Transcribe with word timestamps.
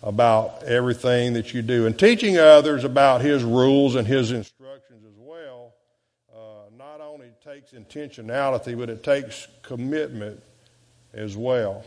about 0.04 0.66
everything 0.66 1.34
that 1.34 1.52
you 1.52 1.64
do 1.64 1.88
and 1.88 1.98
teaching 1.98 2.38
others 2.38 2.84
about 2.84 3.22
His 3.22 3.44
rules 3.44 3.96
and 3.96 4.06
His 4.06 4.30
instructions 4.32 4.53
takes 7.72 7.72
intentionality, 7.72 8.78
but 8.78 8.90
it 8.90 9.04
takes 9.04 9.48
commitment 9.62 10.42
as 11.14 11.38
well. 11.38 11.86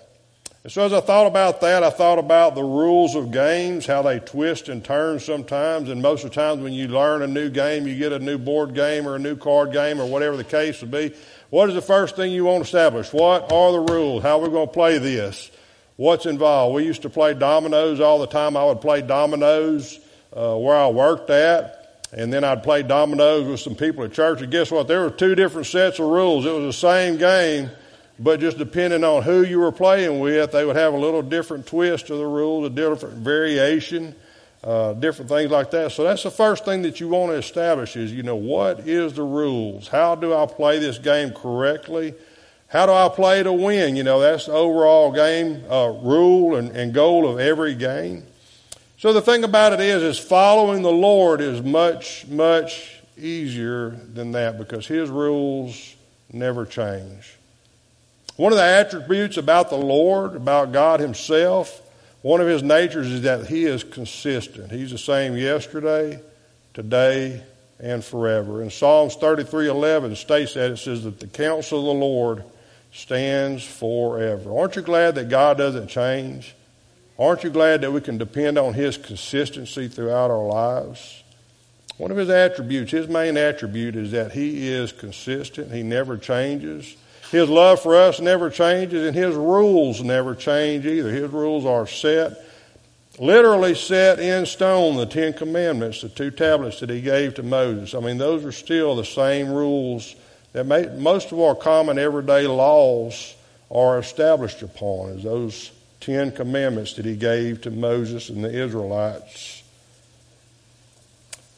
And 0.62 0.72
so 0.72 0.86
as 0.86 0.92
I 0.92 1.00
thought 1.00 1.26
about 1.26 1.60
that, 1.60 1.82
I 1.82 1.90
thought 1.90 2.18
about 2.18 2.54
the 2.54 2.62
rules 2.62 3.14
of 3.14 3.30
games, 3.30 3.84
how 3.84 4.00
they 4.00 4.18
twist 4.18 4.68
and 4.70 4.82
turn 4.82 5.20
sometimes. 5.20 5.90
And 5.90 6.00
most 6.00 6.24
of 6.24 6.30
the 6.30 6.34
times 6.34 6.62
when 6.62 6.72
you 6.72 6.88
learn 6.88 7.20
a 7.20 7.26
new 7.26 7.50
game, 7.50 7.86
you 7.86 7.98
get 7.98 8.12
a 8.12 8.18
new 8.18 8.38
board 8.38 8.74
game 8.74 9.06
or 9.06 9.16
a 9.16 9.18
new 9.18 9.36
card 9.36 9.72
game 9.72 10.00
or 10.00 10.06
whatever 10.06 10.36
the 10.36 10.44
case 10.44 10.80
would 10.80 10.90
be. 10.90 11.14
What 11.50 11.68
is 11.68 11.74
the 11.74 11.82
first 11.82 12.16
thing 12.16 12.32
you 12.32 12.44
want 12.44 12.64
to 12.64 12.66
establish? 12.66 13.12
What 13.12 13.52
are 13.52 13.72
the 13.72 13.80
rules? 13.80 14.22
How 14.22 14.38
are 14.38 14.44
we 14.44 14.48
going 14.48 14.68
to 14.68 14.72
play 14.72 14.96
this? 14.98 15.50
What's 15.96 16.24
involved? 16.24 16.74
We 16.74 16.84
used 16.84 17.02
to 17.02 17.10
play 17.10 17.34
dominoes 17.34 18.00
all 18.00 18.18
the 18.18 18.26
time. 18.26 18.56
I 18.56 18.64
would 18.64 18.80
play 18.80 19.02
dominoes 19.02 20.00
uh, 20.34 20.56
where 20.56 20.76
I 20.76 20.88
worked 20.88 21.28
at 21.28 21.85
and 22.16 22.32
then 22.32 22.44
I'd 22.44 22.62
play 22.62 22.82
dominoes 22.82 23.46
with 23.46 23.60
some 23.60 23.74
people 23.74 24.02
at 24.02 24.12
church. 24.12 24.40
And 24.40 24.50
guess 24.50 24.70
what? 24.70 24.88
There 24.88 25.02
were 25.02 25.10
two 25.10 25.34
different 25.34 25.66
sets 25.66 25.98
of 25.98 26.06
rules. 26.06 26.46
It 26.46 26.52
was 26.52 26.64
the 26.64 26.72
same 26.72 27.18
game, 27.18 27.70
but 28.18 28.40
just 28.40 28.56
depending 28.56 29.04
on 29.04 29.22
who 29.22 29.44
you 29.44 29.60
were 29.60 29.70
playing 29.70 30.18
with, 30.18 30.52
they 30.52 30.64
would 30.64 30.76
have 30.76 30.94
a 30.94 30.98
little 30.98 31.20
different 31.20 31.66
twist 31.66 32.06
to 32.06 32.16
the 32.16 32.26
rules, 32.26 32.66
a 32.66 32.70
different 32.70 33.18
variation, 33.18 34.14
uh, 34.64 34.94
different 34.94 35.28
things 35.28 35.50
like 35.50 35.70
that. 35.72 35.92
So 35.92 36.04
that's 36.04 36.22
the 36.22 36.30
first 36.30 36.64
thing 36.64 36.82
that 36.82 37.00
you 37.00 37.08
want 37.08 37.32
to 37.32 37.36
establish 37.36 37.96
is, 37.96 38.14
you 38.14 38.22
know, 38.22 38.36
what 38.36 38.80
is 38.88 39.12
the 39.12 39.22
rules? 39.22 39.86
How 39.86 40.14
do 40.14 40.34
I 40.34 40.46
play 40.46 40.78
this 40.78 40.96
game 40.96 41.32
correctly? 41.32 42.14
How 42.68 42.86
do 42.86 42.92
I 42.92 43.10
play 43.10 43.42
to 43.42 43.52
win? 43.52 43.94
You 43.94 44.04
know, 44.04 44.20
that's 44.20 44.46
the 44.46 44.52
overall 44.52 45.12
game 45.12 45.62
uh, 45.70 45.88
rule 46.02 46.56
and, 46.56 46.70
and 46.70 46.94
goal 46.94 47.28
of 47.28 47.38
every 47.38 47.74
game. 47.74 48.24
So 48.98 49.12
the 49.12 49.20
thing 49.20 49.44
about 49.44 49.74
it 49.74 49.80
is, 49.80 50.02
is 50.02 50.18
following 50.18 50.82
the 50.82 50.90
Lord 50.90 51.42
is 51.42 51.60
much, 51.62 52.26
much 52.28 53.00
easier 53.18 53.90
than 53.90 54.32
that 54.32 54.56
because 54.56 54.86
His 54.86 55.10
rules 55.10 55.94
never 56.32 56.64
change. 56.64 57.36
One 58.36 58.52
of 58.52 58.58
the 58.58 58.64
attributes 58.64 59.36
about 59.36 59.70
the 59.70 59.76
Lord, 59.76 60.34
about 60.34 60.72
God 60.72 61.00
Himself, 61.00 61.82
one 62.22 62.40
of 62.40 62.48
His 62.48 62.62
natures 62.62 63.08
is 63.08 63.22
that 63.22 63.46
He 63.46 63.66
is 63.66 63.84
consistent. 63.84 64.72
He's 64.72 64.92
the 64.92 64.98
same 64.98 65.36
yesterday, 65.36 66.20
today, 66.72 67.42
and 67.78 68.02
forever. 68.02 68.62
In 68.62 68.70
Psalms 68.70 69.16
33:11 69.16 70.16
states 70.16 70.54
that 70.54 70.70
it 70.70 70.78
says 70.78 71.04
that 71.04 71.20
the 71.20 71.26
counsel 71.26 71.80
of 71.80 71.84
the 71.84 72.04
Lord 72.04 72.44
stands 72.92 73.62
forever. 73.62 74.58
Aren't 74.58 74.76
you 74.76 74.82
glad 74.82 75.16
that 75.16 75.28
God 75.28 75.58
doesn't 75.58 75.88
change? 75.88 76.55
Aren't 77.18 77.44
you 77.44 77.50
glad 77.50 77.80
that 77.80 77.92
we 77.92 78.00
can 78.00 78.18
depend 78.18 78.58
on 78.58 78.74
His 78.74 78.98
consistency 78.98 79.88
throughout 79.88 80.30
our 80.30 80.46
lives? 80.46 81.22
One 81.96 82.10
of 82.10 82.16
His 82.18 82.28
attributes, 82.28 82.92
His 82.92 83.08
main 83.08 83.38
attribute, 83.38 83.96
is 83.96 84.10
that 84.10 84.32
He 84.32 84.68
is 84.68 84.92
consistent. 84.92 85.72
He 85.72 85.82
never 85.82 86.18
changes. 86.18 86.94
His 87.30 87.48
love 87.48 87.80
for 87.80 87.96
us 87.96 88.20
never 88.20 88.50
changes, 88.50 89.06
and 89.06 89.16
His 89.16 89.34
rules 89.34 90.02
never 90.02 90.34
change 90.34 90.84
either. 90.84 91.10
His 91.10 91.30
rules 91.30 91.64
are 91.64 91.86
set, 91.86 92.32
literally 93.18 93.74
set 93.74 94.20
in 94.20 94.44
stone, 94.44 94.96
the 94.96 95.06
Ten 95.06 95.32
Commandments, 95.32 96.02
the 96.02 96.10
two 96.10 96.30
tablets 96.30 96.80
that 96.80 96.90
He 96.90 97.00
gave 97.00 97.34
to 97.34 97.42
Moses. 97.42 97.94
I 97.94 98.00
mean, 98.00 98.18
those 98.18 98.44
are 98.44 98.52
still 98.52 98.94
the 98.94 99.04
same 99.06 99.50
rules 99.50 100.14
that 100.52 100.66
most 100.98 101.32
of 101.32 101.40
our 101.40 101.54
common 101.54 101.98
everyday 101.98 102.46
laws 102.46 103.34
are 103.70 103.98
established 103.98 104.62
upon, 104.62 105.16
as 105.16 105.22
those 105.22 105.70
Ten 106.06 106.30
Commandments 106.30 106.92
that 106.92 107.04
he 107.04 107.16
gave 107.16 107.62
to 107.62 107.70
Moses 107.72 108.28
and 108.28 108.44
the 108.44 108.48
Israelites. 108.48 109.64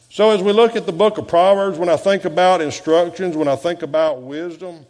So, 0.09 0.31
as 0.31 0.41
we 0.41 0.53
look 0.53 0.75
at 0.75 0.87
the 0.87 0.91
book 0.91 1.19
of 1.19 1.27
Proverbs, 1.27 1.77
when 1.77 1.87
I 1.87 1.97
think 1.97 2.25
about 2.25 2.59
instructions, 2.59 3.37
when 3.37 3.47
I 3.47 3.55
think 3.55 3.83
about 3.83 4.23
wisdom, 4.23 4.87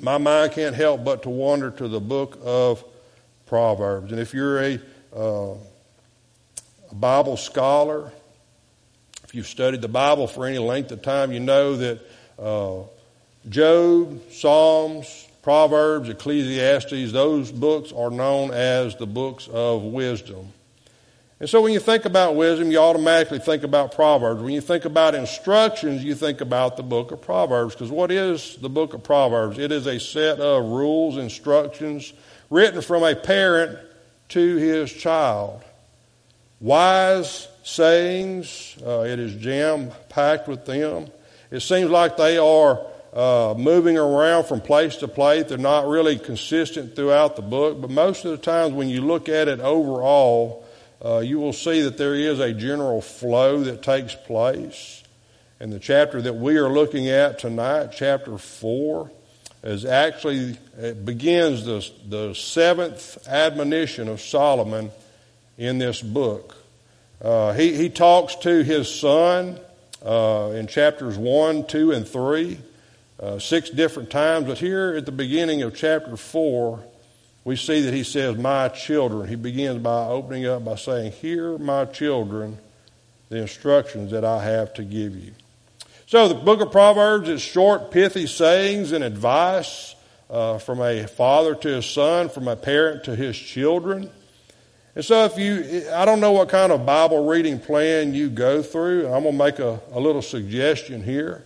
my 0.00 0.16
mind 0.16 0.52
can't 0.52 0.74
help 0.74 1.04
but 1.04 1.22
to 1.24 1.28
wander 1.28 1.70
to 1.70 1.86
the 1.86 2.00
book 2.00 2.38
of 2.42 2.82
Proverbs. 3.44 4.10
And 4.10 4.18
if 4.18 4.32
you're 4.32 4.62
a, 4.62 4.80
uh, 5.14 5.54
a 6.90 6.94
Bible 6.94 7.36
scholar, 7.36 8.10
if 9.24 9.34
you've 9.34 9.48
studied 9.48 9.82
the 9.82 9.88
Bible 9.88 10.26
for 10.26 10.46
any 10.46 10.58
length 10.58 10.92
of 10.92 11.02
time, 11.02 11.30
you 11.30 11.40
know 11.40 11.76
that 11.76 12.00
uh, 12.38 12.84
Job, 13.50 14.22
Psalms, 14.30 15.21
Proverbs, 15.42 16.08
Ecclesiastes, 16.08 17.12
those 17.12 17.50
books 17.50 17.92
are 17.92 18.10
known 18.10 18.52
as 18.52 18.94
the 18.96 19.06
books 19.06 19.48
of 19.48 19.82
wisdom. 19.82 20.52
And 21.40 21.50
so 21.50 21.60
when 21.60 21.72
you 21.72 21.80
think 21.80 22.04
about 22.04 22.36
wisdom, 22.36 22.70
you 22.70 22.78
automatically 22.78 23.40
think 23.40 23.64
about 23.64 23.96
Proverbs. 23.96 24.40
When 24.40 24.52
you 24.52 24.60
think 24.60 24.84
about 24.84 25.16
instructions, 25.16 26.04
you 26.04 26.14
think 26.14 26.40
about 26.40 26.76
the 26.76 26.84
book 26.84 27.10
of 27.10 27.20
Proverbs. 27.20 27.74
Because 27.74 27.90
what 27.90 28.12
is 28.12 28.56
the 28.58 28.68
book 28.68 28.94
of 28.94 29.02
Proverbs? 29.02 29.58
It 29.58 29.72
is 29.72 29.88
a 29.88 29.98
set 29.98 30.38
of 30.38 30.64
rules, 30.64 31.16
instructions 31.16 32.12
written 32.48 32.80
from 32.80 33.02
a 33.02 33.16
parent 33.16 33.76
to 34.28 34.56
his 34.56 34.92
child. 34.92 35.64
Wise 36.60 37.48
sayings, 37.64 38.76
uh, 38.86 39.00
it 39.00 39.18
is 39.18 39.34
jam 39.34 39.90
packed 40.08 40.46
with 40.46 40.64
them. 40.64 41.08
It 41.50 41.58
seems 41.58 41.90
like 41.90 42.16
they 42.16 42.38
are 42.38 42.86
uh, 43.12 43.54
moving 43.56 43.98
around 43.98 44.44
from 44.44 44.60
place 44.60 44.96
to 44.96 45.08
place. 45.08 45.46
They're 45.48 45.58
not 45.58 45.86
really 45.86 46.18
consistent 46.18 46.96
throughout 46.96 47.36
the 47.36 47.42
book, 47.42 47.80
but 47.80 47.90
most 47.90 48.24
of 48.24 48.30
the 48.30 48.38
times 48.38 48.72
when 48.72 48.88
you 48.88 49.02
look 49.02 49.28
at 49.28 49.48
it 49.48 49.60
overall, 49.60 50.64
uh, 51.04 51.18
you 51.18 51.38
will 51.38 51.52
see 51.52 51.82
that 51.82 51.98
there 51.98 52.14
is 52.14 52.40
a 52.40 52.52
general 52.52 53.00
flow 53.00 53.60
that 53.64 53.82
takes 53.82 54.14
place. 54.14 55.02
And 55.60 55.72
the 55.72 55.78
chapter 55.78 56.22
that 56.22 56.34
we 56.34 56.56
are 56.56 56.68
looking 56.68 57.08
at 57.08 57.38
tonight, 57.38 57.90
chapter 57.94 58.38
4, 58.38 59.10
is 59.62 59.84
actually, 59.84 60.58
begins 61.04 61.64
the, 61.64 61.88
the 62.08 62.34
seventh 62.34 63.28
admonition 63.28 64.08
of 64.08 64.20
Solomon 64.20 64.90
in 65.56 65.78
this 65.78 66.02
book. 66.02 66.56
Uh, 67.20 67.52
he, 67.52 67.76
he 67.76 67.88
talks 67.88 68.34
to 68.36 68.64
his 68.64 68.92
son 68.92 69.58
uh, 70.04 70.52
in 70.54 70.66
chapters 70.66 71.16
1, 71.16 71.66
2, 71.66 71.92
and 71.92 72.08
3, 72.08 72.58
uh, 73.22 73.38
six 73.38 73.70
different 73.70 74.10
times. 74.10 74.46
But 74.46 74.58
here 74.58 74.94
at 74.96 75.06
the 75.06 75.12
beginning 75.12 75.62
of 75.62 75.74
chapter 75.74 76.16
4, 76.16 76.84
we 77.44 77.56
see 77.56 77.82
that 77.82 77.94
he 77.94 78.02
says, 78.02 78.36
My 78.36 78.68
children. 78.68 79.28
He 79.28 79.36
begins 79.36 79.78
by 79.78 80.06
opening 80.06 80.46
up 80.46 80.64
by 80.64 80.74
saying, 80.74 81.12
Hear, 81.12 81.56
my 81.56 81.84
children, 81.84 82.58
the 83.28 83.38
instructions 83.38 84.10
that 84.10 84.24
I 84.24 84.42
have 84.44 84.74
to 84.74 84.82
give 84.82 85.16
you. 85.16 85.32
So 86.06 86.28
the 86.28 86.34
book 86.34 86.60
of 86.60 86.72
Proverbs 86.72 87.28
is 87.28 87.40
short, 87.40 87.90
pithy 87.90 88.26
sayings 88.26 88.92
and 88.92 89.02
advice 89.02 89.94
uh, 90.28 90.58
from 90.58 90.80
a 90.80 91.06
father 91.06 91.54
to 91.54 91.68
his 91.68 91.86
son, 91.86 92.28
from 92.28 92.48
a 92.48 92.56
parent 92.56 93.04
to 93.04 93.16
his 93.16 93.38
children. 93.38 94.10
And 94.94 95.04
so, 95.04 95.24
if 95.24 95.38
you, 95.38 95.90
I 95.90 96.04
don't 96.04 96.20
know 96.20 96.32
what 96.32 96.50
kind 96.50 96.70
of 96.70 96.84
Bible 96.84 97.26
reading 97.26 97.58
plan 97.58 98.12
you 98.12 98.28
go 98.28 98.62
through. 98.62 99.06
I'm 99.06 99.22
going 99.22 99.38
to 99.38 99.44
make 99.44 99.58
a, 99.58 99.80
a 99.90 99.98
little 99.98 100.20
suggestion 100.20 101.02
here. 101.02 101.44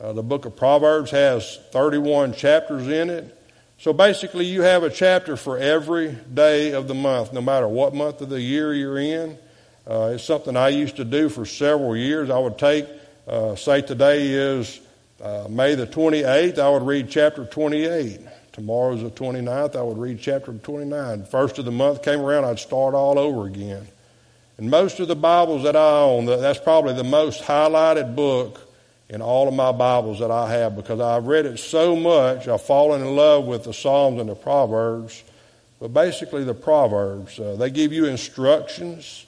Uh, 0.00 0.12
the 0.12 0.22
book 0.22 0.44
of 0.44 0.54
Proverbs 0.56 1.10
has 1.10 1.58
31 1.72 2.32
chapters 2.34 2.86
in 2.86 3.10
it. 3.10 3.34
So 3.78 3.92
basically, 3.92 4.44
you 4.44 4.62
have 4.62 4.84
a 4.84 4.90
chapter 4.90 5.36
for 5.36 5.58
every 5.58 6.12
day 6.32 6.72
of 6.72 6.86
the 6.88 6.94
month, 6.94 7.32
no 7.32 7.40
matter 7.40 7.66
what 7.66 7.94
month 7.94 8.20
of 8.20 8.28
the 8.28 8.40
year 8.40 8.72
you're 8.72 8.98
in. 8.98 9.36
Uh, 9.88 10.12
it's 10.14 10.24
something 10.24 10.56
I 10.56 10.68
used 10.68 10.96
to 10.96 11.04
do 11.04 11.28
for 11.28 11.46
several 11.46 11.96
years. 11.96 12.30
I 12.30 12.38
would 12.38 12.58
take, 12.58 12.86
uh, 13.26 13.56
say 13.56 13.80
today 13.80 14.28
is 14.28 14.80
uh, 15.22 15.46
May 15.48 15.74
the 15.74 15.86
28th, 15.86 16.58
I 16.58 16.70
would 16.70 16.82
read 16.82 17.10
chapter 17.10 17.44
28. 17.44 18.20
Tomorrow's 18.52 19.02
the 19.02 19.10
29th. 19.10 19.76
I 19.76 19.82
would 19.82 19.98
read 19.98 20.20
chapter 20.20 20.52
29. 20.52 21.24
First 21.26 21.58
of 21.58 21.64
the 21.64 21.72
month 21.72 22.02
came 22.02 22.20
around, 22.20 22.44
I'd 22.44 22.58
start 22.58 22.94
all 22.94 23.18
over 23.18 23.46
again. 23.46 23.86
And 24.58 24.70
most 24.70 25.00
of 25.00 25.08
the 25.08 25.16
Bibles 25.16 25.64
that 25.64 25.76
I 25.76 26.00
own, 26.00 26.26
that's 26.26 26.58
probably 26.58 26.94
the 26.94 27.04
most 27.04 27.42
highlighted 27.42 28.14
book 28.14 28.67
in 29.08 29.22
all 29.22 29.48
of 29.48 29.54
my 29.54 29.72
Bibles 29.72 30.18
that 30.20 30.30
I 30.30 30.50
have 30.50 30.76
because 30.76 31.00
I've 31.00 31.26
read 31.26 31.46
it 31.46 31.58
so 31.58 31.96
much. 31.96 32.46
I've 32.46 32.62
fallen 32.62 33.00
in 33.00 33.16
love 33.16 33.46
with 33.46 33.64
the 33.64 33.72
Psalms 33.72 34.20
and 34.20 34.28
the 34.28 34.34
Proverbs. 34.34 35.24
But 35.80 35.94
basically, 35.94 36.44
the 36.44 36.54
Proverbs, 36.54 37.38
uh, 37.38 37.56
they 37.56 37.70
give 37.70 37.92
you 37.92 38.06
instructions, 38.06 39.24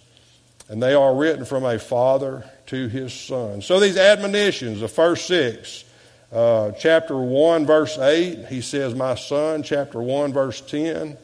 and 0.68 0.82
they 0.82 0.94
are 0.94 1.14
written 1.14 1.44
from 1.44 1.64
a 1.64 1.78
father 1.78 2.44
to 2.66 2.88
his 2.88 3.12
son. 3.14 3.62
So 3.62 3.80
these 3.80 3.96
admonitions, 3.96 4.80
the 4.80 4.88
first 4.88 5.26
six, 5.26 5.84
uh, 6.32 6.70
chapter 6.72 7.16
1, 7.16 7.66
verse 7.66 7.98
8, 7.98 8.46
he 8.46 8.60
says, 8.60 8.94
My 8.94 9.14
son. 9.14 9.62
Chapter 9.62 10.00
1, 10.00 10.32
verse 10.32 10.60
10. 10.60 11.16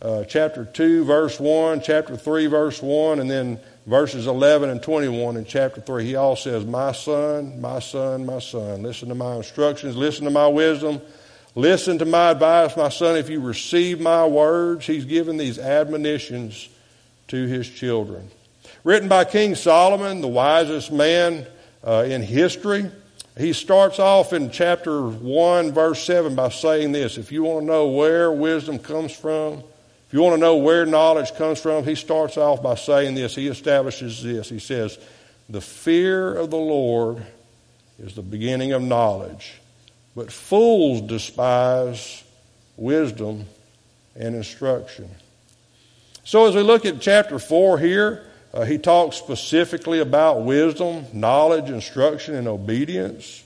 Uh, 0.00 0.24
chapter 0.24 0.64
2, 0.64 1.04
verse 1.04 1.38
1. 1.38 1.82
Chapter 1.82 2.16
3, 2.16 2.46
verse 2.46 2.82
1. 2.82 3.20
And 3.20 3.30
then 3.30 3.60
verses 3.86 4.26
11 4.26 4.68
and 4.68 4.82
21 4.82 5.36
in 5.36 5.44
chapter 5.44 5.80
3. 5.80 6.04
He 6.04 6.16
all 6.16 6.36
says, 6.36 6.64
My 6.64 6.92
son, 6.92 7.60
my 7.60 7.78
son, 7.78 8.26
my 8.26 8.40
son. 8.40 8.82
Listen 8.82 9.08
to 9.08 9.14
my 9.14 9.36
instructions. 9.36 9.96
Listen 9.96 10.24
to 10.24 10.30
my 10.30 10.48
wisdom. 10.48 11.00
Listen 11.54 11.98
to 11.98 12.04
my 12.04 12.30
advice, 12.32 12.76
my 12.76 12.90
son. 12.90 13.16
If 13.16 13.30
you 13.30 13.40
receive 13.40 14.00
my 14.00 14.26
words, 14.26 14.86
he's 14.86 15.06
given 15.06 15.38
these 15.38 15.58
admonitions 15.58 16.68
to 17.28 17.46
his 17.46 17.68
children. 17.68 18.30
Written 18.84 19.08
by 19.08 19.24
King 19.24 19.54
Solomon, 19.54 20.20
the 20.20 20.28
wisest 20.28 20.92
man 20.92 21.46
uh, 21.82 22.04
in 22.06 22.22
history. 22.22 22.90
He 23.38 23.52
starts 23.52 23.98
off 23.98 24.32
in 24.32 24.50
chapter 24.50 25.02
1, 25.08 25.72
verse 25.72 26.02
7 26.04 26.34
by 26.34 26.50
saying 26.50 26.92
this 26.92 27.18
If 27.18 27.32
you 27.32 27.44
want 27.44 27.62
to 27.62 27.66
know 27.66 27.88
where 27.88 28.30
wisdom 28.30 28.78
comes 28.78 29.12
from, 29.12 29.62
you 30.16 30.22
want 30.22 30.34
to 30.34 30.40
know 30.40 30.56
where 30.56 30.86
knowledge 30.86 31.34
comes 31.34 31.60
from, 31.60 31.84
he 31.84 31.94
starts 31.94 32.38
off 32.38 32.62
by 32.62 32.74
saying 32.74 33.16
this. 33.16 33.34
He 33.34 33.48
establishes 33.48 34.22
this. 34.22 34.48
He 34.48 34.58
says, 34.58 34.98
The 35.50 35.60
fear 35.60 36.34
of 36.34 36.48
the 36.48 36.56
Lord 36.56 37.22
is 37.98 38.14
the 38.14 38.22
beginning 38.22 38.72
of 38.72 38.80
knowledge, 38.80 39.60
but 40.14 40.32
fools 40.32 41.02
despise 41.02 42.24
wisdom 42.78 43.44
and 44.14 44.34
instruction. 44.34 45.10
So, 46.24 46.46
as 46.46 46.54
we 46.54 46.62
look 46.62 46.86
at 46.86 46.98
chapter 46.98 47.38
4 47.38 47.78
here, 47.78 48.24
uh, 48.54 48.64
he 48.64 48.78
talks 48.78 49.16
specifically 49.16 50.00
about 50.00 50.44
wisdom, 50.44 51.04
knowledge, 51.12 51.68
instruction, 51.68 52.36
and 52.36 52.48
obedience. 52.48 53.44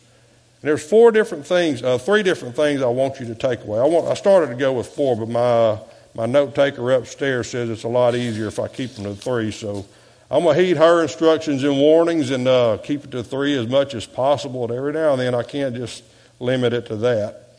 And 0.62 0.68
there's 0.68 0.88
four 0.88 1.10
different 1.10 1.46
things, 1.46 1.82
uh, 1.82 1.98
three 1.98 2.22
different 2.22 2.54
things 2.54 2.80
I 2.80 2.86
want 2.86 3.18
you 3.18 3.26
to 3.26 3.34
take 3.34 3.64
away. 3.64 3.80
I 3.80 3.86
want, 3.86 4.06
I 4.06 4.14
started 4.14 4.50
to 4.50 4.54
go 4.54 4.74
with 4.74 4.86
four, 4.86 5.16
but 5.16 5.28
my 5.28 5.80
my 6.14 6.26
note 6.26 6.54
taker 6.54 6.90
upstairs 6.92 7.50
says 7.50 7.70
it's 7.70 7.84
a 7.84 7.88
lot 7.88 8.14
easier 8.14 8.48
if 8.48 8.58
I 8.58 8.68
keep 8.68 8.94
them 8.94 9.04
to 9.04 9.14
three. 9.14 9.50
So 9.50 9.86
I'm 10.30 10.44
gonna 10.44 10.60
heed 10.60 10.76
her 10.76 11.02
instructions 11.02 11.64
and 11.64 11.76
warnings 11.76 12.30
and 12.30 12.46
uh, 12.46 12.78
keep 12.82 13.04
it 13.04 13.10
to 13.12 13.22
three 13.22 13.56
as 13.56 13.66
much 13.66 13.94
as 13.94 14.06
possible. 14.06 14.64
And 14.64 14.72
every 14.72 14.92
now 14.92 15.12
and 15.12 15.20
then 15.20 15.34
I 15.34 15.42
can't 15.42 15.74
just 15.74 16.02
limit 16.38 16.72
it 16.72 16.86
to 16.86 16.96
that. 16.96 17.50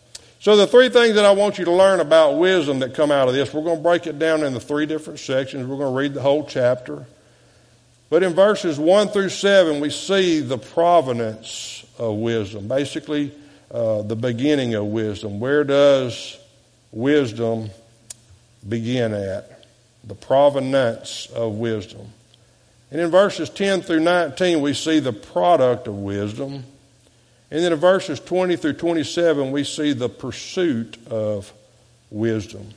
So 0.42 0.56
the 0.56 0.66
three 0.66 0.90
things 0.90 1.16
that 1.16 1.24
I 1.24 1.34
want 1.34 1.60
you 1.60 1.66
to 1.66 1.72
learn 1.72 2.00
about 2.00 2.40
wisdom 2.40 2.80
that 2.80 2.96
come 2.96 3.12
out 3.12 3.28
of 3.28 3.36
this, 3.36 3.54
we're 3.54 3.62
going 3.62 3.78
to 3.78 3.84
break 3.84 4.08
it 4.08 4.18
down 4.18 4.44
into 4.44 4.60
three 4.60 4.88
different 4.88 5.20
sections. 5.20 5.68
We're 5.68 5.78
going 5.78 5.94
to 5.94 5.98
read 5.98 6.16
the 6.16 6.22
whole 6.22 6.48
chapter. 6.48 7.06
But 8.10 8.24
in 8.24 8.34
verses 8.34 8.80
1 8.80 9.10
through 9.10 9.30
7, 9.30 9.80
we 9.80 9.92
see 9.92 10.40
the 10.40 10.58
provenance 10.58 11.86
of 12.00 12.16
wisdom, 12.16 12.68
basically, 12.68 13.32
uh, 13.70 14.02
the 14.02 14.16
beginning 14.16 14.74
of 14.74 14.86
wisdom. 14.86 15.40
Where 15.40 15.64
does 15.64 16.40
wisdom 16.92 17.70
begin 18.68 19.14
at? 19.14 19.66
The 20.04 20.16
provenance 20.16 21.28
of 21.28 21.54
wisdom. 21.54 22.08
And 22.92 23.00
in 23.00 23.10
verses 23.10 23.50
10 23.50 23.84
through 23.84 24.02
19, 24.02 24.62
we 24.62 24.74
see 24.74 25.00
the 25.00 25.14
product 25.14 25.88
of 25.88 25.96
wisdom. 25.96 26.66
And 27.50 27.64
then 27.64 27.72
in 27.72 27.80
verses 27.80 28.20
20 28.20 28.56
through 28.58 28.74
27, 28.74 29.52
we 29.52 29.64
see 29.64 29.94
the 29.94 30.10
pursuit 30.10 30.98
of 31.08 31.54
wisdom. 32.10 32.68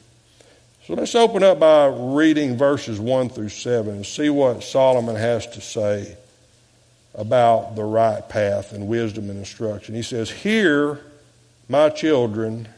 So 0.86 0.94
let's 0.94 1.14
open 1.14 1.42
up 1.42 1.58
by 1.58 1.86
reading 1.86 2.58
verses 2.58 3.00
1 3.00 3.30
through 3.30 3.48
7 3.48 3.94
and 3.94 4.04
see 4.04 4.28
what 4.28 4.62
Solomon 4.62 5.16
has 5.16 5.46
to 5.48 5.60
say 5.60 6.16
about 7.14 7.74
the 7.74 7.84
right 7.84 8.28
path 8.28 8.72
and 8.72 8.86
wisdom 8.86 9.30
and 9.30 9.38
instruction. 9.38 9.94
He 9.94 10.02
says, 10.02 10.30
Hear, 10.30 11.00
my 11.68 11.88
children, 11.88 12.68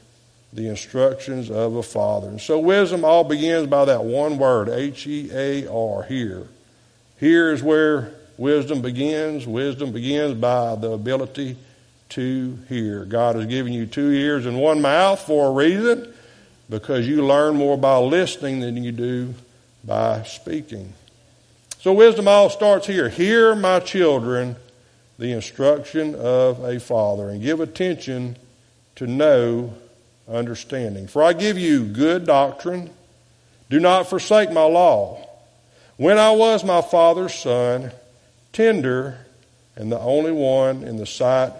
the 0.56 0.68
instructions 0.68 1.50
of 1.50 1.76
a 1.76 1.82
father. 1.82 2.28
And 2.28 2.40
so 2.40 2.58
wisdom 2.58 3.04
all 3.04 3.24
begins 3.24 3.68
by 3.68 3.84
that 3.84 4.04
one 4.04 4.38
word, 4.38 4.70
H 4.70 5.06
E 5.06 5.30
A 5.32 5.70
R, 5.70 6.02
here. 6.02 6.48
Here 7.20 7.52
is 7.52 7.62
where 7.62 8.12
wisdom 8.38 8.80
begins. 8.80 9.46
Wisdom 9.46 9.92
begins 9.92 10.34
by 10.34 10.74
the 10.74 10.90
ability 10.92 11.56
to 12.10 12.58
hear. 12.68 13.04
God 13.04 13.36
has 13.36 13.46
given 13.46 13.72
you 13.72 13.84
two 13.84 14.10
ears 14.10 14.46
and 14.46 14.58
one 14.58 14.80
mouth 14.80 15.20
for 15.20 15.48
a 15.48 15.52
reason 15.52 16.12
because 16.70 17.06
you 17.06 17.24
learn 17.24 17.56
more 17.56 17.76
by 17.76 17.98
listening 17.98 18.60
than 18.60 18.82
you 18.82 18.92
do 18.92 19.34
by 19.84 20.22
speaking. 20.22 20.92
So 21.80 21.92
wisdom 21.92 22.26
all 22.28 22.48
starts 22.48 22.86
here. 22.86 23.08
Hear, 23.10 23.54
my 23.54 23.80
children, 23.80 24.56
the 25.18 25.32
instruction 25.32 26.14
of 26.14 26.64
a 26.64 26.80
father, 26.80 27.28
and 27.28 27.42
give 27.42 27.60
attention 27.60 28.36
to 28.96 29.06
know 29.06 29.74
understanding. 30.28 31.06
For 31.06 31.22
I 31.22 31.32
give 31.32 31.58
you 31.58 31.84
good 31.84 32.26
doctrine. 32.26 32.90
Do 33.70 33.80
not 33.80 34.08
forsake 34.08 34.52
my 34.52 34.64
law. 34.64 35.28
When 35.96 36.18
I 36.18 36.30
was 36.32 36.64
my 36.64 36.82
father's 36.82 37.34
son, 37.34 37.90
tender 38.52 39.18
and 39.76 39.90
the 39.90 39.98
only 39.98 40.32
one 40.32 40.84
in 40.84 40.96
the 40.96 41.06
sight 41.06 41.52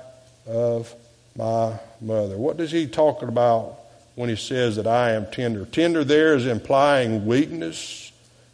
of 0.47 0.95
my 1.37 1.79
mother. 2.01 2.37
What 2.37 2.57
does 2.57 2.73
he 2.73 2.87
talk 2.87 3.23
about 3.23 3.79
when 4.17 4.31
he 4.31 4.37
says 4.37 4.77
that 4.77 4.87
I 4.87 5.13
am 5.13 5.27
tender. 5.27 5.65
Tender 5.67 6.03
there 6.03 6.35
is 6.35 6.47
implying 6.47 7.27
weakness 7.27 8.11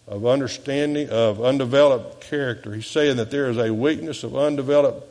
of 0.06 0.26
understanding, 0.26 1.08
of 1.08 1.42
undeveloped 1.42 2.20
character. 2.20 2.74
He's 2.74 2.88
saying 2.88 3.16
that 3.16 3.30
there 3.30 3.48
is 3.48 3.56
a 3.56 3.72
weakness 3.72 4.24
of 4.24 4.36
undeveloped 4.36 5.08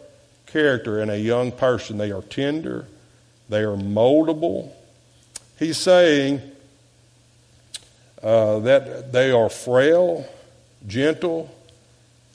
character 0.48 1.02
in 1.02 1.10
a 1.10 1.16
young 1.16 1.54
person. 1.54 1.98
They 1.98 2.12
are 2.12 2.22
tender, 2.22 2.86
they 3.50 3.62
are 3.62 3.78
moldable. 3.78 4.72
He's 5.62 5.78
saying 5.78 6.42
uh, 8.24 8.58
that 8.62 9.12
they 9.12 9.30
are 9.30 9.48
frail, 9.48 10.26
gentle, 10.88 11.56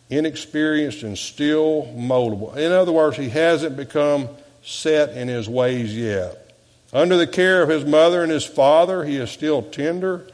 inexperienced, 0.08 1.02
and 1.02 1.18
still 1.18 1.92
moldable. 1.96 2.56
In 2.56 2.70
other 2.70 2.92
words, 2.92 3.16
he 3.16 3.28
hasn't 3.28 3.76
become 3.76 4.28
set 4.62 5.16
in 5.16 5.26
his 5.26 5.48
ways 5.48 5.92
yet. 5.92 6.54
Under 6.92 7.16
the 7.16 7.26
care 7.26 7.62
of 7.62 7.68
his 7.68 7.84
mother 7.84 8.22
and 8.22 8.30
his 8.30 8.44
father, 8.44 9.02
he 9.02 9.16
is 9.16 9.28
still 9.28 9.60
tender. 9.60 10.24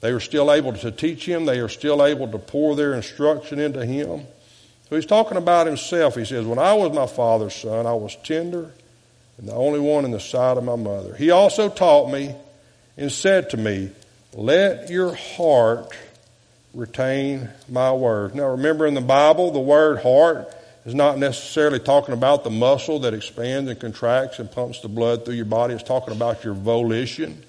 They 0.00 0.10
are 0.10 0.18
still 0.18 0.50
able 0.50 0.72
to 0.72 0.90
teach 0.90 1.26
him. 1.28 1.44
They 1.44 1.60
are 1.60 1.68
still 1.68 2.02
able 2.02 2.28
to 2.28 2.38
pour 2.38 2.74
their 2.74 2.94
instruction 2.94 3.60
into 3.60 3.84
him. 3.84 4.22
So 4.88 4.96
he's 4.96 5.04
talking 5.04 5.36
about 5.36 5.66
himself. 5.66 6.14
He 6.14 6.24
says, 6.24 6.46
When 6.46 6.58
I 6.58 6.72
was 6.72 6.90
my 6.90 7.06
father's 7.06 7.54
son, 7.54 7.86
I 7.86 7.92
was 7.92 8.16
tender 8.24 8.72
and 9.40 9.48
the 9.48 9.54
only 9.54 9.80
one 9.80 10.04
in 10.04 10.10
the 10.10 10.20
sight 10.20 10.58
of 10.58 10.64
my 10.64 10.76
mother. 10.76 11.14
He 11.14 11.30
also 11.30 11.70
taught 11.70 12.12
me 12.12 12.34
and 12.98 13.10
said 13.10 13.48
to 13.50 13.56
me, 13.56 13.90
Let 14.34 14.90
your 14.90 15.14
heart 15.14 15.96
retain 16.74 17.48
my 17.66 17.90
word. 17.90 18.34
Now 18.34 18.50
remember 18.50 18.86
in 18.86 18.92
the 18.92 19.00
Bible, 19.00 19.50
the 19.50 19.58
word 19.58 20.02
heart 20.02 20.54
is 20.84 20.94
not 20.94 21.16
necessarily 21.16 21.78
talking 21.78 22.12
about 22.12 22.44
the 22.44 22.50
muscle 22.50 22.98
that 23.00 23.14
expands 23.14 23.70
and 23.70 23.80
contracts 23.80 24.40
and 24.40 24.52
pumps 24.52 24.80
the 24.80 24.88
blood 24.88 25.24
through 25.24 25.34
your 25.34 25.46
body. 25.46 25.72
It's 25.72 25.82
talking 25.82 26.14
about 26.14 26.44
your 26.44 26.54
volition. 26.54 27.42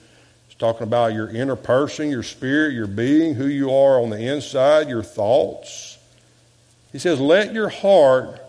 It's 0.47 0.55
talking 0.57 0.83
about 0.83 1.13
your 1.13 1.29
inner 1.29 1.57
person, 1.57 2.09
your 2.09 2.23
spirit, 2.23 2.73
your 2.73 2.87
being, 2.87 3.35
who 3.35 3.47
you 3.47 3.69
are 3.69 4.01
on 4.01 4.11
the 4.11 4.33
inside, 4.33 4.87
your 4.87 5.03
thoughts. 5.03 5.97
He 6.93 6.99
says, 6.99 7.19
Let 7.19 7.53
your 7.53 7.67
heart 7.67 8.41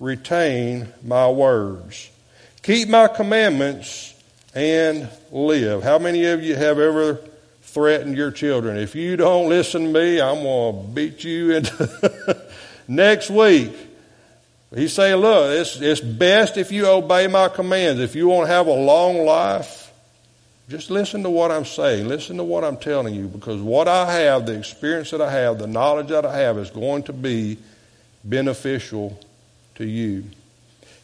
retain 0.00 0.90
my 1.04 1.28
words. 1.28 2.08
Keep 2.62 2.88
my 2.88 3.08
commandments 3.08 4.14
and 4.54 5.08
live. 5.30 5.82
How 5.82 5.98
many 5.98 6.24
of 6.26 6.42
you 6.42 6.56
have 6.56 6.78
ever 6.78 7.20
threatened 7.62 8.16
your 8.16 8.30
children? 8.30 8.76
If 8.76 8.94
you 8.94 9.16
don't 9.16 9.48
listen 9.48 9.84
to 9.84 9.88
me, 9.88 10.20
I'm 10.20 10.42
going 10.42 10.82
to 10.82 10.88
beat 10.92 11.24
you 11.24 11.52
into 11.56 12.42
next 12.88 13.30
week. 13.30 13.72
He's 14.74 14.92
saying, 14.92 15.16
look, 15.16 15.58
it's, 15.58 15.80
it's 15.80 16.00
best 16.00 16.56
if 16.56 16.72
you 16.72 16.86
obey 16.86 17.26
my 17.26 17.48
commands. 17.48 18.00
If 18.00 18.14
you 18.14 18.28
want 18.28 18.48
to 18.48 18.52
have 18.52 18.66
a 18.66 18.72
long 18.72 19.24
life, 19.24 19.90
just 20.68 20.90
listen 20.90 21.22
to 21.22 21.30
what 21.30 21.50
I'm 21.50 21.64
saying. 21.64 22.06
Listen 22.06 22.36
to 22.36 22.44
what 22.44 22.64
I'm 22.64 22.76
telling 22.76 23.14
you 23.14 23.28
because 23.28 23.62
what 23.62 23.88
I 23.88 24.12
have, 24.20 24.44
the 24.44 24.58
experience 24.58 25.12
that 25.12 25.22
I 25.22 25.30
have, 25.30 25.58
the 25.58 25.66
knowledge 25.66 26.08
that 26.08 26.26
I 26.26 26.36
have 26.38 26.58
is 26.58 26.68
going 26.68 27.04
to 27.04 27.14
be 27.14 27.56
beneficial 28.24 29.18
to 29.76 29.86
you. 29.86 30.24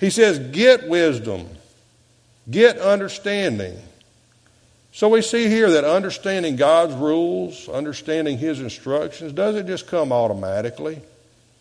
He 0.04 0.10
says, 0.10 0.38
get 0.38 0.86
wisdom, 0.86 1.48
get 2.50 2.76
understanding. 2.76 3.78
So 4.92 5.08
we 5.08 5.22
see 5.22 5.48
here 5.48 5.70
that 5.70 5.84
understanding 5.84 6.56
God's 6.56 6.92
rules, 6.92 7.70
understanding 7.70 8.36
His 8.36 8.60
instructions, 8.60 9.32
doesn't 9.32 9.66
just 9.66 9.86
come 9.86 10.12
automatically. 10.12 11.00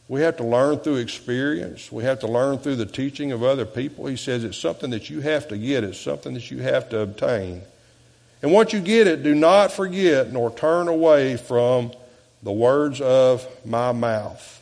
We 0.10 0.24
have 0.24 0.36
to 0.38 0.44
learn 0.44 0.80
through 0.80 0.98
experience. 0.98 1.90
We 1.90 2.04
have 2.04 2.20
to 2.20 2.28
learn 2.28 2.58
through 2.58 2.76
the 2.76 2.86
teaching 2.86 3.32
of 3.32 3.44
other 3.44 3.66
people. 3.66 4.08
He 4.08 4.18
says 4.18 4.44
it's 4.44 4.58
something 4.58 4.90
that 4.90 5.10
you 5.10 5.22
have 5.22 5.48
to 5.48 5.58
get, 5.58 5.86
it's 5.86 5.98
something 5.98 6.34
that 6.34 6.52
you 6.52 6.58
have 6.64 6.90
to 6.90 7.00
obtain. 7.00 7.62
And 8.42 8.52
once 8.52 8.74
you 8.74 8.82
get 8.82 9.08
it, 9.08 9.24
do 9.24 9.34
not 9.34 9.72
forget 9.72 10.34
nor 10.34 10.52
turn 10.52 10.90
away 10.90 11.38
from 11.38 11.94
the 12.44 12.52
words 12.52 13.00
of 13.00 13.48
my 13.66 13.94
mouth. 13.94 14.62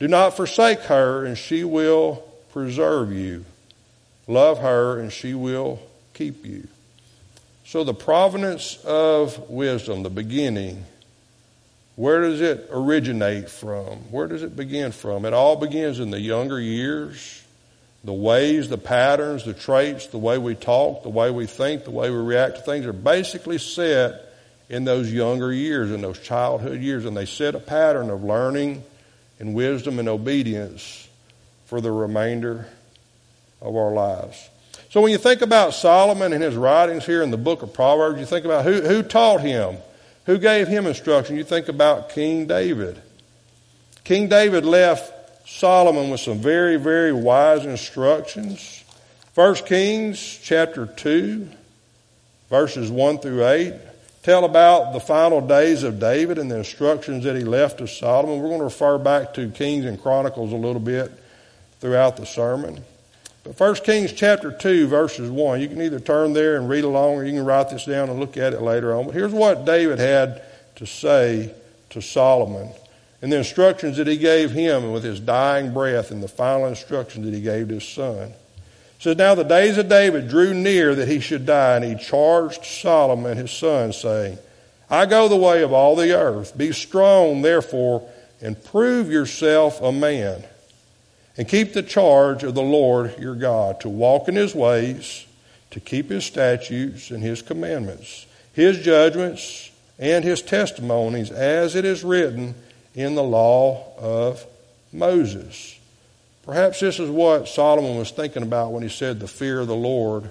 Do 0.00 0.06
not 0.06 0.36
forsake 0.36 0.80
her, 0.80 1.24
and 1.24 1.38
she 1.38 1.64
will 1.64 2.25
preserve 2.56 3.12
you. 3.12 3.44
Love 4.26 4.60
her, 4.60 4.98
and 4.98 5.12
she 5.12 5.34
will 5.34 5.78
keep 6.14 6.46
you. 6.46 6.66
So, 7.66 7.84
the 7.84 7.92
provenance 7.92 8.82
of 8.82 9.50
wisdom, 9.50 10.02
the 10.02 10.08
beginning, 10.08 10.86
where 11.96 12.22
does 12.22 12.40
it 12.40 12.66
originate 12.70 13.50
from? 13.50 13.98
Where 14.10 14.26
does 14.26 14.42
it 14.42 14.56
begin 14.56 14.92
from? 14.92 15.26
It 15.26 15.34
all 15.34 15.56
begins 15.56 16.00
in 16.00 16.10
the 16.10 16.18
younger 16.18 16.58
years. 16.58 17.42
The 18.04 18.14
ways, 18.14 18.70
the 18.70 18.78
patterns, 18.78 19.44
the 19.44 19.52
traits, 19.52 20.06
the 20.06 20.16
way 20.16 20.38
we 20.38 20.54
talk, 20.54 21.02
the 21.02 21.10
way 21.10 21.30
we 21.30 21.44
think, 21.44 21.84
the 21.84 21.90
way 21.90 22.08
we 22.08 22.16
react 22.16 22.56
to 22.56 22.62
things 22.62 22.86
are 22.86 22.94
basically 22.94 23.58
set 23.58 24.32
in 24.70 24.86
those 24.86 25.12
younger 25.12 25.52
years, 25.52 25.90
in 25.90 26.00
those 26.00 26.20
childhood 26.20 26.80
years, 26.80 27.04
and 27.04 27.14
they 27.14 27.26
set 27.26 27.54
a 27.54 27.60
pattern 27.60 28.08
of 28.08 28.24
learning 28.24 28.82
and 29.38 29.54
wisdom 29.54 29.98
and 29.98 30.08
obedience 30.08 31.05
for 31.66 31.80
the 31.80 31.92
remainder 31.92 32.66
of 33.60 33.76
our 33.76 33.92
lives. 33.92 34.48
So 34.90 35.00
when 35.02 35.12
you 35.12 35.18
think 35.18 35.42
about 35.42 35.74
Solomon 35.74 36.32
and 36.32 36.42
his 36.42 36.54
writings 36.54 37.04
here 37.04 37.22
in 37.22 37.30
the 37.30 37.36
book 37.36 37.62
of 37.62 37.74
Proverbs, 37.74 38.18
you 38.18 38.26
think 38.26 38.44
about 38.44 38.64
who, 38.64 38.80
who 38.80 39.02
taught 39.02 39.40
him, 39.40 39.76
who 40.24 40.38
gave 40.38 40.68
him 40.68 40.86
instruction. 40.86 41.36
You 41.36 41.44
think 41.44 41.68
about 41.68 42.10
King 42.10 42.46
David. 42.46 43.00
King 44.04 44.28
David 44.28 44.64
left 44.64 45.48
Solomon 45.48 46.10
with 46.10 46.20
some 46.20 46.38
very, 46.38 46.76
very 46.76 47.12
wise 47.12 47.64
instructions. 47.64 48.84
First 49.32 49.66
Kings 49.66 50.40
chapter 50.42 50.86
2, 50.86 51.48
verses 52.48 52.90
1 52.90 53.18
through 53.18 53.46
8 53.46 53.74
tell 54.22 54.44
about 54.44 54.92
the 54.92 54.98
final 54.98 55.40
days 55.40 55.84
of 55.84 56.00
David 56.00 56.36
and 56.36 56.50
the 56.50 56.56
instructions 56.56 57.22
that 57.22 57.36
he 57.36 57.44
left 57.44 57.78
to 57.78 57.86
Solomon. 57.86 58.40
We're 58.40 58.48
going 58.48 58.58
to 58.58 58.64
refer 58.64 58.98
back 58.98 59.34
to 59.34 59.50
Kings 59.50 59.84
and 59.84 60.02
Chronicles 60.02 60.52
a 60.52 60.56
little 60.56 60.80
bit 60.80 61.12
throughout 61.80 62.16
the 62.16 62.26
sermon. 62.26 62.84
But 63.44 63.58
1 63.58 63.74
Kings 63.76 64.12
chapter 64.12 64.50
2, 64.50 64.88
verses 64.88 65.30
1, 65.30 65.60
you 65.60 65.68
can 65.68 65.80
either 65.80 66.00
turn 66.00 66.32
there 66.32 66.56
and 66.56 66.68
read 66.68 66.84
along 66.84 67.14
or 67.14 67.24
you 67.24 67.32
can 67.32 67.44
write 67.44 67.70
this 67.70 67.84
down 67.84 68.10
and 68.10 68.18
look 68.18 68.36
at 68.36 68.52
it 68.52 68.62
later 68.62 68.94
on. 68.94 69.06
But 69.06 69.14
here's 69.14 69.32
what 69.32 69.64
David 69.64 69.98
had 69.98 70.42
to 70.76 70.86
say 70.86 71.54
to 71.90 72.02
Solomon 72.02 72.70
and 73.22 73.32
the 73.32 73.38
instructions 73.38 73.96
that 73.96 74.06
he 74.06 74.16
gave 74.16 74.50
him 74.50 74.92
with 74.92 75.04
his 75.04 75.20
dying 75.20 75.72
breath 75.72 76.10
and 76.10 76.22
the 76.22 76.28
final 76.28 76.66
instructions 76.66 77.24
that 77.24 77.34
he 77.34 77.40
gave 77.40 77.68
to 77.68 77.74
his 77.74 77.88
son. 77.88 78.28
It 78.28 79.02
says, 79.02 79.16
Now 79.16 79.34
the 79.34 79.42
days 79.42 79.78
of 79.78 79.88
David 79.88 80.28
drew 80.28 80.54
near 80.54 80.94
that 80.94 81.08
he 81.08 81.20
should 81.20 81.46
die, 81.46 81.76
and 81.76 81.84
he 81.84 81.94
charged 81.94 82.64
Solomon 82.64 83.36
his 83.36 83.50
son, 83.50 83.92
saying, 83.92 84.38
I 84.88 85.06
go 85.06 85.28
the 85.28 85.36
way 85.36 85.62
of 85.62 85.72
all 85.72 85.96
the 85.96 86.12
earth. 86.12 86.56
Be 86.56 86.72
strong, 86.72 87.42
therefore, 87.42 88.08
and 88.40 88.62
prove 88.62 89.10
yourself 89.10 89.80
a 89.80 89.90
man, 89.90 90.44
and 91.36 91.48
keep 91.48 91.72
the 91.72 91.82
charge 91.82 92.42
of 92.42 92.54
the 92.54 92.62
Lord 92.62 93.18
your 93.18 93.34
God, 93.34 93.80
to 93.80 93.88
walk 93.88 94.28
in 94.28 94.36
his 94.36 94.54
ways, 94.54 95.26
to 95.70 95.80
keep 95.80 96.08
his 96.08 96.24
statutes 96.24 97.10
and 97.10 97.22
his 97.22 97.42
commandments, 97.42 98.26
his 98.52 98.82
judgments 98.82 99.70
and 99.98 100.24
his 100.24 100.42
testimonies, 100.42 101.30
as 101.30 101.74
it 101.74 101.84
is 101.84 102.04
written 102.04 102.54
in 102.94 103.14
the 103.14 103.22
law 103.22 103.92
of 103.98 104.44
Moses. 104.92 105.78
Perhaps 106.44 106.80
this 106.80 107.00
is 107.00 107.10
what 107.10 107.48
Solomon 107.48 107.96
was 107.96 108.10
thinking 108.10 108.42
about 108.42 108.72
when 108.72 108.82
he 108.82 108.88
said 108.88 109.20
the 109.20 109.28
fear 109.28 109.60
of 109.60 109.66
the 109.66 109.74
Lord 109.74 110.30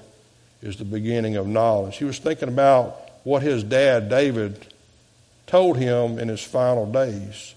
is 0.61 0.77
the 0.77 0.85
beginning 0.85 1.35
of 1.35 1.45
knowledge. 1.45 1.97
He 1.97 2.05
was 2.05 2.19
thinking 2.19 2.47
about 2.47 2.97
what 3.23 3.43
his 3.43 3.63
dad, 3.63 4.09
David, 4.09 4.65
told 5.45 5.77
him 5.77 6.17
in 6.17 6.27
his 6.27 6.43
final 6.43 6.89
days. 6.89 7.53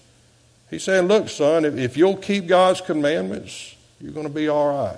He 0.69 0.79
said, 0.79 1.05
Look, 1.05 1.29
son, 1.29 1.65
if, 1.65 1.77
if 1.77 1.97
you'll 1.97 2.17
keep 2.17 2.47
God's 2.47 2.81
commandments, 2.81 3.75
you're 3.99 4.11
going 4.13 4.27
to 4.27 4.33
be 4.33 4.47
all 4.47 4.69
right. 4.69 4.97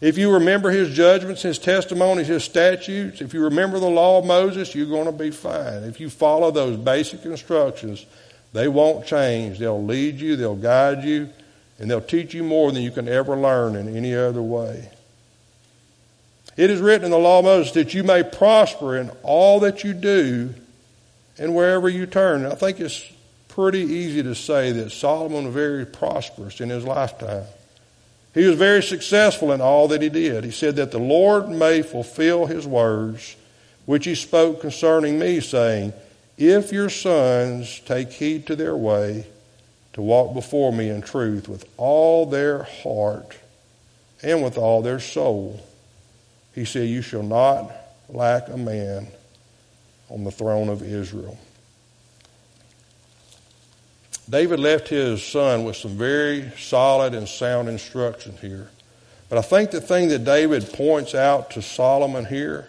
If 0.00 0.18
you 0.18 0.34
remember 0.34 0.70
his 0.70 0.94
judgments, 0.94 1.42
his 1.42 1.58
testimonies, 1.58 2.26
his 2.26 2.44
statutes, 2.44 3.22
if 3.22 3.32
you 3.32 3.44
remember 3.44 3.78
the 3.78 3.88
law 3.88 4.18
of 4.18 4.26
Moses, 4.26 4.74
you're 4.74 4.86
going 4.86 5.06
to 5.06 5.12
be 5.12 5.30
fine. 5.30 5.84
If 5.84 6.00
you 6.00 6.10
follow 6.10 6.50
those 6.50 6.76
basic 6.76 7.24
instructions, 7.24 8.04
they 8.52 8.68
won't 8.68 9.06
change. 9.06 9.58
They'll 9.58 9.82
lead 9.82 10.20
you, 10.20 10.36
they'll 10.36 10.54
guide 10.54 11.02
you, 11.02 11.30
and 11.78 11.90
they'll 11.90 12.02
teach 12.02 12.34
you 12.34 12.42
more 12.42 12.72
than 12.72 12.82
you 12.82 12.90
can 12.90 13.08
ever 13.08 13.36
learn 13.36 13.74
in 13.74 13.96
any 13.96 14.14
other 14.14 14.42
way. 14.42 14.90
It 16.56 16.70
is 16.70 16.80
written 16.80 17.06
in 17.06 17.10
the 17.10 17.18
law 17.18 17.38
of 17.38 17.44
Moses 17.44 17.72
that 17.72 17.94
you 17.94 18.02
may 18.02 18.22
prosper 18.22 18.96
in 18.96 19.10
all 19.22 19.60
that 19.60 19.84
you 19.84 19.94
do 19.94 20.54
and 21.38 21.54
wherever 21.54 21.88
you 21.88 22.06
turn. 22.06 22.46
I 22.46 22.54
think 22.54 22.80
it's 22.80 23.12
pretty 23.56 23.80
easy 23.80 24.22
to 24.22 24.34
say 24.34 24.70
that 24.70 24.92
Solomon 24.92 25.46
was 25.46 25.54
very 25.54 25.86
prosperous 25.86 26.60
in 26.60 26.68
his 26.68 26.84
lifetime. 26.84 27.46
He 28.34 28.44
was 28.44 28.58
very 28.58 28.82
successful 28.82 29.50
in 29.50 29.62
all 29.62 29.88
that 29.88 30.02
he 30.02 30.10
did. 30.10 30.44
He 30.44 30.50
said 30.50 30.76
that 30.76 30.90
the 30.90 30.98
Lord 30.98 31.48
may 31.48 31.80
fulfill 31.80 32.44
his 32.44 32.66
words, 32.66 33.34
which 33.86 34.04
he 34.04 34.14
spoke 34.14 34.60
concerning 34.60 35.18
me, 35.18 35.40
saying, 35.40 35.94
if 36.36 36.70
your 36.70 36.90
sons 36.90 37.80
take 37.86 38.12
heed 38.12 38.46
to 38.48 38.56
their 38.56 38.76
way, 38.76 39.26
to 39.94 40.02
walk 40.02 40.34
before 40.34 40.70
me 40.70 40.90
in 40.90 41.00
truth 41.00 41.48
with 41.48 41.66
all 41.78 42.26
their 42.26 42.64
heart 42.64 43.38
and 44.22 44.44
with 44.44 44.58
all 44.58 44.82
their 44.82 45.00
soul, 45.00 45.66
he 46.54 46.66
said, 46.66 46.90
You 46.90 47.00
shall 47.00 47.22
not 47.22 47.72
lack 48.10 48.48
a 48.48 48.58
man 48.58 49.06
on 50.10 50.24
the 50.24 50.30
throne 50.30 50.68
of 50.68 50.82
Israel. 50.82 51.38
David 54.28 54.58
left 54.58 54.88
his 54.88 55.22
son 55.22 55.64
with 55.64 55.76
some 55.76 55.96
very 55.96 56.50
solid 56.58 57.14
and 57.14 57.28
sound 57.28 57.68
instruction 57.68 58.36
here. 58.40 58.68
But 59.28 59.38
I 59.38 59.42
think 59.42 59.70
the 59.70 59.80
thing 59.80 60.08
that 60.08 60.24
David 60.24 60.72
points 60.72 61.14
out 61.14 61.50
to 61.52 61.62
Solomon 61.62 62.24
here, 62.24 62.68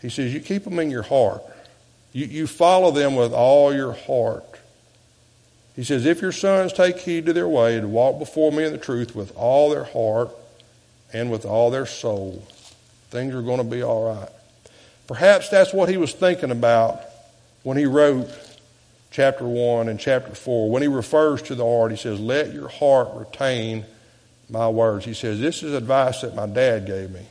he 0.00 0.08
says, 0.08 0.32
You 0.32 0.40
keep 0.40 0.64
them 0.64 0.78
in 0.78 0.90
your 0.90 1.02
heart. 1.02 1.42
You, 2.12 2.26
you 2.26 2.46
follow 2.46 2.90
them 2.90 3.14
with 3.14 3.32
all 3.32 3.74
your 3.74 3.92
heart. 3.92 4.44
He 5.76 5.84
says, 5.84 6.04
If 6.04 6.20
your 6.20 6.32
sons 6.32 6.72
take 6.72 6.98
heed 6.98 7.26
to 7.26 7.32
their 7.32 7.48
way 7.48 7.76
and 7.76 7.92
walk 7.92 8.18
before 8.18 8.52
me 8.52 8.64
in 8.64 8.72
the 8.72 8.78
truth 8.78 9.14
with 9.14 9.34
all 9.36 9.70
their 9.70 9.84
heart 9.84 10.30
and 11.12 11.30
with 11.30 11.44
all 11.44 11.70
their 11.70 11.86
soul, 11.86 12.46
things 13.10 13.34
are 13.34 13.42
going 13.42 13.58
to 13.58 13.64
be 13.64 13.82
all 13.82 14.14
right. 14.14 14.28
Perhaps 15.06 15.48
that's 15.48 15.72
what 15.72 15.88
he 15.88 15.96
was 15.96 16.12
thinking 16.12 16.50
about 16.50 17.00
when 17.62 17.76
he 17.76 17.86
wrote 17.86 18.28
chapter 19.12 19.44
1 19.44 19.88
and 19.88 20.00
chapter 20.00 20.34
4. 20.34 20.70
When 20.70 20.82
he 20.82 20.88
refers 20.88 21.42
to 21.42 21.54
the 21.54 21.64
heart, 21.64 21.92
he 21.92 21.96
says, 21.96 22.18
Let 22.18 22.52
your 22.52 22.68
heart 22.68 23.10
retain 23.14 23.84
my 24.50 24.68
words. 24.68 25.04
He 25.04 25.14
says, 25.14 25.38
This 25.38 25.62
is 25.62 25.74
advice 25.74 26.22
that 26.22 26.34
my 26.34 26.46
dad 26.46 26.86
gave 26.86 27.10
me. 27.10 27.24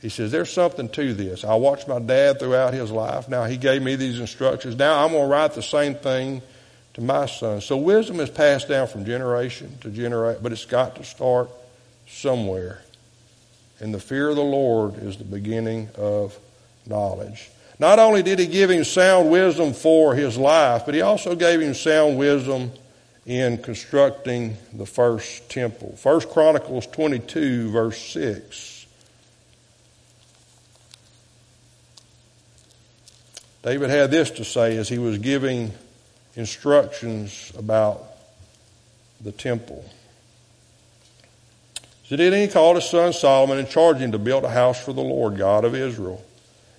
He 0.00 0.10
says, 0.10 0.30
There's 0.30 0.52
something 0.52 0.88
to 0.90 1.14
this. 1.14 1.44
I 1.44 1.54
watched 1.56 1.88
my 1.88 1.98
dad 1.98 2.38
throughout 2.38 2.74
his 2.74 2.90
life. 2.90 3.28
Now 3.28 3.44
he 3.44 3.56
gave 3.56 3.82
me 3.82 3.96
these 3.96 4.20
instructions. 4.20 4.76
Now 4.76 5.04
I'm 5.04 5.10
going 5.10 5.24
to 5.24 5.28
write 5.28 5.54
the 5.54 5.62
same 5.62 5.94
thing 5.96 6.42
to 6.94 7.00
my 7.00 7.26
son. 7.26 7.60
So 7.62 7.76
wisdom 7.76 8.20
is 8.20 8.30
passed 8.30 8.68
down 8.68 8.86
from 8.86 9.04
generation 9.04 9.76
to 9.80 9.90
generation, 9.90 10.40
but 10.42 10.52
it's 10.52 10.66
got 10.66 10.96
to 10.96 11.04
start 11.04 11.50
somewhere. 12.06 12.82
And 13.80 13.94
the 13.94 14.00
fear 14.00 14.28
of 14.28 14.36
the 14.36 14.42
Lord 14.42 14.96
is 15.02 15.16
the 15.16 15.24
beginning 15.24 15.88
of 15.96 16.38
knowledge. 16.86 17.50
Not 17.78 17.98
only 17.98 18.22
did 18.22 18.38
he 18.38 18.46
give 18.46 18.70
him 18.70 18.82
sound 18.84 19.30
wisdom 19.30 19.72
for 19.72 20.14
his 20.14 20.36
life, 20.36 20.82
but 20.84 20.94
he 20.94 21.00
also 21.00 21.36
gave 21.36 21.60
him 21.60 21.74
sound 21.74 22.18
wisdom 22.18 22.72
in 23.24 23.58
constructing 23.58 24.56
the 24.72 24.86
first 24.86 25.48
temple. 25.50 25.94
First 25.96 26.28
Chronicles 26.30 26.86
22, 26.88 27.70
verse 27.70 27.98
6. 27.98 28.86
David 33.62 33.90
had 33.90 34.10
this 34.10 34.30
to 34.30 34.44
say 34.44 34.76
as 34.76 34.88
he 34.88 34.98
was 34.98 35.18
giving 35.18 35.72
instructions 36.34 37.52
about 37.56 38.02
the 39.20 39.32
temple. 39.32 39.84
So 42.04 42.16
did 42.16 42.32
he 42.32 42.48
call 42.48 42.76
his 42.76 42.88
son 42.88 43.12
Solomon 43.12 43.58
and 43.58 43.68
charged 43.68 44.00
him 44.00 44.12
to 44.12 44.18
build 44.18 44.44
a 44.44 44.50
house 44.50 44.82
for 44.82 44.94
the 44.94 45.02
Lord 45.02 45.36
God 45.36 45.64
of 45.64 45.74
Israel. 45.74 46.24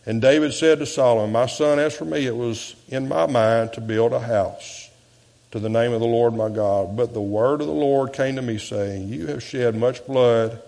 And 0.10 0.24
David 0.24 0.56
said 0.56 0.80
to 0.80 0.88
Solomon, 0.88 1.32
My 1.32 1.46
son, 1.46 1.78
as 1.78 1.96
for 1.96 2.04
me, 2.04 2.26
it 2.26 2.36
was 2.36 2.76
in 2.88 3.08
my 3.08 3.28
mind 3.28 3.74
to 3.74 3.82
build 3.82 4.12
a 4.12 4.20
house 4.20 4.90
to 5.52 5.60
the 5.60 5.70
name 5.70 5.94
of 5.94 6.00
the 6.00 6.08
Lord 6.08 6.34
my 6.34 6.50
God. 6.50 6.98
But 6.98 7.14
the 7.14 7.22
word 7.22 7.62
of 7.62 7.68
the 7.68 7.74
Lord 7.74 8.12
came 8.12 8.36
to 8.36 8.42
me, 8.42 8.58
saying, 8.58 9.10
You 9.10 9.28
have 9.28 9.44
shed 9.44 9.76
much 9.76 10.04
blood 10.08 10.60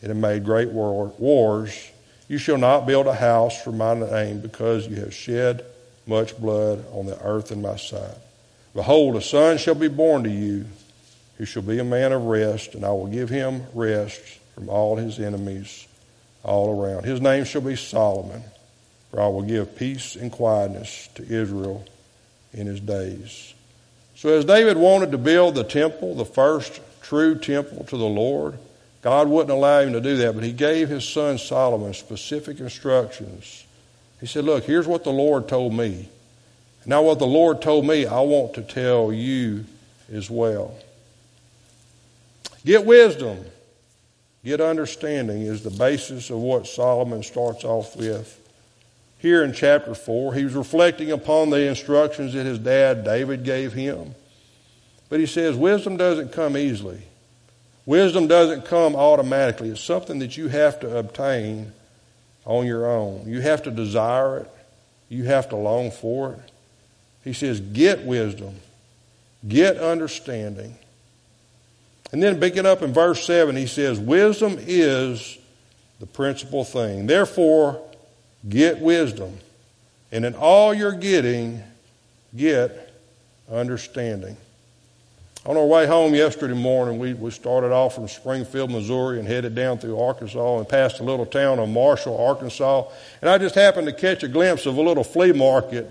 and 0.00 0.08
have 0.08 0.16
made 0.16 0.42
great 0.42 0.70
wars. 0.70 1.90
You 2.28 2.38
shall 2.38 2.56
not 2.56 2.86
build 2.86 3.06
a 3.06 3.12
house 3.12 3.60
for 3.60 3.72
my 3.72 3.92
name, 3.92 4.40
because 4.40 4.86
you 4.86 4.96
have 4.96 5.12
shed 5.12 5.66
much 6.06 6.38
blood 6.38 6.82
on 6.90 7.04
the 7.04 7.22
earth 7.22 7.52
in 7.52 7.60
my 7.60 7.76
sight. 7.76 8.16
Behold, 8.72 9.16
a 9.16 9.20
son 9.20 9.58
shall 9.58 9.74
be 9.74 9.88
born 9.88 10.24
to 10.24 10.30
you, 10.30 10.64
who 11.36 11.44
shall 11.44 11.60
be 11.60 11.78
a 11.78 11.84
man 11.84 12.12
of 12.12 12.24
rest, 12.24 12.74
and 12.74 12.86
I 12.86 12.90
will 12.92 13.08
give 13.08 13.28
him 13.28 13.66
rest 13.74 14.22
from 14.54 14.70
all 14.70 14.96
his 14.96 15.18
enemies 15.18 15.86
all 16.42 16.82
around. 16.82 17.04
His 17.04 17.20
name 17.20 17.44
shall 17.44 17.60
be 17.60 17.76
Solomon, 17.76 18.42
for 19.10 19.20
I 19.20 19.28
will 19.28 19.42
give 19.42 19.76
peace 19.76 20.16
and 20.16 20.30
quietness 20.30 21.08
to 21.14 21.22
Israel 21.22 21.84
in 22.52 22.66
his 22.66 22.80
days. 22.80 23.54
So, 24.14 24.30
as 24.30 24.44
David 24.44 24.76
wanted 24.76 25.12
to 25.12 25.18
build 25.18 25.54
the 25.54 25.64
temple, 25.64 26.14
the 26.14 26.24
first 26.24 26.80
true 27.02 27.38
temple 27.38 27.84
to 27.84 27.96
the 27.96 28.04
Lord, 28.04 28.58
God 29.00 29.28
wouldn't 29.28 29.50
allow 29.50 29.80
him 29.80 29.92
to 29.92 30.00
do 30.00 30.16
that, 30.18 30.34
but 30.34 30.44
he 30.44 30.52
gave 30.52 30.88
his 30.88 31.08
son 31.08 31.38
Solomon 31.38 31.94
specific 31.94 32.58
instructions. 32.58 33.64
He 34.20 34.26
said, 34.26 34.44
Look, 34.44 34.64
here's 34.64 34.86
what 34.86 35.04
the 35.04 35.10
Lord 35.10 35.48
told 35.48 35.72
me. 35.72 36.08
Now, 36.84 37.02
what 37.02 37.18
the 37.18 37.26
Lord 37.26 37.62
told 37.62 37.86
me, 37.86 38.06
I 38.06 38.20
want 38.20 38.54
to 38.54 38.62
tell 38.62 39.12
you 39.12 39.66
as 40.12 40.30
well. 40.30 40.74
Get 42.64 42.84
wisdom, 42.84 43.44
get 44.44 44.60
understanding 44.60 45.42
is 45.42 45.62
the 45.62 45.70
basis 45.70 46.30
of 46.30 46.38
what 46.38 46.66
Solomon 46.66 47.22
starts 47.22 47.64
off 47.64 47.94
with. 47.94 48.47
Here 49.18 49.42
in 49.42 49.52
chapter 49.52 49.94
4, 49.94 50.34
he 50.34 50.44
was 50.44 50.54
reflecting 50.54 51.10
upon 51.10 51.50
the 51.50 51.66
instructions 51.66 52.34
that 52.34 52.46
his 52.46 52.58
dad 52.58 53.04
David 53.04 53.44
gave 53.44 53.72
him. 53.72 54.14
But 55.08 55.20
he 55.20 55.26
says, 55.26 55.56
wisdom 55.56 55.96
doesn't 55.96 56.32
come 56.32 56.56
easily. 56.56 57.02
Wisdom 57.84 58.28
doesn't 58.28 58.66
come 58.66 58.94
automatically. 58.94 59.70
It's 59.70 59.80
something 59.80 60.18
that 60.20 60.36
you 60.36 60.48
have 60.48 60.78
to 60.80 60.98
obtain 60.98 61.72
on 62.44 62.66
your 62.66 62.86
own. 62.86 63.24
You 63.26 63.40
have 63.40 63.62
to 63.64 63.70
desire 63.70 64.40
it, 64.40 64.50
you 65.08 65.24
have 65.24 65.48
to 65.48 65.56
long 65.56 65.90
for 65.90 66.34
it. 66.34 66.52
He 67.24 67.32
says, 67.32 67.60
Get 67.60 68.04
wisdom, 68.04 68.54
get 69.46 69.78
understanding. 69.78 70.76
And 72.12 72.22
then 72.22 72.38
picking 72.38 72.66
up 72.66 72.82
in 72.82 72.92
verse 72.92 73.24
7, 73.24 73.56
he 73.56 73.66
says, 73.66 73.98
Wisdom 73.98 74.56
is 74.60 75.38
the 75.98 76.06
principal 76.06 76.64
thing. 76.64 77.06
Therefore, 77.06 77.82
get 78.46 78.80
wisdom. 78.80 79.38
And 80.12 80.24
in 80.24 80.34
all 80.34 80.74
you're 80.74 80.92
getting, 80.92 81.62
get 82.36 82.92
understanding. 83.50 84.36
On 85.46 85.56
our 85.56 85.64
way 85.64 85.86
home 85.86 86.14
yesterday 86.14 86.54
morning, 86.54 86.98
we, 86.98 87.14
we 87.14 87.30
started 87.30 87.72
off 87.72 87.94
from 87.94 88.08
Springfield, 88.08 88.70
Missouri, 88.70 89.18
and 89.18 89.26
headed 89.26 89.54
down 89.54 89.78
through 89.78 89.98
Arkansas 89.98 90.58
and 90.58 90.68
passed 90.68 91.00
a 91.00 91.04
little 91.04 91.24
town 91.24 91.58
of 91.58 91.68
Marshall, 91.68 92.18
Arkansas. 92.18 92.84
And 93.22 93.30
I 93.30 93.38
just 93.38 93.54
happened 93.54 93.86
to 93.86 93.92
catch 93.92 94.22
a 94.22 94.28
glimpse 94.28 94.66
of 94.66 94.76
a 94.76 94.82
little 94.82 95.04
flea 95.04 95.32
market 95.32 95.90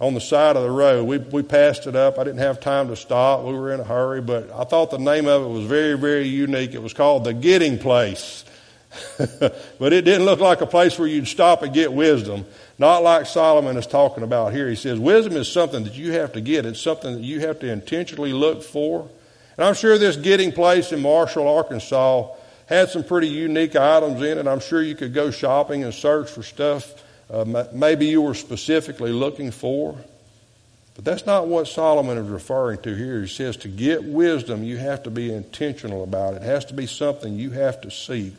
on 0.00 0.14
the 0.14 0.20
side 0.20 0.56
of 0.56 0.62
the 0.62 0.70
road. 0.70 1.04
We, 1.04 1.18
we 1.18 1.42
passed 1.42 1.86
it 1.86 1.96
up. 1.96 2.18
I 2.18 2.24
didn't 2.24 2.38
have 2.38 2.60
time 2.60 2.88
to 2.88 2.96
stop. 2.96 3.44
We 3.44 3.52
were 3.52 3.74
in 3.74 3.80
a 3.80 3.84
hurry, 3.84 4.20
but 4.20 4.50
I 4.52 4.64
thought 4.64 4.90
the 4.90 4.98
name 4.98 5.26
of 5.26 5.42
it 5.42 5.48
was 5.48 5.66
very, 5.66 5.98
very 5.98 6.28
unique. 6.28 6.72
It 6.72 6.82
was 6.82 6.94
called 6.94 7.24
The 7.24 7.34
Getting 7.34 7.78
Place. 7.78 8.44
but 9.78 9.92
it 9.92 10.04
didn't 10.04 10.24
look 10.24 10.40
like 10.40 10.60
a 10.60 10.66
place 10.66 10.98
where 10.98 11.08
you'd 11.08 11.28
stop 11.28 11.62
and 11.62 11.72
get 11.72 11.92
wisdom. 11.92 12.44
Not 12.78 13.02
like 13.02 13.26
Solomon 13.26 13.76
is 13.76 13.86
talking 13.86 14.22
about 14.22 14.52
here. 14.52 14.68
He 14.68 14.76
says 14.76 14.98
wisdom 14.98 15.36
is 15.36 15.50
something 15.50 15.84
that 15.84 15.94
you 15.94 16.12
have 16.12 16.32
to 16.32 16.40
get. 16.40 16.66
It's 16.66 16.80
something 16.80 17.14
that 17.14 17.24
you 17.24 17.40
have 17.40 17.58
to 17.60 17.70
intentionally 17.70 18.32
look 18.32 18.62
for. 18.62 19.08
And 19.56 19.66
I'm 19.66 19.74
sure 19.74 19.98
this 19.98 20.16
getting 20.16 20.52
place 20.52 20.92
in 20.92 21.00
Marshall, 21.00 21.48
Arkansas 21.48 22.34
had 22.66 22.90
some 22.90 23.02
pretty 23.02 23.28
unique 23.28 23.74
items 23.76 24.22
in 24.22 24.38
it. 24.38 24.46
I'm 24.46 24.60
sure 24.60 24.82
you 24.82 24.94
could 24.94 25.14
go 25.14 25.30
shopping 25.30 25.84
and 25.84 25.92
search 25.92 26.30
for 26.30 26.42
stuff 26.42 26.94
uh, 27.30 27.66
maybe 27.72 28.06
you 28.06 28.22
were 28.22 28.34
specifically 28.34 29.12
looking 29.12 29.50
for. 29.50 29.96
But 30.94 31.04
that's 31.04 31.26
not 31.26 31.46
what 31.46 31.68
Solomon 31.68 32.18
is 32.18 32.28
referring 32.28 32.80
to 32.82 32.94
here. 32.94 33.20
He 33.20 33.28
says 33.28 33.56
to 33.58 33.68
get 33.68 34.02
wisdom, 34.02 34.64
you 34.64 34.78
have 34.78 35.02
to 35.04 35.10
be 35.10 35.32
intentional 35.32 36.02
about 36.02 36.34
it. 36.34 36.42
It 36.42 36.46
has 36.46 36.64
to 36.66 36.74
be 36.74 36.86
something 36.86 37.36
you 37.36 37.50
have 37.50 37.80
to 37.82 37.90
seek. 37.90 38.34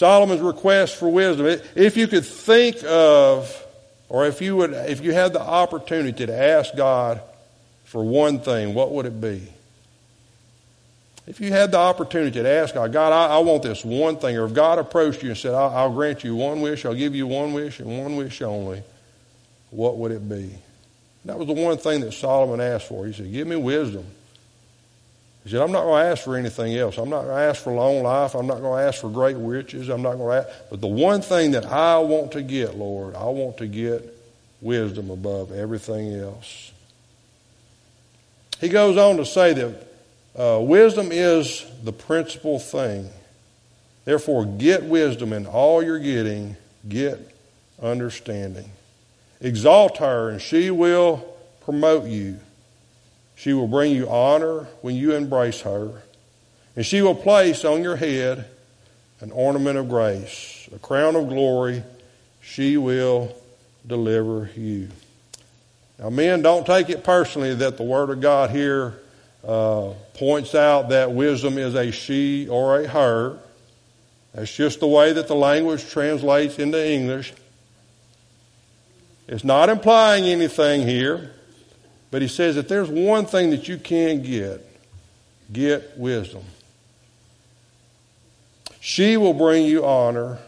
Solomon's 0.00 0.40
request 0.40 0.96
for 0.96 1.10
wisdom, 1.10 1.44
if 1.74 1.94
you 1.94 2.06
could 2.06 2.24
think 2.24 2.82
of, 2.86 3.54
or 4.08 4.26
if 4.26 4.40
you 4.40 4.56
would, 4.56 4.72
if 4.72 5.02
you 5.02 5.12
had 5.12 5.34
the 5.34 5.42
opportunity 5.42 6.24
to 6.24 6.34
ask 6.34 6.74
God 6.74 7.20
for 7.84 8.02
one 8.02 8.40
thing, 8.40 8.72
what 8.72 8.92
would 8.92 9.04
it 9.04 9.20
be? 9.20 9.46
If 11.26 11.38
you 11.38 11.52
had 11.52 11.72
the 11.72 11.76
opportunity 11.76 12.42
to 12.42 12.48
ask 12.48 12.72
God, 12.72 12.94
God, 12.94 13.12
I, 13.12 13.36
I 13.36 13.38
want 13.40 13.62
this 13.62 13.84
one 13.84 14.16
thing, 14.16 14.38
or 14.38 14.46
if 14.46 14.54
God 14.54 14.78
approached 14.78 15.22
you 15.22 15.28
and 15.28 15.36
said, 15.36 15.52
I'll, 15.52 15.68
I'll 15.68 15.92
grant 15.92 16.24
you 16.24 16.34
one 16.34 16.62
wish, 16.62 16.86
I'll 16.86 16.94
give 16.94 17.14
you 17.14 17.26
one 17.26 17.52
wish 17.52 17.78
and 17.78 17.98
one 18.02 18.16
wish 18.16 18.40
only, 18.40 18.82
what 19.68 19.98
would 19.98 20.12
it 20.12 20.26
be? 20.26 20.50
That 21.26 21.38
was 21.38 21.46
the 21.46 21.52
one 21.52 21.76
thing 21.76 22.00
that 22.00 22.12
Solomon 22.12 22.62
asked 22.62 22.88
for. 22.88 23.06
He 23.06 23.12
said, 23.12 23.30
Give 23.30 23.46
me 23.46 23.56
wisdom. 23.56 24.06
He 25.44 25.50
said, 25.50 25.62
I'm 25.62 25.72
not 25.72 25.84
going 25.84 26.04
to 26.04 26.10
ask 26.10 26.24
for 26.24 26.36
anything 26.36 26.76
else. 26.76 26.98
I'm 26.98 27.08
not 27.08 27.22
going 27.22 27.36
to 27.36 27.42
ask 27.42 27.62
for 27.62 27.72
long 27.72 28.02
life. 28.02 28.34
I'm 28.34 28.46
not 28.46 28.60
going 28.60 28.82
to 28.82 28.86
ask 28.86 29.00
for 29.00 29.08
great 29.08 29.36
riches. 29.38 29.88
I'm 29.88 30.02
not 30.02 30.16
going 30.16 30.42
to 30.42 30.48
ask. 30.48 30.58
But 30.68 30.80
the 30.80 30.86
one 30.86 31.22
thing 31.22 31.52
that 31.52 31.64
I 31.64 31.98
want 31.98 32.32
to 32.32 32.42
get, 32.42 32.76
Lord, 32.76 33.14
I 33.14 33.24
want 33.24 33.56
to 33.58 33.66
get 33.66 34.16
wisdom 34.60 35.10
above 35.10 35.52
everything 35.52 36.14
else. 36.14 36.72
He 38.60 38.68
goes 38.68 38.98
on 38.98 39.16
to 39.16 39.24
say 39.24 39.54
that 39.54 39.86
uh, 40.36 40.60
wisdom 40.60 41.08
is 41.10 41.64
the 41.82 41.92
principal 41.92 42.58
thing. 42.58 43.08
Therefore, 44.04 44.44
get 44.44 44.84
wisdom 44.84 45.32
in 45.32 45.46
all 45.46 45.82
you're 45.82 45.98
getting, 45.98 46.56
get 46.88 47.18
understanding. 47.82 48.70
Exalt 49.40 49.98
her, 49.98 50.28
and 50.28 50.42
she 50.42 50.70
will 50.70 51.26
promote 51.62 52.04
you. 52.04 52.38
She 53.40 53.54
will 53.54 53.68
bring 53.68 53.92
you 53.92 54.06
honor 54.06 54.66
when 54.82 54.96
you 54.96 55.14
embrace 55.14 55.62
her, 55.62 56.02
and 56.76 56.84
she 56.84 57.00
will 57.00 57.14
place 57.14 57.64
on 57.64 57.82
your 57.82 57.96
head 57.96 58.44
an 59.20 59.32
ornament 59.32 59.78
of 59.78 59.88
grace, 59.88 60.68
a 60.74 60.78
crown 60.78 61.16
of 61.16 61.26
glory. 61.26 61.82
She 62.42 62.76
will 62.76 63.34
deliver 63.86 64.50
you. 64.54 64.88
Now, 65.98 66.10
men, 66.10 66.42
don't 66.42 66.66
take 66.66 66.90
it 66.90 67.02
personally 67.02 67.54
that 67.54 67.78
the 67.78 67.82
Word 67.82 68.10
of 68.10 68.20
God 68.20 68.50
here 68.50 69.00
uh, 69.42 69.94
points 70.12 70.54
out 70.54 70.90
that 70.90 71.12
wisdom 71.12 71.56
is 71.56 71.74
a 71.74 71.92
she 71.92 72.46
or 72.46 72.82
a 72.82 72.88
her. 72.88 73.38
That's 74.34 74.54
just 74.54 74.80
the 74.80 74.86
way 74.86 75.14
that 75.14 75.28
the 75.28 75.34
language 75.34 75.88
translates 75.88 76.58
into 76.58 76.86
English. 76.86 77.32
It's 79.26 79.44
not 79.44 79.70
implying 79.70 80.24
anything 80.24 80.82
here, 80.82 81.32
but 82.10 82.22
he 82.22 82.28
says 82.28 82.56
that 82.56 82.68
there's 82.68 82.88
one 82.88 83.26
thing 83.26 83.50
that 83.50 83.68
you 83.68 83.78
can 83.78 84.22
get 84.22 84.66
get 85.52 85.98
wisdom. 85.98 86.42
She 88.80 89.16
will 89.16 89.34
bring 89.34 89.66
you 89.66 89.84
honor 89.84 90.38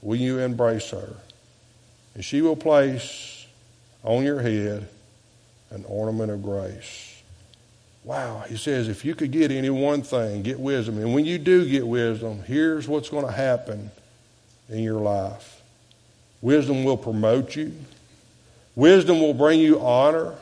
when 0.00 0.18
you 0.20 0.38
embrace 0.38 0.90
her, 0.90 1.14
and 2.14 2.24
she 2.24 2.42
will 2.42 2.56
place 2.56 3.46
on 4.02 4.24
your 4.24 4.40
head 4.40 4.88
an 5.70 5.84
ornament 5.86 6.30
of 6.30 6.42
grace. 6.42 7.06
Wow, 8.02 8.44
he 8.48 8.56
says, 8.56 8.88
if 8.88 9.04
you 9.04 9.14
could 9.14 9.30
get 9.30 9.50
any 9.50 9.68
one 9.68 10.02
thing, 10.02 10.42
get 10.42 10.58
wisdom. 10.58 10.98
And 10.98 11.14
when 11.14 11.26
you 11.26 11.38
do 11.38 11.68
get 11.68 11.86
wisdom, 11.86 12.42
here's 12.42 12.88
what's 12.88 13.10
going 13.10 13.26
to 13.26 13.32
happen 13.32 13.90
in 14.68 14.78
your 14.80 15.00
life 15.00 15.60
wisdom 16.40 16.84
will 16.84 16.96
promote 16.96 17.54
you, 17.54 17.74
Wisdom 18.74 19.20
will 19.20 19.34
bring 19.34 19.60
you 19.60 19.80
honor. 19.80 20.34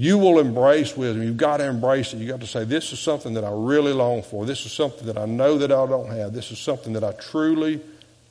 You 0.00 0.16
will 0.16 0.38
embrace 0.38 0.96
wisdom. 0.96 1.22
You've 1.24 1.36
got 1.36 1.58
to 1.58 1.66
embrace 1.66 2.14
it. 2.14 2.20
You've 2.20 2.30
got 2.30 2.40
to 2.40 2.46
say, 2.46 2.64
This 2.64 2.90
is 2.90 2.98
something 2.98 3.34
that 3.34 3.44
I 3.44 3.50
really 3.52 3.92
long 3.92 4.22
for. 4.22 4.46
This 4.46 4.64
is 4.64 4.72
something 4.72 5.06
that 5.08 5.18
I 5.18 5.26
know 5.26 5.58
that 5.58 5.70
I 5.70 5.86
don't 5.86 6.10
have. 6.10 6.32
This 6.32 6.50
is 6.50 6.58
something 6.58 6.94
that 6.94 7.04
I 7.04 7.12
truly 7.12 7.82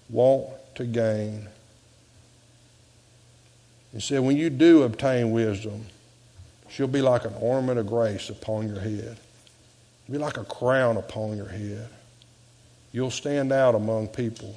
want 0.09 0.47
to 0.73 0.85
gain. 0.85 1.47
He 3.93 3.99
said, 3.99 4.21
When 4.21 4.35
you 4.35 4.49
do 4.49 4.81
obtain 4.81 5.29
wisdom, 5.29 5.85
she'll 6.69 6.87
be 6.87 7.03
like 7.03 7.23
an 7.25 7.35
ornament 7.39 7.77
of 7.77 7.85
grace 7.85 8.31
upon 8.31 8.67
your 8.67 8.79
head, 8.79 9.19
It'll 10.07 10.13
be 10.13 10.17
like 10.17 10.37
a 10.37 10.45
crown 10.45 10.97
upon 10.97 11.37
your 11.37 11.49
head. 11.49 11.87
You'll 12.91 13.11
stand 13.11 13.51
out 13.51 13.75
among 13.75 14.07
people. 14.07 14.55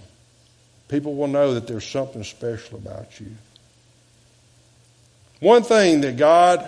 People 0.88 1.14
will 1.14 1.28
know 1.28 1.52
that 1.52 1.66
there's 1.66 1.86
something 1.86 2.24
special 2.24 2.78
about 2.78 3.20
you. 3.20 3.36
One 5.40 5.62
thing 5.62 6.00
that 6.00 6.16
God 6.16 6.66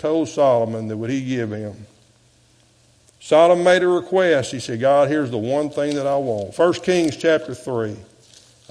told 0.00 0.28
Solomon 0.28 0.88
that 0.88 0.96
would 0.96 1.10
he 1.10 1.24
give 1.24 1.52
him. 1.52 1.86
Solomon 3.20 3.62
made 3.62 3.82
a 3.82 3.88
request. 3.88 4.50
He 4.50 4.60
said, 4.60 4.80
God, 4.80 5.08
here's 5.08 5.30
the 5.30 5.38
one 5.38 5.70
thing 5.70 5.94
that 5.96 6.06
I 6.06 6.16
want. 6.16 6.58
1 6.58 6.72
Kings 6.74 7.16
chapter 7.16 7.54
3. 7.54 7.96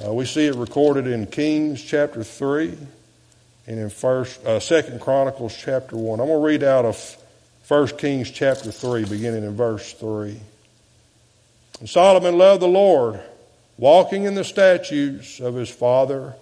Uh, 0.04 0.14
we 0.14 0.26
see 0.26 0.48
it 0.48 0.56
recorded 0.56 1.08
in 1.08 1.28
Kings 1.28 1.84
chapter 1.84 2.24
3 2.24 2.78
and 3.68 3.80
in 3.80 3.90
first, 3.92 4.44
uh, 4.46 4.60
2 4.60 4.98
Chronicles 5.00 5.56
chapter 5.56 5.96
1. 5.96 6.20
I'm 6.20 6.26
going 6.26 6.40
to 6.40 6.46
read 6.46 6.64
out 6.64 6.86
of 6.86 7.18
1 7.68 7.88
Kings 7.98 8.32
chapter 8.32 8.72
3, 8.72 9.06
beginning 9.06 9.44
in 9.44 9.56
verse 9.56 9.94
3. 9.94 10.40
And 11.80 11.88
Solomon 11.88 12.40
loved 12.40 12.64
the 12.64 12.68
Lord, 12.68 13.22
walking 13.78 14.24
in 14.24 14.34
the 14.34 14.44
statutes 14.44 15.40
of 15.40 15.54
his 15.54 15.70
father 15.70 16.34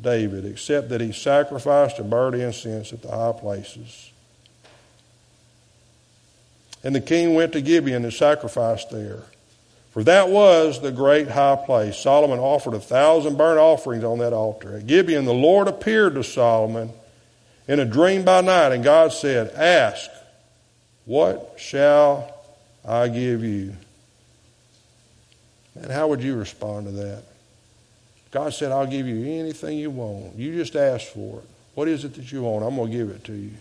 David, 0.00 0.44
except 0.44 0.90
that 0.90 1.00
he 1.00 1.10
sacrificed 1.10 1.98
and 1.98 2.08
burned 2.08 2.40
incense 2.40 2.92
at 2.92 3.02
the 3.02 3.10
high 3.10 3.32
places. 3.32 4.12
And 6.86 6.94
the 6.94 7.00
king 7.00 7.34
went 7.34 7.52
to 7.54 7.60
Gibeon 7.60 8.04
and 8.04 8.14
sacrificed 8.14 8.92
there. 8.92 9.24
For 9.90 10.04
that 10.04 10.28
was 10.28 10.80
the 10.80 10.92
great 10.92 11.26
high 11.26 11.56
place. 11.56 11.98
Solomon 11.98 12.38
offered 12.38 12.74
a 12.74 12.78
thousand 12.78 13.36
burnt 13.36 13.58
offerings 13.58 14.04
on 14.04 14.20
that 14.20 14.32
altar. 14.32 14.76
At 14.76 14.86
Gibeon, 14.86 15.24
the 15.24 15.34
Lord 15.34 15.66
appeared 15.66 16.14
to 16.14 16.22
Solomon 16.22 16.92
in 17.66 17.80
a 17.80 17.84
dream 17.84 18.24
by 18.24 18.40
night, 18.40 18.70
and 18.70 18.84
God 18.84 19.12
said, 19.12 19.50
Ask, 19.56 20.08
what 21.06 21.54
shall 21.58 22.32
I 22.86 23.08
give 23.08 23.42
you? 23.42 23.74
And 25.74 25.90
how 25.90 26.06
would 26.06 26.22
you 26.22 26.36
respond 26.36 26.86
to 26.86 26.92
that? 26.92 27.24
God 28.30 28.54
said, 28.54 28.70
I'll 28.70 28.86
give 28.86 29.08
you 29.08 29.40
anything 29.40 29.76
you 29.76 29.90
want. 29.90 30.36
You 30.36 30.54
just 30.54 30.76
ask 30.76 31.08
for 31.08 31.40
it. 31.40 31.48
What 31.74 31.88
is 31.88 32.04
it 32.04 32.14
that 32.14 32.30
you 32.30 32.44
want? 32.44 32.64
I'm 32.64 32.76
going 32.76 32.92
to 32.92 32.96
give 32.96 33.10
it 33.10 33.24
to 33.24 33.32
you. 33.32 33.54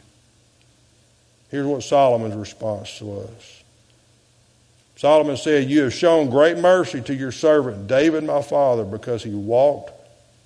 Here's 1.50 1.66
what 1.66 1.84
Solomon's 1.84 2.36
response 2.36 3.02
was. 3.02 3.64
Solomon 4.96 5.38
said, 5.38 5.70
You 5.70 5.84
have 5.84 5.94
shown 5.94 6.30
great 6.30 6.58
mercy 6.58 7.02
to 7.02 7.14
your 7.14 7.32
servant 7.32 7.88
David, 7.88 8.24
my 8.24 8.42
father, 8.42 8.84
because 8.84 9.24
he 9.24 9.34
walked 9.34 9.92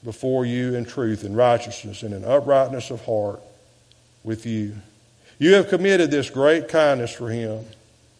before 0.04 0.46
you 0.46 0.76
in 0.76 0.86
truth 0.86 1.24
and 1.24 1.36
righteousness 1.36 2.04
and 2.04 2.14
in 2.14 2.24
uprightness 2.24 2.90
of 2.90 3.04
heart 3.06 3.42
with 4.24 4.46
you. 4.46 4.76
You 5.38 5.54
have 5.54 5.70
committed 5.70 6.12
this 6.12 6.30
great 6.30 6.68
kindness 6.68 7.14
for 7.14 7.30
him. 7.30 7.66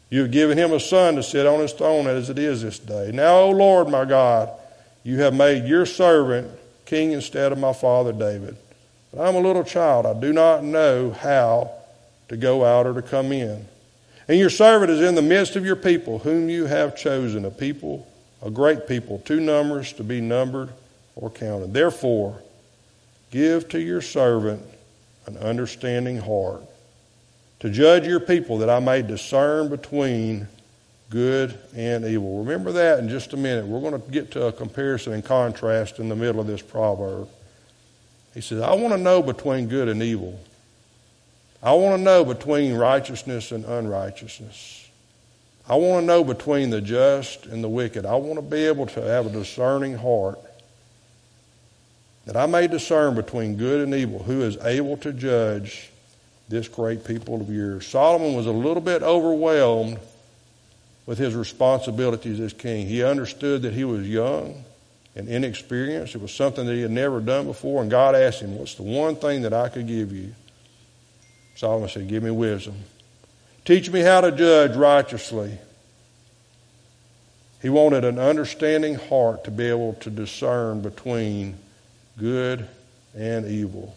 You 0.10 0.22
have 0.22 0.32
given 0.32 0.58
him 0.58 0.72
a 0.72 0.80
son 0.80 1.16
to 1.16 1.24
sit 1.24 1.46
on 1.46 1.60
his 1.60 1.74
throne 1.74 2.08
as 2.08 2.30
it 2.30 2.40
is 2.40 2.62
this 2.62 2.80
day. 2.80 3.12
Now, 3.14 3.40
O 3.40 3.52
Lord 3.52 3.90
my 3.90 4.06
God, 4.06 4.50
you 5.04 5.20
have 5.20 5.34
made 5.34 5.66
your 5.66 5.86
servant 5.86 6.52
king 6.86 7.12
instead 7.12 7.52
of 7.52 7.58
my 7.58 7.74
father 7.74 8.12
David. 8.12 8.56
But 9.14 9.28
I'm 9.28 9.36
a 9.36 9.40
little 9.40 9.64
child. 9.64 10.06
I 10.06 10.20
do 10.20 10.34
not 10.34 10.64
know 10.64 11.12
how 11.12 11.72
to 12.30 12.38
go 12.38 12.64
out 12.64 12.88
or 12.88 12.94
to 12.94 13.02
come 13.02 13.32
in. 13.32 13.68
And 14.28 14.40
your 14.40 14.50
servant 14.50 14.92
is 14.92 15.02
in 15.02 15.16
the 15.16 15.22
midst 15.22 15.56
of 15.56 15.66
your 15.66 15.76
people, 15.76 16.20
whom 16.20 16.50
you 16.50 16.66
have 16.66 16.96
chosen, 16.96 17.46
a 17.46 17.52
people, 17.52 18.08
a 18.42 18.50
great 18.50 18.88
people, 18.88 19.20
too 19.20 19.40
numerous 19.40 19.92
to 19.94 20.04
be 20.04 20.22
numbered 20.22 20.70
or 21.16 21.30
counted. 21.30 21.74
Therefore, 21.74 22.42
give 23.32 23.68
to 23.70 23.80
your 23.82 24.02
servant 24.02 24.64
an 25.26 25.38
understanding 25.38 26.18
heart 26.18 26.62
to 27.60 27.70
judge 27.70 28.08
your 28.08 28.20
people 28.20 28.60
that 28.60 28.70
I 28.70 28.80
may 28.80 29.02
discern 29.02 29.70
between 29.70 30.48
good 31.10 31.58
and 31.76 32.06
evil. 32.06 32.44
Remember 32.44 32.72
that 32.74 33.00
in 33.00 33.10
just 33.10 33.34
a 33.34 33.38
minute. 33.38 33.66
We're 33.66 33.82
going 33.82 34.00
to 34.00 34.12
get 34.12 34.32
to 34.32 34.46
a 34.46 34.52
comparison 34.52 35.14
and 35.14 35.26
contrast 35.26 36.00
in 36.00 36.08
the 36.08 36.16
middle 36.16 36.40
of 36.40 36.48
this 36.48 36.62
proverb. 36.62 37.28
He 38.34 38.42
says, 38.42 38.62
I 38.62 38.76
want 38.76 38.94
to 38.94 38.98
know 38.98 39.22
between 39.22 39.68
good 39.68 39.88
and 39.90 40.04
evil. 40.04 40.40
I 41.62 41.74
want 41.74 41.98
to 41.98 42.04
know 42.04 42.24
between 42.24 42.74
righteousness 42.74 43.52
and 43.52 43.66
unrighteousness. 43.66 44.88
I 45.68 45.76
want 45.76 46.04
to 46.04 46.06
know 46.06 46.24
between 46.24 46.70
the 46.70 46.82
just 46.82 47.46
and 47.46 47.64
the 47.64 47.70
wicked. 47.70 48.06
I 48.06 48.16
want 48.16 48.36
to 48.36 48.42
be 48.42 48.66
able 48.66 48.88
to 48.88 49.02
have 49.02 49.28
a 49.28 49.30
discerning 49.30 49.96
heart 49.96 50.40
that 52.26 52.38
I 52.38 52.46
may 52.46 52.68
discern 52.68 53.16
between 53.16 53.58
good 53.58 53.82
and 53.82 53.94
evil, 53.94 54.24
who 54.24 54.42
is 54.42 54.58
able 54.58 54.98
to 54.98 55.12
judge 55.12 55.90
this 56.48 56.68
great 56.68 57.06
people 57.06 57.42
of 57.42 57.50
yours. 57.50 57.86
Solomon 57.86 58.34
was 58.34 58.48
a 58.48 58.52
little 58.52 58.82
bit 58.82 59.04
overwhelmed 59.04 60.00
with 61.06 61.18
his 61.18 61.36
responsibilities 61.36 62.40
as 62.40 62.54
king. 62.54 62.88
He 62.88 63.04
understood 63.04 63.64
that 63.64 63.74
he 63.74 63.84
was 63.84 64.08
young 64.08 64.64
and 65.16 65.28
inexperienced. 65.28 66.16
It 66.16 66.22
was 66.22 66.34
something 66.34 66.66
that 66.66 66.74
he 66.74 66.82
had 66.82 66.92
never 66.92 67.20
done 67.20 67.46
before, 67.46 67.82
and 67.82 67.92
God 67.92 68.16
asked 68.16 68.42
him, 68.42 68.58
What's 68.58 68.76
the 68.76 68.84
one 68.84 69.16
thing 69.16 69.42
that 69.42 69.54
I 69.54 69.70
could 69.70 69.88
give 69.88 70.12
you? 70.14 70.34
Solomon 71.60 71.90
said, 71.90 72.08
Give 72.08 72.24
me 72.24 72.32
wisdom. 72.32 72.76
Teach 73.66 73.90
me 73.90 74.00
how 74.00 74.22
to 74.22 74.32
judge 74.32 74.78
righteously. 74.78 75.58
He 77.62 77.68
wanted 77.68 78.06
an 78.06 78.18
understanding 78.18 78.96
heart 78.96 79.44
to 79.44 79.52
be 79.52 79.66
able 79.66 79.96
to 79.96 80.10
discern 80.10 80.80
between 80.80 81.58
good 82.18 82.66
and 83.14 83.46
evil. 83.46 83.94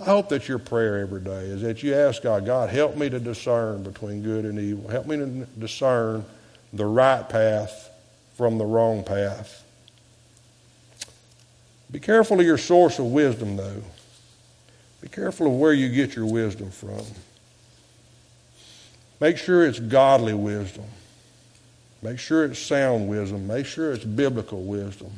I 0.00 0.04
hope 0.04 0.30
that 0.30 0.48
your 0.48 0.58
prayer 0.58 1.00
every 1.00 1.20
day 1.20 1.42
is 1.42 1.60
that 1.60 1.82
you 1.82 1.94
ask 1.94 2.22
God, 2.22 2.46
God, 2.46 2.70
help 2.70 2.96
me 2.96 3.10
to 3.10 3.20
discern 3.20 3.82
between 3.82 4.22
good 4.22 4.46
and 4.46 4.58
evil. 4.58 4.88
Help 4.88 5.04
me 5.04 5.16
to 5.18 5.26
discern 5.58 6.24
the 6.72 6.86
right 6.86 7.28
path 7.28 7.90
from 8.34 8.56
the 8.56 8.64
wrong 8.64 9.04
path. 9.04 9.62
Be 11.90 12.00
careful 12.00 12.40
of 12.40 12.46
your 12.46 12.56
source 12.56 12.98
of 12.98 13.04
wisdom, 13.04 13.58
though. 13.58 13.82
Be 15.00 15.08
careful 15.08 15.46
of 15.46 15.52
where 15.52 15.72
you 15.72 15.88
get 15.88 16.16
your 16.16 16.26
wisdom 16.26 16.70
from. 16.70 17.02
Make 19.20 19.36
sure 19.36 19.66
it's 19.66 19.80
godly 19.80 20.34
wisdom. 20.34 20.84
Make 22.02 22.18
sure 22.18 22.44
it's 22.44 22.58
sound 22.58 23.08
wisdom. 23.08 23.46
Make 23.46 23.66
sure 23.66 23.92
it's 23.92 24.04
biblical 24.04 24.62
wisdom. 24.62 25.10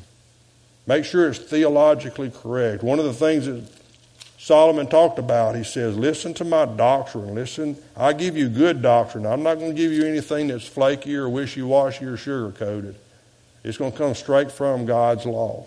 Make 0.87 1.05
sure 1.05 1.29
it's 1.29 1.39
theologically 1.39 2.31
correct. 2.31 2.83
One 2.83 2.99
of 2.99 3.05
the 3.05 3.13
things 3.13 3.47
that 3.47 3.63
Solomon 4.41 4.87
talked 4.87 5.19
about. 5.19 5.55
He 5.55 5.65
says, 5.65 5.99
Listen 5.99 6.33
to 6.35 6.45
my 6.45 6.65
doctrine. 6.65 7.35
Listen, 7.35 7.77
I 7.95 8.15
give 8.15 8.39
you 8.39 8.49
good 8.49 8.81
doctrine. 8.81 9.27
I'm 9.27 9.43
not 9.43 9.59
going 9.59 9.71
to 9.71 9.77
give 9.77 9.93
you 9.93 10.07
anything 10.07 10.49
that's 10.49 10.67
flaky 10.67 11.15
or 11.15 11.29
wishy 11.29 11.61
washy 11.61 12.07
or 12.07 12.17
sugar 12.17 12.51
coated. 12.51 12.95
It's 13.63 13.77
going 13.77 13.93
to 13.93 13.99
come 13.99 14.15
straight 14.15 14.51
from 14.51 14.87
God's 14.87 15.27
law. 15.27 15.67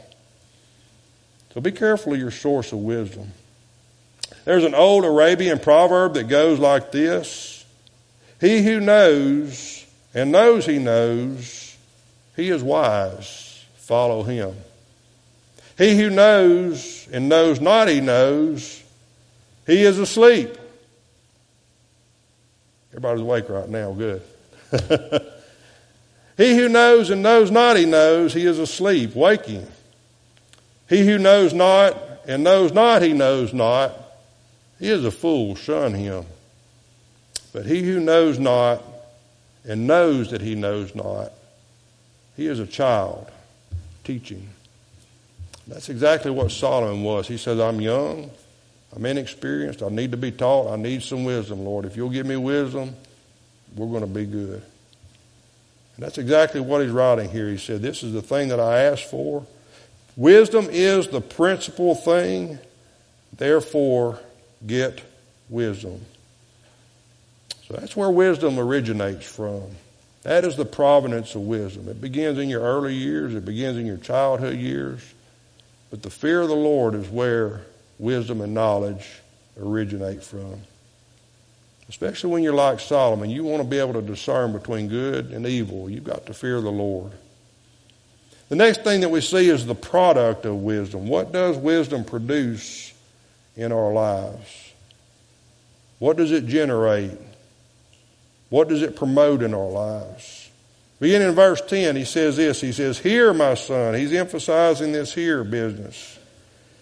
So 1.54 1.62
be 1.62 1.72
careful 1.72 2.14
of 2.14 2.20
your 2.20 2.32
source 2.32 2.72
of 2.72 2.80
wisdom. 2.80 3.32
There's 4.46 4.64
an 4.64 4.76
old 4.76 5.06
Arabian 5.06 5.60
proverb 5.60 6.16
that 6.16 6.28
goes 6.28 6.60
like 6.60 6.92
this 6.92 7.66
He 8.40 8.64
who 8.64 8.80
knows 8.80 9.86
and 10.14 10.32
knows 10.32 10.66
he 10.66 10.78
knows, 10.78 11.76
he 12.36 12.50
is 12.50 12.62
wise. 12.62 13.66
Follow 13.78 14.24
him. 14.24 14.56
He 15.78 15.98
who 15.98 16.10
knows 16.10 17.08
and 17.12 17.28
knows 17.28 17.60
not 17.60 17.88
he 17.88 18.00
knows, 18.00 18.82
he 19.66 19.84
is 19.84 20.00
asleep. 20.00 20.58
Everybody's 22.92 23.22
awake 23.22 23.50
right 23.50 23.68
now. 23.68 23.92
Good. 23.92 24.22
he 26.38 26.56
who 26.56 26.70
knows 26.70 27.10
and 27.10 27.24
knows 27.24 27.50
not 27.50 27.76
he 27.76 27.86
knows, 27.86 28.34
he 28.34 28.46
is 28.46 28.60
asleep, 28.60 29.16
waking. 29.16 29.68
He 30.88 31.06
who 31.06 31.18
knows 31.18 31.54
not 31.54 31.98
and 32.28 32.44
knows 32.44 32.72
not 32.72 33.02
he 33.02 33.14
knows 33.14 33.52
not, 33.52 33.98
he 34.84 34.90
is 34.90 35.06
a 35.06 35.12
fool. 35.12 35.56
Shun 35.56 35.94
him. 35.94 36.26
But 37.54 37.66
he 37.66 37.84
who 37.84 38.02
knows 38.02 38.38
not 38.38 38.84
and 39.64 39.88
knows 39.88 40.32
that 40.32 40.42
he 40.42 40.56
knows 40.56 40.94
not, 40.94 41.32
he 42.36 42.48
is 42.48 42.60
a 42.60 42.68
child 42.68 43.32
teaching. 44.04 44.50
That's 45.68 45.88
exactly 45.88 46.32
what 46.32 46.52
Solomon 46.52 47.02
was. 47.02 47.30
He 47.30 47.38
says, 47.38 47.62
I'm 47.62 47.80
young, 47.80 48.30
I'm 48.94 49.06
inexperienced, 49.06 49.82
I 49.82 49.88
need 49.88 50.12
to 50.12 50.18
be 50.18 50.32
taught, 50.32 50.70
I 50.70 50.76
need 50.76 51.02
some 51.02 51.24
wisdom, 51.24 51.64
Lord. 51.64 51.86
If 51.86 51.96
you'll 51.96 52.10
give 52.10 52.26
me 52.26 52.36
wisdom, 52.36 52.94
we're 53.78 53.88
going 53.88 54.02
to 54.02 54.08
be 54.08 54.26
good. 54.26 54.62
And 55.96 56.06
that's 56.06 56.18
exactly 56.18 56.60
what 56.60 56.82
he's 56.82 56.92
writing 56.92 57.30
here. 57.30 57.48
He 57.48 57.58
said, 57.58 57.82
This 57.82 58.04
is 58.04 58.12
the 58.12 58.22
thing 58.22 58.50
that 58.50 58.60
I 58.60 58.82
asked 58.82 59.10
for. 59.10 59.46
Wisdom 60.18 60.68
is 60.70 61.08
the 61.08 61.22
principal 61.22 61.96
thing 61.96 62.60
Therefore, 63.38 64.20
get 64.66 65.02
wisdom. 65.50 66.02
So 67.68 67.76
that's 67.76 67.96
where 67.96 68.10
wisdom 68.10 68.60
originates 68.60 69.26
from. 69.26 69.64
That 70.24 70.46
is 70.46 70.56
the 70.56 70.66
provenance 70.66 71.36
of 71.36 71.42
wisdom. 71.42 71.90
It 71.90 72.00
begins 72.00 72.38
in 72.38 72.50
your 72.50 72.62
early 72.62 72.94
years, 72.94 73.36
it 73.36 73.46
begins 73.46 73.78
in 73.78 73.86
your 73.86 73.98
childhood 73.98 74.58
years. 74.58 75.02
But 75.90 76.02
the 76.02 76.10
fear 76.10 76.42
of 76.42 76.48
the 76.48 76.56
Lord 76.56 76.96
is 76.96 77.08
where 77.10 77.62
wisdom 78.00 78.42
and 78.42 78.54
knowledge 78.54 79.08
originate 79.60 80.24
from. 80.24 80.62
Especially 81.90 82.32
when 82.32 82.42
you're 82.44 82.54
like 82.54 82.80
Solomon, 82.80 83.30
you 83.30 83.44
want 83.44 83.62
to 83.62 83.68
be 83.68 83.78
able 83.78 83.94
to 83.94 84.02
discern 84.02 84.54
between 84.54 84.88
good 84.88 85.32
and 85.32 85.46
evil. 85.46 85.90
You've 85.90 86.06
got 86.06 86.26
to 86.26 86.34
fear 86.34 86.62
the 86.62 86.72
Lord. 86.72 87.12
The 88.50 88.56
next 88.56 88.84
thing 88.84 89.02
that 89.02 89.10
we 89.10 89.22
see 89.22 89.50
is 89.50 89.66
the 89.66 89.76
product 89.76 90.46
of 90.46 90.56
wisdom. 90.56 91.08
What 91.08 91.32
does 91.32 91.58
wisdom 91.58 92.04
produce 92.06 92.93
in 93.56 93.72
our 93.72 93.92
lives? 93.94 94.74
What 96.00 96.18
does 96.18 96.32
it 96.32 96.48
generate? 96.48 97.18
What 98.50 98.68
does 98.68 98.82
it 98.82 98.96
promote 98.96 99.42
in 99.42 99.54
our 99.54 99.70
lives? 99.70 100.50
Beginning 101.00 101.30
in 101.30 101.36
verse 101.36 101.62
10, 101.62 101.96
he 101.96 102.06
says 102.06 102.38
this. 102.38 102.62
He 102.62 102.72
says, 102.72 103.00
Hear, 103.00 103.34
my 103.34 103.56
son. 103.56 103.94
He's 103.94 104.14
emphasizing 104.14 104.92
this 104.92 105.14
here 105.14 105.44
business. 105.44 106.18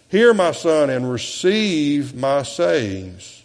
Hear, 0.09 0.33
my 0.33 0.51
son, 0.51 0.89
and 0.89 1.09
receive 1.09 2.13
my 2.13 2.43
sayings. 2.43 3.41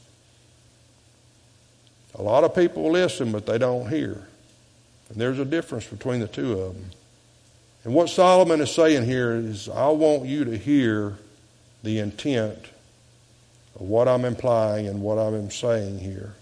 A 2.15 2.23
lot 2.23 2.45
of 2.45 2.55
people 2.55 2.91
listen, 2.91 3.31
but 3.31 3.47
they 3.47 3.59
don't 3.59 3.89
hear. 3.89 4.27
And 5.09 5.21
there's 5.21 5.39
a 5.39 5.45
difference 5.45 5.87
between 5.87 6.21
the 6.21 6.29
two 6.29 6.59
of 6.61 6.75
them. 6.75 6.91
And 7.85 7.95
what 7.95 8.09
Solomon 8.09 8.61
is 8.61 8.75
saying 8.75 9.05
here 9.05 9.35
is, 9.35 9.69
I 9.69 9.89
want 9.89 10.25
you 10.25 10.45
to 10.47 10.59
hear 10.59 11.17
the 11.83 12.01
intent 12.01 12.59
what 13.81 14.09
I'm 14.09 14.25
implying 14.25 14.87
and 14.87 15.03
what 15.03 15.19
I'm 15.19 15.51
saying 15.51 15.99
here. 15.99 16.35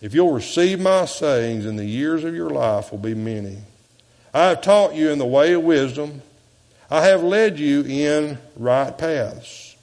If 0.00 0.14
you'll 0.14 0.32
receive 0.32 0.80
my 0.80 1.04
sayings, 1.04 1.64
and 1.64 1.78
the 1.78 1.84
years 1.84 2.24
of 2.24 2.34
your 2.34 2.50
life 2.50 2.90
will 2.90 2.98
be 2.98 3.14
many. 3.14 3.58
I 4.34 4.46
have 4.46 4.62
taught 4.62 4.94
you 4.94 5.10
in 5.10 5.18
the 5.18 5.26
way 5.26 5.52
of 5.52 5.62
wisdom. 5.62 6.22
I 6.90 7.06
have 7.06 7.22
led 7.22 7.58
you 7.58 7.82
in 7.82 8.38
right 8.56 8.96
paths. 8.96 9.76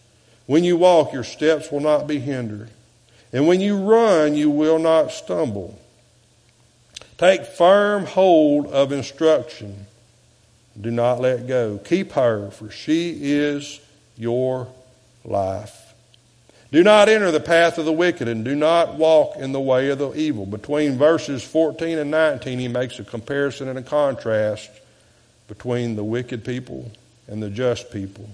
When 0.46 0.64
you 0.64 0.78
walk, 0.78 1.14
your 1.14 1.24
steps 1.24 1.72
will 1.72 1.80
not 1.80 2.08
be 2.08 2.20
hindered. 2.20 2.70
And 3.32 3.48
when 3.48 3.62
you 3.62 3.78
run, 3.78 4.36
you 4.36 4.50
will 4.50 4.80
not 4.80 5.12
stumble. 5.12 5.80
Take 7.18 7.46
firm 7.46 8.06
hold 8.06 8.68
of 8.68 8.92
instruction 8.92 9.86
do 10.80 10.92
not 10.92 11.20
let 11.20 11.48
go. 11.48 11.78
Keep 11.78 12.14
her, 12.14 12.52
for 12.52 12.70
she 12.70 13.18
is 13.22 13.82
your 14.18 14.68
life. 15.26 15.79
Do 16.72 16.84
not 16.84 17.10
enter 17.10 17.32
the 17.32 17.40
path 17.40 17.80
of 17.80 17.86
the 17.86 17.92
wicked, 17.92 18.28
and 18.28 18.46
do 18.46 18.54
not 18.54 18.96
walk 18.96 19.38
in 19.38 19.54
the 19.54 19.60
way 19.60 19.90
of 19.90 19.98
the 19.98 20.14
evil. 20.14 20.46
Between 20.46 20.98
verses 20.98 21.44
14 21.44 21.98
and 21.98 22.12
19, 22.12 22.60
he 22.60 22.68
makes 22.68 23.00
a 23.00 23.04
comparison 23.04 23.68
and 23.68 23.80
a 23.80 23.82
contrast 23.82 24.70
between 25.48 25.96
the 25.96 26.04
wicked 26.04 26.46
people 26.46 26.92
and 27.28 27.42
the 27.42 27.50
just 27.50 27.92
people. 27.92 28.30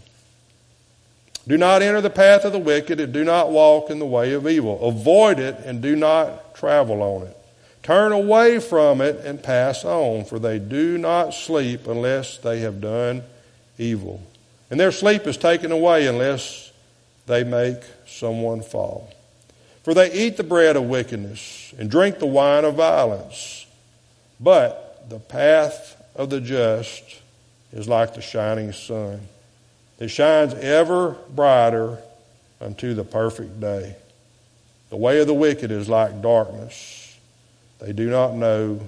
Do 1.47 1.57
not 1.57 1.81
enter 1.81 2.01
the 2.01 2.09
path 2.09 2.43
of 2.43 2.51
the 2.51 2.59
wicked, 2.59 2.99
and 2.99 3.13
do 3.13 3.23
not 3.23 3.51
walk 3.51 3.89
in 3.89 3.99
the 3.99 4.05
way 4.05 4.33
of 4.33 4.47
evil. 4.47 4.85
Avoid 4.85 5.39
it, 5.39 5.55
and 5.63 5.81
do 5.81 5.95
not 5.95 6.55
travel 6.55 7.01
on 7.01 7.27
it. 7.27 7.37
Turn 7.83 8.11
away 8.11 8.59
from 8.59 8.99
it 8.99 9.17
and 9.23 9.41
pass 9.41 9.85
on, 9.85 10.25
for 10.25 10.39
they 10.39 10.59
do 10.59 10.97
not 10.97 11.33
sleep 11.33 11.87
unless 11.87 12.37
they 12.37 12.59
have 12.61 12.81
done 12.81 13.23
evil. 13.77 14.21
And 14.69 14.79
their 14.79 14.91
sleep 14.91 15.27
is 15.27 15.37
taken 15.37 15.71
away 15.71 16.07
unless 16.07 16.71
they 17.27 17.43
make 17.43 17.81
someone 18.15 18.61
fall. 18.61 19.13
For 19.83 19.93
they 19.93 20.11
eat 20.11 20.37
the 20.37 20.43
bread 20.43 20.75
of 20.75 20.83
wickedness 20.83 21.73
and 21.77 21.89
drink 21.89 22.19
the 22.19 22.25
wine 22.25 22.65
of 22.65 22.75
violence. 22.75 23.65
But 24.39 25.09
the 25.09 25.19
path 25.19 26.01
of 26.15 26.29
the 26.29 26.41
just 26.41 27.03
is 27.71 27.87
like 27.87 28.15
the 28.15 28.21
shining 28.21 28.71
sun. 28.71 29.21
It 29.99 30.07
shines 30.07 30.53
ever 30.55 31.15
brighter 31.29 31.99
unto 32.59 32.93
the 32.93 33.03
perfect 33.03 33.59
day. 33.59 33.95
The 34.89 34.97
way 34.97 35.19
of 35.19 35.27
the 35.27 35.33
wicked 35.33 35.71
is 35.71 35.87
like 35.87 36.21
darkness 36.21 37.05
they 37.79 37.93
do 37.93 38.09
not 38.09 38.33
know 38.33 38.79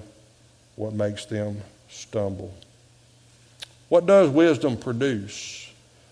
what 0.76 0.92
makes 0.92 1.24
them 1.24 1.60
stumble. 1.88 2.54
What 3.88 4.06
does 4.06 4.28
wisdom 4.28 4.76
produce? 4.76 5.67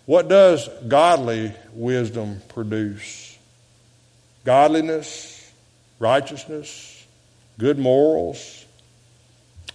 What 0.06 0.28
does 0.28 0.68
godly 0.86 1.52
wisdom 1.72 2.40
produce? 2.48 3.36
Godliness, 4.44 5.52
righteousness, 5.98 7.04
good 7.58 7.76
morals. 7.76 8.64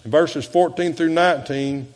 In 0.06 0.12
verses 0.12 0.46
14 0.46 0.94
through 0.94 1.10
19, 1.10 1.94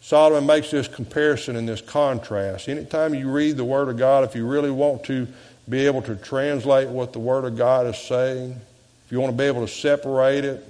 Solomon 0.00 0.46
makes 0.46 0.70
this 0.70 0.86
comparison 0.86 1.56
and 1.56 1.68
this 1.68 1.80
contrast. 1.80 2.68
Anytime 2.68 3.14
you 3.14 3.30
read 3.30 3.56
the 3.56 3.64
Word 3.64 3.88
of 3.88 3.96
God, 3.96 4.22
if 4.24 4.36
you 4.36 4.46
really 4.46 4.70
want 4.70 5.04
to 5.04 5.26
be 5.68 5.86
able 5.86 6.02
to 6.02 6.14
translate 6.14 6.88
what 6.88 7.12
the 7.12 7.18
Word 7.18 7.44
of 7.44 7.56
God 7.56 7.86
is 7.88 7.98
saying, 7.98 8.60
if 9.06 9.12
you 9.12 9.20
want 9.20 9.32
to 9.32 9.36
be 9.36 9.44
able 9.44 9.66
to 9.66 9.72
separate 9.72 10.44
it 10.44 10.64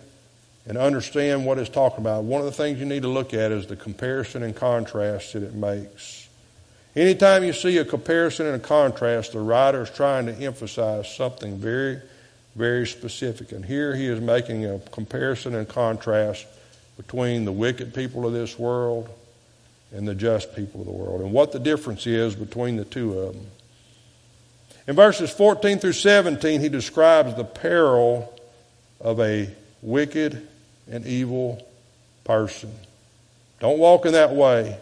and 0.67 0.79
understand 0.79 1.45
what 1.45 1.59
it's 1.59 1.69
talking 1.69 2.01
about, 2.01 2.25
one 2.25 2.41
of 2.41 2.47
the 2.47 2.53
things 2.53 2.79
you 2.79 2.87
need 2.87 3.03
to 3.03 3.09
look 3.09 3.35
at 3.35 3.53
is 3.53 3.67
the 3.67 3.77
comparison 3.77 4.43
and 4.43 4.57
contrast 4.57 5.35
that 5.35 5.43
it 5.43 5.55
makes. 5.55 6.29
Anytime 6.95 7.43
you 7.45 7.53
see 7.55 7.79
a 7.79 7.85
comparison 7.85 8.47
and 8.47 8.57
a 8.57 8.59
contrast, 8.59 9.33
the 9.33 9.41
writer 9.41 9.83
is 9.83 9.91
trying 9.91 10.27
to 10.27 10.35
emphasize 10.35 11.15
something 11.15 11.57
very, 11.57 12.01
very 12.55 12.87
specific. 12.87 13.53
And 13.53 13.65
here 13.65 13.95
he 13.95 14.07
is 14.07 14.21
making 14.21 14.67
a 14.67 14.79
comparison 14.79 15.55
and 15.55 15.67
contrast 15.67 16.47
between 16.99 17.47
the 17.47 17.53
wicked 17.53 17.95
people 17.95 18.27
of 18.27 18.35
this 18.35 18.59
world 18.59 19.09
and 19.93 20.07
the 20.07 20.15
just 20.15 20.55
people 20.55 20.81
of 20.81 20.87
the 20.87 20.93
world, 20.93 21.21
and 21.21 21.33
what 21.33 21.53
the 21.53 21.59
difference 21.59 22.07
is 22.07 22.35
between 22.35 22.77
the 22.77 22.85
two 22.85 23.19
of 23.19 23.35
them. 23.35 23.47
In 24.87 24.97
verses 24.97 25.31
14 25.31 25.79
through 25.79 25.93
17, 25.93 26.61
he 26.61 26.69
describes 26.69 27.35
the 27.35 27.45
peril 27.45 28.33
of 29.01 29.21
a 29.21 29.51
wicked 29.83 30.49
and 30.91 31.07
evil 31.07 31.67
person. 32.25 32.73
Don't 33.61 33.79
walk 33.79 34.07
in 34.07 34.13
that 34.13 34.33
way. 34.35 34.79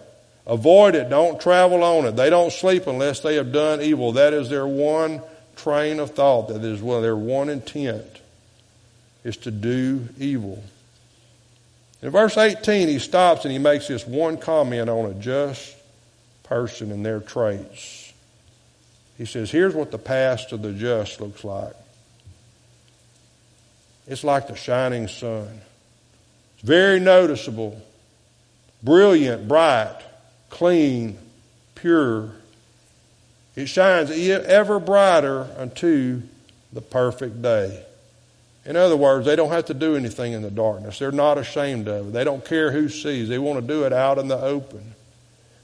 Avoid 0.46 0.94
it. 0.94 1.10
Don't 1.10 1.40
travel 1.40 1.82
on 1.82 2.06
it. 2.06 2.16
They 2.16 2.30
don't 2.30 2.52
sleep 2.52 2.86
unless 2.86 3.20
they 3.20 3.36
have 3.36 3.52
done 3.52 3.80
evil. 3.80 4.12
That 4.12 4.32
is 4.32 4.48
their 4.48 4.66
one 4.66 5.22
train 5.56 6.00
of 6.00 6.12
thought. 6.12 6.48
That 6.48 6.64
is 6.64 6.82
well, 6.82 7.02
their 7.02 7.16
one 7.16 7.48
intent 7.48 8.20
is 9.22 9.36
to 9.38 9.50
do 9.50 10.08
evil. 10.18 10.62
In 12.02 12.10
verse 12.10 12.38
18, 12.38 12.88
he 12.88 12.98
stops 12.98 13.44
and 13.44 13.52
he 13.52 13.58
makes 13.58 13.88
this 13.88 14.06
one 14.06 14.38
comment 14.38 14.88
on 14.88 15.10
a 15.10 15.14
just 15.14 15.76
person 16.44 16.90
and 16.90 17.04
their 17.04 17.20
traits. 17.20 18.12
He 19.18 19.26
says, 19.26 19.50
Here's 19.50 19.74
what 19.74 19.90
the 19.90 19.98
past 19.98 20.52
of 20.52 20.62
the 20.62 20.72
just 20.72 21.20
looks 21.20 21.44
like 21.44 21.74
it's 24.06 24.24
like 24.24 24.48
the 24.48 24.56
shining 24.56 25.06
sun. 25.06 25.60
It's 26.54 26.64
very 26.64 26.98
noticeable, 26.98 27.80
brilliant, 28.82 29.46
bright, 29.46 30.00
clean, 30.50 31.18
pure. 31.74 32.32
It 33.56 33.66
shines 33.66 34.10
ever 34.10 34.78
brighter 34.78 35.48
unto 35.56 36.22
the 36.72 36.80
perfect 36.80 37.40
day. 37.40 37.84
In 38.66 38.76
other 38.76 38.96
words, 38.96 39.24
they 39.24 39.36
don't 39.36 39.50
have 39.50 39.64
to 39.66 39.74
do 39.74 39.96
anything 39.96 40.32
in 40.32 40.42
the 40.42 40.50
darkness. 40.50 40.98
They're 40.98 41.10
not 41.10 41.38
ashamed 41.38 41.88
of 41.88 42.08
it. 42.08 42.12
They 42.12 42.24
don't 42.24 42.44
care 42.44 42.70
who 42.70 42.88
sees. 42.88 43.28
They 43.28 43.38
want 43.38 43.60
to 43.60 43.66
do 43.66 43.84
it 43.84 43.92
out 43.92 44.18
in 44.18 44.28
the 44.28 44.38
open. 44.38 44.94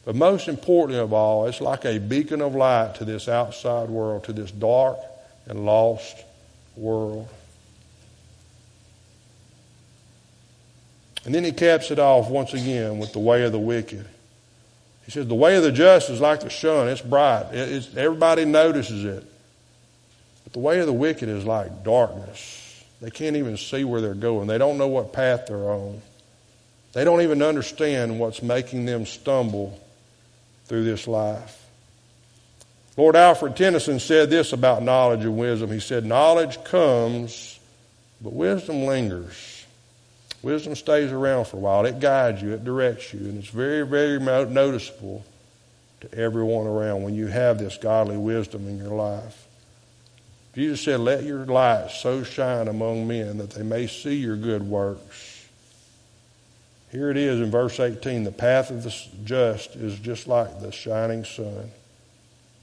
But 0.05 0.14
most 0.14 0.49
importantly 0.49 0.99
of 0.99 1.12
all, 1.12 1.46
it's 1.46 1.61
like 1.61 1.85
a 1.85 1.99
beacon 1.99 2.40
of 2.40 2.55
light 2.55 2.94
to 2.96 3.05
this 3.05 3.29
outside 3.29 3.90
world, 3.90 4.25
to 4.25 4.33
this 4.33 4.51
dark 4.51 4.99
and 5.46 5.66
lost 5.66 6.16
world. 6.77 7.29
And 11.25 11.35
then 11.35 11.44
he 11.44 11.53
caps 11.53 11.90
it 11.90 11.99
off 11.99 12.31
once 12.31 12.55
again 12.55 12.99
with 12.99 13.12
the 13.12 13.18
way 13.18 13.42
of 13.42 13.53
the 13.53 13.59
wicked. 13.59 14.07
He 15.07 15.12
says, 15.12 15.27
The 15.27 15.35
way 15.35 15.57
of 15.57 15.62
the 15.62 15.73
just 15.73 16.11
is 16.11 16.21
like 16.21 16.40
the 16.40 16.51
sun, 16.51 16.88
it's 16.88 17.01
bright, 17.01 17.47
it's, 17.53 17.97
everybody 17.97 18.45
notices 18.45 19.05
it. 19.05 19.25
But 20.45 20.53
the 20.53 20.59
way 20.59 20.81
of 20.81 20.87
the 20.87 20.92
wicked 20.92 21.29
is 21.29 21.45
like 21.45 21.83
darkness. 21.85 22.85
They 23.01 23.11
can't 23.11 23.37
even 23.37 23.57
see 23.57 23.85
where 23.85 24.01
they're 24.01 24.14
going, 24.14 24.49
they 24.49 24.59
don't 24.59 24.79
know 24.79 24.88
what 24.88 25.12
path 25.12 25.47
they're 25.47 25.57
on. 25.57 26.03
They 26.92 27.05
don't 27.05 27.21
even 27.21 27.42
understand 27.42 28.19
what's 28.19 28.42
making 28.42 28.87
them 28.87 29.05
stumble 29.07 29.79
through 30.64 30.85
this 30.85 31.07
life. 31.07 31.62
Lord 32.97 33.14
Alfred 33.14 33.55
Tennyson 33.55 34.01
said 34.01 34.31
this 34.31 34.55
about 34.55 34.83
knowledge 34.83 35.21
and 35.21 35.37
wisdom. 35.37 35.71
He 35.71 35.81
said, 35.81 36.07
Knowledge 36.07 36.64
comes, 36.64 37.59
but 38.23 38.33
wisdom 38.33 38.87
lingers. 38.87 39.56
Wisdom 40.47 40.77
stays 40.77 41.11
around 41.11 41.47
for 41.47 41.57
a 41.57 41.59
while. 41.59 41.85
It 41.87 41.99
guides 41.99 42.41
you, 42.41 42.53
it 42.53 42.65
directs 42.65 43.13
you, 43.13 43.19
and 43.19 43.37
it's 43.37 43.49
very, 43.49 43.85
very 43.85 44.21
noticeable 44.21 45.25
to 46.03 46.15
everyone 46.15 46.69
around 46.69 47.03
when 47.03 47.17
you 47.17 47.27
have 47.27 47.59
this 47.59 47.77
godly 47.77 48.17
wisdom 48.17 48.69
in 48.69 48.79
your 48.79 48.95
life. 48.95 49.49
Jesus 50.55 50.83
said, 50.83 51.01
Let 51.01 51.25
your 51.25 51.45
light 51.47 51.91
so 51.91 52.23
shine 52.23 52.69
among 52.69 53.09
men 53.09 53.39
that 53.39 53.51
they 53.51 53.65
may 53.65 53.89
see 53.89 54.15
your 54.15 54.37
good 54.37 54.63
works. 54.63 55.49
Here 56.93 57.11
it 57.11 57.17
is 57.17 57.41
in 57.41 57.51
verse 57.51 57.81
18 57.81 58.23
the 58.23 58.31
path 58.31 58.71
of 58.71 58.85
the 58.85 58.95
just 59.25 59.75
is 59.75 59.99
just 59.99 60.29
like 60.29 60.61
the 60.61 60.71
shining 60.71 61.25
sun. 61.25 61.73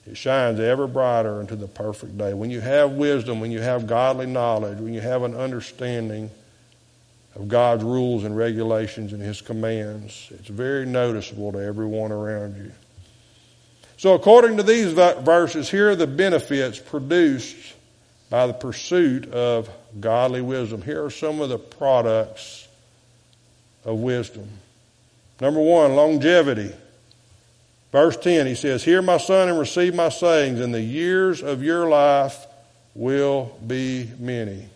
It 0.10 0.16
shines 0.16 0.58
ever 0.62 0.88
brighter 0.88 1.42
into 1.42 1.58
the 1.58 1.68
perfect 1.68 2.18
day. 2.18 2.34
When 2.34 2.50
you 2.50 2.62
have 2.62 2.92
wisdom, 2.92 3.42
when 3.42 3.52
you 3.52 3.60
have 3.60 3.88
godly 3.88 4.26
knowledge, 4.26 4.78
when 4.78 4.94
you 4.94 5.02
have 5.02 5.24
an 5.24 5.36
understanding 5.36 6.32
of 7.36 7.48
God's 7.48 7.84
rules 7.84 8.24
and 8.24 8.38
regulations 8.38 9.14
and 9.14 9.22
His 9.22 9.42
commands, 9.42 10.28
it's 10.32 10.50
very 10.50 10.86
noticeable 10.86 11.52
to 11.52 11.60
everyone 11.60 12.12
around 12.12 12.58
you. 12.58 12.72
So, 13.98 14.14
according 14.14 14.58
to 14.58 14.64
these 14.64 14.92
verses, 14.92 15.70
here 15.70 15.92
are 15.92 15.96
the 15.96 16.08
benefits 16.08 16.80
produced 16.80 17.74
by 18.30 18.48
the 18.48 18.54
pursuit 18.54 19.32
of 19.32 19.70
godly 20.00 20.42
wisdom. 20.42 20.82
Here 20.82 21.06
are 21.06 21.12
some 21.12 21.40
of 21.40 21.50
the 21.50 21.60
products 21.60 22.68
of 23.86 24.00
wisdom. 24.00 24.50
Number 25.40 25.60
one, 25.60 25.96
longevity. 25.96 26.74
Verse 27.92 28.18
10, 28.18 28.48
he 28.48 28.56
says, 28.56 28.84
Hear 28.84 29.02
my 29.02 29.18
son 29.18 29.50
and 29.50 29.60
receive 29.60 29.94
my 29.94 30.10
sayings, 30.10 30.60
and 30.60 30.74
the 30.74 30.82
years 30.82 31.44
of 31.44 31.62
your 31.62 31.88
life 31.88 32.48
will 32.96 33.56
be 33.66 34.10
many. 34.18 34.68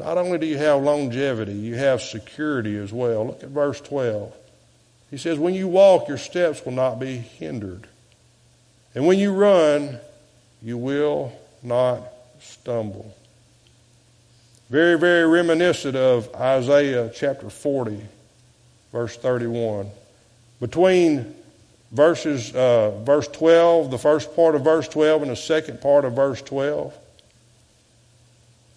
Not 0.00 0.16
only 0.16 0.38
do 0.38 0.46
you 0.46 0.56
have 0.56 0.82
longevity, 0.82 1.52
you 1.52 1.74
have 1.74 2.00
security 2.00 2.74
as 2.78 2.90
well. 2.90 3.26
Look 3.26 3.42
at 3.42 3.50
verse 3.50 3.82
12. 3.82 4.34
He 5.10 5.18
says, 5.18 5.38
When 5.38 5.52
you 5.52 5.68
walk, 5.68 6.08
your 6.08 6.16
steps 6.16 6.64
will 6.64 6.72
not 6.72 6.98
be 6.98 7.18
hindered. 7.18 7.86
And 8.94 9.06
when 9.06 9.18
you 9.18 9.34
run, 9.34 9.98
you 10.62 10.78
will 10.78 11.32
not 11.62 12.02
stumble. 12.40 13.14
Very, 14.70 14.98
very 14.98 15.28
reminiscent 15.28 15.96
of 15.96 16.34
Isaiah 16.34 17.10
chapter 17.14 17.50
40, 17.50 18.00
verse 18.92 19.18
31. 19.18 19.90
Between 20.60 21.34
verses, 21.92 22.54
uh, 22.54 23.02
verse 23.02 23.28
12, 23.28 23.90
the 23.90 23.98
first 23.98 24.34
part 24.34 24.54
of 24.54 24.64
verse 24.64 24.88
12 24.88 25.22
and 25.22 25.30
the 25.30 25.36
second 25.36 25.82
part 25.82 26.06
of 26.06 26.14
verse 26.14 26.40
12. 26.40 26.96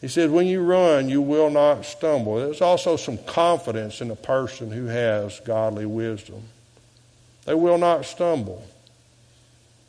He 0.03 0.09
said, 0.09 0.31
When 0.31 0.47
you 0.47 0.61
run, 0.61 1.07
you 1.07 1.21
will 1.21 1.49
not 1.49 1.85
stumble. 1.85 2.35
There's 2.35 2.59
also 2.59 2.97
some 2.97 3.17
confidence 3.19 4.01
in 4.01 4.11
a 4.11 4.17
person 4.17 4.69
who 4.69 4.87
has 4.87 5.39
godly 5.39 5.85
wisdom. 5.85 6.43
They 7.45 7.53
will 7.53 7.77
not 7.77 8.03
stumble. 8.03 8.67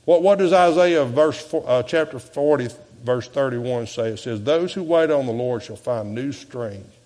What, 0.05 0.23
what 0.23 0.39
does 0.39 0.53
Isaiah 0.53 1.05
verse, 1.05 1.53
uh, 1.53 1.83
chapter 1.83 2.21
40, 2.21 2.69
verse 3.03 3.27
31 3.27 3.89
say? 3.89 4.11
It 4.11 4.21
says, 4.21 4.41
Those 4.41 4.73
who 4.73 4.85
wait 4.85 5.11
on 5.11 5.27
the 5.27 5.33
Lord 5.33 5.65
shall 5.65 5.75
find 5.75 6.15
new 6.15 6.31
strength. 6.31 6.97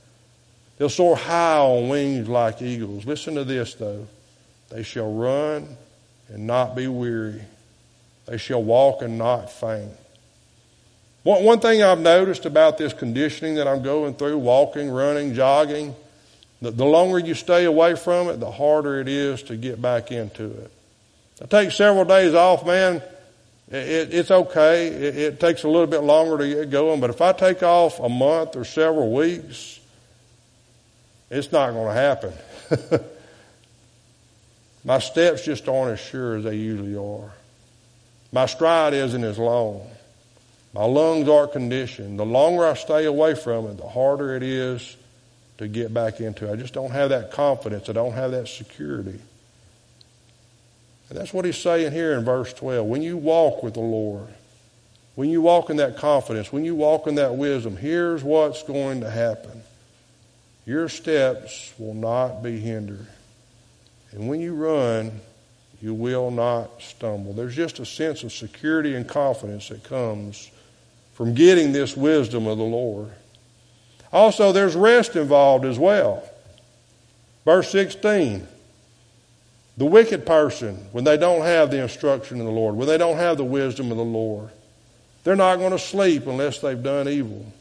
They'll 0.77 0.91
soar 0.91 1.17
high 1.17 1.57
on 1.57 1.89
wings 1.89 2.29
like 2.29 2.61
eagles. 2.61 3.07
Listen 3.07 3.37
to 3.37 3.45
this, 3.45 3.73
though. 3.73 4.07
They 4.69 4.83
shall 4.83 5.11
run 5.11 5.79
and 6.29 6.47
not 6.47 6.77
be 6.77 6.89
weary. 6.89 7.41
They 8.27 8.37
shall 8.37 8.63
walk 8.63 9.01
and 9.01 9.17
not 9.17 9.51
faint. 9.51 9.93
One, 11.29 11.45
one 11.45 11.61
thing 11.61 11.83
I've 11.83 12.01
noticed 12.01 12.47
about 12.47 12.79
this 12.79 12.95
conditioning 12.95 13.57
that 13.57 13.69
I'm 13.69 13.83
going 13.83 14.15
through, 14.15 14.39
walking, 14.39 14.89
running, 14.89 15.35
jogging, 15.35 15.95
the, 16.63 16.71
the 16.71 16.87
longer 16.87 17.19
you 17.19 17.35
stay 17.35 17.67
away 17.67 17.97
from 17.97 18.31
it, 18.31 18.41
the 18.41 18.51
harder 18.51 18.99
it 18.99 19.09
is 19.09 19.43
to 19.43 19.57
get 19.59 19.83
back 19.83 20.11
into 20.11 20.47
it. 20.47 20.71
I 21.43 21.45
take 21.45 21.73
several 21.73 22.07
days 22.07 22.33
off, 22.33 22.65
man. 22.65 23.03
It, 23.71 24.15
it's 24.15 24.31
okay. 24.31 24.87
It, 24.87 25.19
it, 25.19 25.39
takes 25.39 25.65
a 25.65 25.69
little 25.69 25.87
bit 25.87 26.01
longer 26.01 26.39
to 26.39 26.49
get 26.49 26.71
going, 26.71 26.99
but 26.99 27.11
if 27.11 27.21
I 27.21 27.33
take 27.33 27.63
off 27.63 28.01
a 28.01 28.09
month 28.09 28.57
or 28.57 28.65
several 28.65 29.13
weeks, 29.13 29.81
it's 31.31 31.53
not 31.53 31.73
going 31.73 31.89
to 31.89 31.93
happen. 31.93 32.33
My 34.83 34.99
steps 34.99 35.45
just 35.45 35.69
aren't 35.69 35.93
as 35.93 36.01
sure 36.01 36.37
as 36.37 36.45
they 36.45 36.57
usually 36.57 36.97
are. 36.97 37.35
My 38.33 38.47
stride 38.47 38.95
isn't 38.95 39.25
as 39.25 39.37
long. 39.37 39.91
My 40.75 40.85
lungs 40.85 41.29
aren't 41.29 41.53
conditioned. 41.53 42.19
The 42.19 42.27
longer 42.27 42.67
I 42.67 42.75
stay 42.75 43.05
away 43.05 43.35
from 43.35 43.67
it, 43.67 43.79
the 43.79 43.89
harder 43.89 44.37
it 44.37 44.43
is 44.43 44.97
to 45.59 45.67
get 45.67 45.93
back 45.93 46.21
into 46.21 46.49
it. 46.49 46.53
I 46.53 46.57
just 46.57 46.75
don't 46.75 46.91
have 46.91 47.11
that 47.11 47.33
confidence. 47.33 47.89
I 47.89 47.93
don't 47.93 48.13
have 48.13 48.31
that 48.33 48.49
security. 48.49 49.19
And 51.09 51.19
that's 51.19 51.33
what 51.33 51.45
he's 51.45 51.59
saying 51.59 51.93
here 51.93 52.13
in 52.13 52.25
verse 52.25 52.53
12. 52.53 52.87
When 52.87 53.03
you 53.03 53.17
walk 53.17 53.63
with 53.63 53.75
the 53.75 53.81
Lord, 53.81 54.29
when 55.15 55.31
you 55.31 55.41
walk 55.41 55.71
in 55.71 55.79
that 55.79 55.97
confidence, 55.97 56.53
when 56.53 56.65
you 56.65 56.75
walk 56.75 57.07
in 57.07 57.17
that 57.17 57.35
wisdom, 57.35 57.77
here's 57.77 58.23
what's 58.23 58.63
going 58.63 59.01
to 59.01 59.11
happen. 59.11 59.63
Your 60.67 60.89
steps 60.89 61.73
will 61.79 61.95
not 61.95 62.43
be 62.43 62.61
hindered. 62.61 63.07
And 64.13 64.29
when 64.29 64.41
you 64.41 64.55
run, 64.55 65.21
you 65.81 65.95
will 65.95 66.31
not 66.31 66.83
stumble. 66.83 67.33
There's 67.33 67.57
just 67.57 67.79
a 67.79 67.87
sense 67.87 68.23
of 68.23 68.33
security 68.33 68.95
and 68.95 69.09
confidence 69.09 69.71
that 69.71 69.83
comes 69.83 70.51
from 71.19 71.35
getting 71.35 71.73
this 71.73 71.97
wisdom 71.97 72.47
of 72.47 72.59
the 72.59 72.65
Lord. 72.65 73.11
Also, 74.13 74.53
there's 74.53 74.77
rest 74.77 75.17
involved 75.17 75.65
as 75.65 75.77
well. 75.77 76.23
Verse 77.45 77.69
16 77.73 78.47
the 79.77 79.85
wicked 79.85 80.27
person, 80.27 80.77
when 80.91 81.05
they 81.05 81.17
don't 81.17 81.43
have 81.43 81.71
the 81.71 81.83
instruction 81.83 82.41
of 82.41 82.47
the 82.47 82.53
Lord, 82.53 82.77
when 82.77 82.87
they 82.89 82.99
don't 82.99 83.17
have 83.17 83.37
the 83.37 83.45
wisdom 83.45 83.91
of 83.91 83.97
the 83.97 84.05
Lord, 84.05 84.51
they're 85.25 85.37
not 85.37 85.59
going 85.59 85.73
to 85.73 85.79
sleep 85.79 86.27
unless 86.27 86.61
they've 86.61 86.83
done 86.83 87.09
evil. 87.09 87.53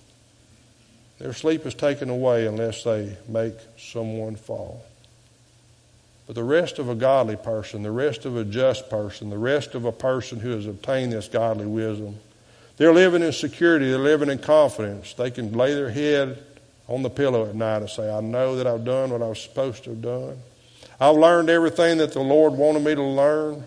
Their 1.18 1.34
sleep 1.34 1.66
is 1.66 1.74
taken 1.74 2.10
away 2.10 2.46
unless 2.46 2.84
they 2.84 3.18
make 3.28 3.56
someone 3.78 4.36
fall. 4.36 4.84
But 6.28 6.36
the 6.36 6.44
rest 6.44 6.78
of 6.78 6.90
a 6.90 6.96
godly 6.96 7.38
person, 7.38 7.82
the 7.82 7.92
rest 7.92 8.26
of 8.26 8.36
a 8.38 8.44
just 8.44 8.90
person, 8.90 9.32
the 9.32 9.38
rest 9.38 9.74
of 9.74 9.86
a 9.86 9.92
person 9.92 10.40
who 10.40 10.52
has 10.52 10.68
obtained 10.68 11.12
this 11.12 11.28
godly 11.28 11.66
wisdom, 11.66 12.18
they're 12.78 12.94
living 12.94 13.24
in 13.24 13.32
security, 13.34 13.90
they're 13.90 14.00
living 14.00 14.30
in 14.30 14.40
confidence. 14.40 15.14
They 15.14 15.32
can 15.32 15.54
lay 15.54 15.74
their 15.74 15.90
head 15.90 16.44
on 16.88 17.02
the 17.04 17.10
pillow 17.10 17.48
at 17.50 17.56
night 17.56 17.78
and 17.78 17.90
say, 17.90 18.10
I 18.10 18.22
know 18.22 18.56
that 18.56 18.68
I've 18.68 18.86
done 18.86 19.10
what 19.10 19.22
I 19.22 19.28
was 19.28 19.42
supposed 19.42 19.84
to 19.86 19.90
have 19.92 20.02
done. 20.02 20.38
I've 21.00 21.16
learned 21.16 21.50
everything 21.50 21.98
that 21.98 22.14
the 22.14 22.22
Lord 22.22 22.54
wanted 22.54 22.84
me 22.84 22.96
to 22.96 23.04
learn. 23.04 23.64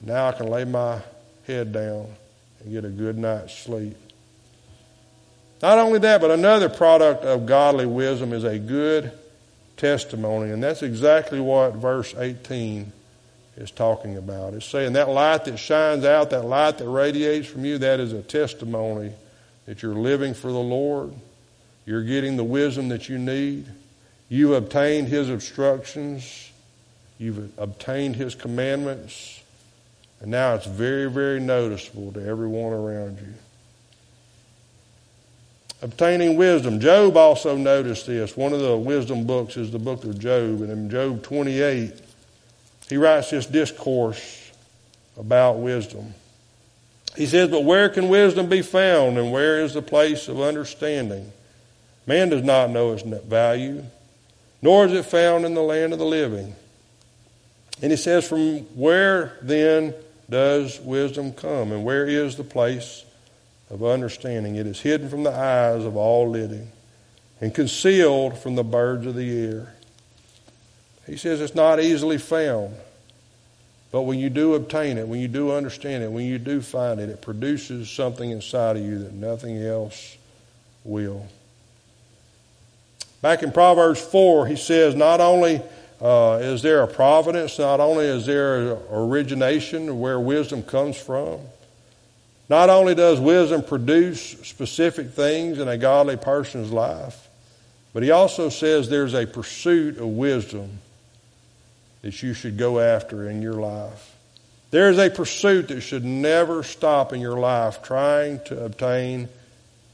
Now 0.00 0.28
I 0.28 0.32
can 0.32 0.46
lay 0.46 0.64
my 0.64 1.00
head 1.46 1.72
down 1.72 2.06
and 2.60 2.72
get 2.72 2.84
a 2.84 2.88
good 2.88 3.18
night's 3.18 3.56
sleep. 3.56 3.96
Not 5.60 5.78
only 5.78 5.98
that, 5.98 6.20
but 6.20 6.30
another 6.30 6.68
product 6.68 7.24
of 7.24 7.46
godly 7.46 7.86
wisdom 7.86 8.32
is 8.32 8.44
a 8.44 8.58
good 8.58 9.12
testimony. 9.76 10.52
And 10.52 10.62
that's 10.62 10.82
exactly 10.82 11.40
what 11.40 11.74
verse 11.74 12.14
18 12.16 12.92
is 13.60 13.70
talking 13.70 14.16
about. 14.16 14.54
It's 14.54 14.66
saying 14.66 14.94
that 14.94 15.08
light 15.08 15.44
that 15.44 15.58
shines 15.58 16.04
out, 16.04 16.30
that 16.30 16.44
light 16.44 16.78
that 16.78 16.88
radiates 16.88 17.46
from 17.46 17.64
you, 17.64 17.78
that 17.78 18.00
is 18.00 18.12
a 18.12 18.22
testimony 18.22 19.12
that 19.66 19.82
you're 19.82 19.94
living 19.94 20.34
for 20.34 20.50
the 20.50 20.58
Lord. 20.58 21.12
You're 21.86 22.02
getting 22.02 22.36
the 22.36 22.44
wisdom 22.44 22.88
that 22.88 23.08
you 23.08 23.18
need. 23.18 23.66
You've 24.28 24.52
obtained 24.52 25.08
His 25.08 25.28
instructions. 25.28 26.50
You've 27.18 27.58
obtained 27.58 28.16
His 28.16 28.34
commandments. 28.34 29.40
And 30.20 30.30
now 30.30 30.54
it's 30.54 30.66
very, 30.66 31.10
very 31.10 31.40
noticeable 31.40 32.12
to 32.12 32.26
everyone 32.26 32.72
around 32.72 33.18
you 33.18 33.34
obtaining 35.82 36.36
wisdom. 36.36 36.80
Job 36.80 37.16
also 37.16 37.56
noticed 37.56 38.06
this. 38.06 38.36
One 38.36 38.52
of 38.52 38.60
the 38.60 38.76
wisdom 38.76 39.24
books 39.24 39.56
is 39.56 39.70
the 39.70 39.78
book 39.78 40.04
of 40.04 40.18
Job, 40.18 40.60
and 40.62 40.70
in 40.70 40.90
Job 40.90 41.22
28, 41.22 41.92
he 42.90 42.96
writes 42.96 43.30
this 43.30 43.46
discourse 43.46 44.52
about 45.16 45.58
wisdom. 45.58 46.14
He 47.16 47.26
says, 47.26 47.48
But 47.48 47.64
where 47.64 47.88
can 47.88 48.08
wisdom 48.08 48.48
be 48.48 48.62
found, 48.62 49.18
and 49.18 49.32
where 49.32 49.60
is 49.60 49.74
the 49.74 49.82
place 49.82 50.28
of 50.28 50.40
understanding? 50.40 51.32
Man 52.06 52.28
does 52.28 52.42
not 52.42 52.70
know 52.70 52.92
its 52.92 53.02
value, 53.02 53.84
nor 54.60 54.86
is 54.86 54.92
it 54.92 55.06
found 55.06 55.44
in 55.44 55.54
the 55.54 55.62
land 55.62 55.92
of 55.92 55.98
the 55.98 56.04
living. 56.04 56.54
And 57.82 57.90
he 57.90 57.96
says, 57.96 58.28
From 58.28 58.58
where 58.76 59.38
then 59.40 59.94
does 60.28 60.78
wisdom 60.80 61.32
come, 61.32 61.72
and 61.72 61.84
where 61.84 62.06
is 62.06 62.36
the 62.36 62.44
place 62.44 63.04
of 63.70 63.84
understanding. 63.84 64.56
It 64.56 64.66
is 64.66 64.80
hidden 64.80 65.08
from 65.08 65.22
the 65.22 65.32
eyes 65.32 65.84
of 65.84 65.96
all 65.96 66.28
living 66.28 66.70
and 67.40 67.54
concealed 67.54 68.36
from 68.36 68.56
the 68.56 68.64
birds 68.64 69.06
of 69.06 69.14
the 69.14 69.46
air. 69.46 69.74
He 71.10 71.16
says 71.16 71.40
it's 71.40 71.56
not 71.56 71.80
easily 71.80 72.18
found. 72.18 72.72
But 73.90 74.02
when 74.02 74.20
you 74.20 74.30
do 74.30 74.54
obtain 74.54 74.96
it, 74.96 75.08
when 75.08 75.18
you 75.18 75.26
do 75.26 75.50
understand 75.50 76.04
it, 76.04 76.12
when 76.12 76.24
you 76.24 76.38
do 76.38 76.60
find 76.60 77.00
it, 77.00 77.08
it 77.08 77.20
produces 77.20 77.90
something 77.90 78.30
inside 78.30 78.76
of 78.76 78.84
you 78.84 79.00
that 79.00 79.12
nothing 79.12 79.60
else 79.60 80.16
will. 80.84 81.26
Back 83.22 83.42
in 83.42 83.50
Proverbs 83.50 84.00
4, 84.00 84.46
he 84.46 84.54
says, 84.54 84.94
Not 84.94 85.20
only 85.20 85.60
uh, 86.00 86.38
is 86.40 86.62
there 86.62 86.80
a 86.82 86.86
providence? 86.86 87.58
Not 87.58 87.80
only 87.80 88.04
is 88.04 88.24
there 88.24 88.78
origination 88.92 89.98
where 89.98 90.20
wisdom 90.20 90.62
comes 90.62 90.96
from, 90.96 91.40
not 92.48 92.70
only 92.70 92.94
does 92.94 93.18
wisdom 93.18 93.64
produce 93.64 94.20
specific 94.46 95.10
things 95.10 95.58
in 95.58 95.66
a 95.66 95.76
godly 95.76 96.16
person's 96.16 96.70
life, 96.70 97.28
but 97.92 98.04
he 98.04 98.12
also 98.12 98.48
says 98.48 98.88
there's 98.88 99.14
a 99.14 99.26
pursuit 99.26 99.98
of 99.98 100.06
wisdom 100.06 100.78
that 102.02 102.22
you 102.22 102.34
should 102.34 102.56
go 102.56 102.80
after 102.80 103.28
in 103.28 103.42
your 103.42 103.54
life. 103.54 104.16
There 104.70 104.90
is 104.90 104.98
a 104.98 105.10
pursuit 105.10 105.68
that 105.68 105.80
should 105.80 106.04
never 106.04 106.62
stop 106.62 107.12
in 107.12 107.20
your 107.20 107.38
life 107.38 107.82
trying 107.82 108.40
to 108.44 108.64
obtain 108.64 109.28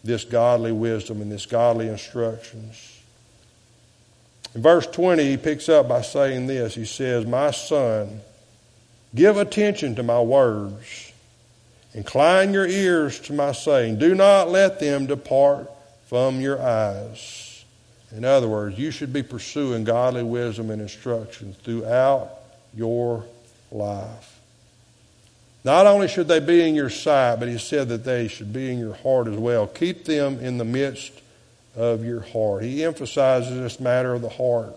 this 0.04 0.24
godly 0.24 0.72
wisdom 0.72 1.22
and 1.22 1.32
this 1.32 1.46
godly 1.46 1.88
instructions. 1.88 3.00
In 4.54 4.62
verse 4.62 4.86
20, 4.86 5.24
he 5.24 5.36
picks 5.36 5.68
up 5.68 5.88
by 5.88 6.02
saying 6.02 6.46
this. 6.46 6.74
He 6.74 6.84
says, 6.84 7.26
My 7.26 7.50
son, 7.50 8.20
give 9.14 9.36
attention 9.36 9.96
to 9.96 10.02
my 10.02 10.20
words. 10.20 11.12
Incline 11.92 12.52
your 12.52 12.66
ears 12.66 13.18
to 13.20 13.32
my 13.32 13.52
saying. 13.52 13.98
Do 13.98 14.14
not 14.14 14.50
let 14.50 14.80
them 14.80 15.07
depart 15.07 15.70
from 16.09 16.40
your 16.40 16.61
eyes. 16.61 17.45
In 18.16 18.24
other 18.24 18.48
words, 18.48 18.78
you 18.78 18.90
should 18.90 19.12
be 19.12 19.22
pursuing 19.22 19.84
godly 19.84 20.22
wisdom 20.22 20.70
and 20.70 20.80
instruction 20.80 21.54
throughout 21.62 22.30
your 22.74 23.26
life. 23.70 24.40
Not 25.64 25.86
only 25.86 26.08
should 26.08 26.26
they 26.26 26.40
be 26.40 26.66
in 26.66 26.74
your 26.74 26.88
sight, 26.88 27.36
but 27.36 27.48
he 27.48 27.58
said 27.58 27.88
that 27.90 28.04
they 28.04 28.28
should 28.28 28.52
be 28.52 28.70
in 28.70 28.78
your 28.78 28.94
heart 28.94 29.26
as 29.26 29.36
well. 29.36 29.66
Keep 29.66 30.06
them 30.06 30.38
in 30.38 30.56
the 30.56 30.64
midst 30.64 31.12
of 31.74 32.04
your 32.04 32.20
heart. 32.20 32.62
He 32.62 32.84
emphasizes 32.84 33.54
this 33.54 33.78
matter 33.80 34.14
of 34.14 34.22
the 34.22 34.30
heart 34.30 34.74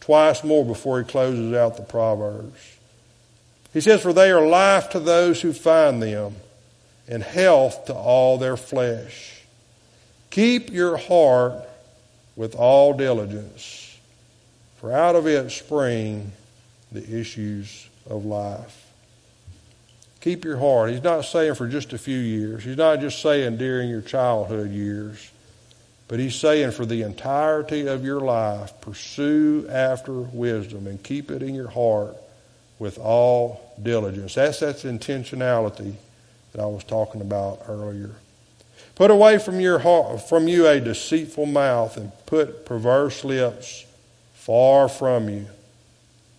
twice 0.00 0.42
more 0.42 0.64
before 0.64 0.98
he 0.98 1.04
closes 1.04 1.52
out 1.52 1.76
the 1.76 1.82
Proverbs. 1.82 2.58
He 3.74 3.82
says, 3.82 4.00
For 4.00 4.14
they 4.14 4.30
are 4.30 4.46
life 4.46 4.88
to 4.90 5.00
those 5.00 5.42
who 5.42 5.52
find 5.52 6.02
them, 6.02 6.36
and 7.06 7.22
health 7.22 7.84
to 7.86 7.94
all 7.94 8.38
their 8.38 8.56
flesh. 8.56 9.42
Keep 10.30 10.70
your 10.70 10.96
heart 10.96 11.67
with 12.38 12.54
all 12.54 12.94
diligence, 12.94 13.98
for 14.76 14.92
out 14.92 15.16
of 15.16 15.26
it 15.26 15.50
spring 15.50 16.30
the 16.92 17.18
issues 17.18 17.88
of 18.08 18.24
life. 18.24 18.86
Keep 20.20 20.44
your 20.44 20.56
heart. 20.56 20.92
He's 20.92 21.02
not 21.02 21.22
saying 21.22 21.56
for 21.56 21.66
just 21.66 21.92
a 21.92 21.98
few 21.98 22.16
years. 22.18 22.62
He's 22.62 22.76
not 22.76 23.00
just 23.00 23.20
saying 23.20 23.56
during 23.56 23.90
your 23.90 24.02
childhood 24.02 24.70
years. 24.70 25.32
But 26.06 26.20
he's 26.20 26.36
saying 26.36 26.70
for 26.70 26.86
the 26.86 27.02
entirety 27.02 27.88
of 27.88 28.04
your 28.04 28.20
life, 28.20 28.72
pursue 28.80 29.66
after 29.68 30.12
wisdom 30.12 30.86
and 30.86 31.02
keep 31.02 31.32
it 31.32 31.42
in 31.42 31.56
your 31.56 31.68
heart 31.68 32.16
with 32.78 32.98
all 32.98 33.74
diligence. 33.82 34.36
That's 34.36 34.60
that 34.60 34.76
intentionality 34.76 35.94
that 36.52 36.62
I 36.62 36.66
was 36.66 36.84
talking 36.84 37.20
about 37.20 37.62
earlier. 37.66 38.12
Put 38.98 39.10
away 39.10 39.38
from 39.38 39.60
your 39.60 39.78
heart, 39.78 40.28
from 40.28 40.46
you 40.46 40.66
a 40.66 40.78
deceitful 40.78 41.46
mouth 41.46 41.96
and 41.96 42.12
put 42.26 42.66
perverse 42.66 43.24
lips 43.24 43.86
far 44.34 44.90
from 44.90 45.30
you. 45.30 45.46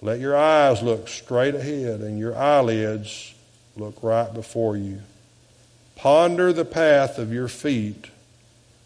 Let 0.02 0.20
your 0.20 0.38
eyes 0.38 0.84
look 0.84 1.08
straight 1.08 1.56
ahead 1.56 2.02
and 2.02 2.20
your 2.20 2.38
eyelids 2.38 3.34
Look 3.80 4.04
right 4.04 4.32
before 4.34 4.76
you. 4.76 5.00
Ponder 5.96 6.52
the 6.52 6.66
path 6.66 7.18
of 7.18 7.32
your 7.32 7.48
feet 7.48 8.10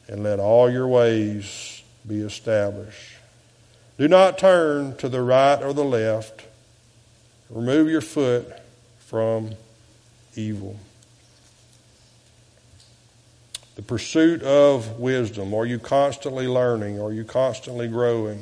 and 0.08 0.22
let 0.22 0.40
all 0.40 0.70
your 0.70 0.88
ways 0.88 1.82
be 2.08 2.20
established. 2.20 3.16
Do 3.98 4.08
not 4.08 4.38
turn 4.38 4.96
to 4.98 5.10
the 5.10 5.22
right 5.22 5.62
or 5.64 5.74
the 5.74 5.84
left. 5.84 6.44
Remove 7.50 7.90
your 7.90 8.02
foot 8.02 8.52
from 9.00 9.52
evil. 10.36 10.78
The 13.84 13.88
pursuit 13.88 14.44
of 14.44 14.98
wisdom. 14.98 15.54
Are 15.54 15.66
you 15.66 15.78
constantly 15.78 16.48
learning? 16.48 17.02
Are 17.02 17.12
you 17.12 17.26
constantly 17.26 17.90
growing? 17.90 18.42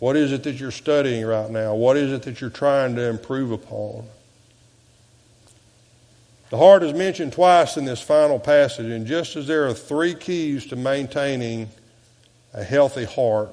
What 0.00 0.16
is 0.16 0.32
it 0.32 0.42
that 0.42 0.54
you're 0.54 0.72
studying 0.72 1.24
right 1.24 1.48
now? 1.48 1.76
What 1.76 1.96
is 1.96 2.10
it 2.10 2.24
that 2.24 2.40
you're 2.40 2.50
trying 2.50 2.96
to 2.96 3.08
improve 3.08 3.52
upon? 3.52 4.08
The 6.50 6.56
heart 6.58 6.82
is 6.82 6.92
mentioned 6.92 7.34
twice 7.34 7.76
in 7.76 7.84
this 7.84 8.02
final 8.02 8.40
passage, 8.40 8.86
and 8.86 9.06
just 9.06 9.36
as 9.36 9.46
there 9.46 9.68
are 9.68 9.74
three 9.74 10.14
keys 10.14 10.66
to 10.66 10.76
maintaining 10.76 11.68
a 12.52 12.64
healthy 12.64 13.04
heart 13.04 13.50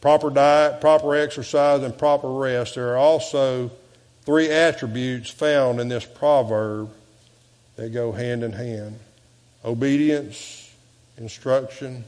proper 0.00 0.28
diet, 0.28 0.80
proper 0.80 1.14
exercise, 1.14 1.84
and 1.84 1.96
proper 1.96 2.32
rest 2.32 2.74
there 2.74 2.88
are 2.88 2.96
also 2.96 3.70
three 4.24 4.50
attributes 4.50 5.30
found 5.30 5.78
in 5.78 5.86
this 5.86 6.04
proverb 6.04 6.90
that 7.76 7.92
go 7.92 8.10
hand 8.10 8.42
in 8.42 8.52
hand 8.52 8.98
obedience, 9.64 10.72
instruction, 11.16 12.04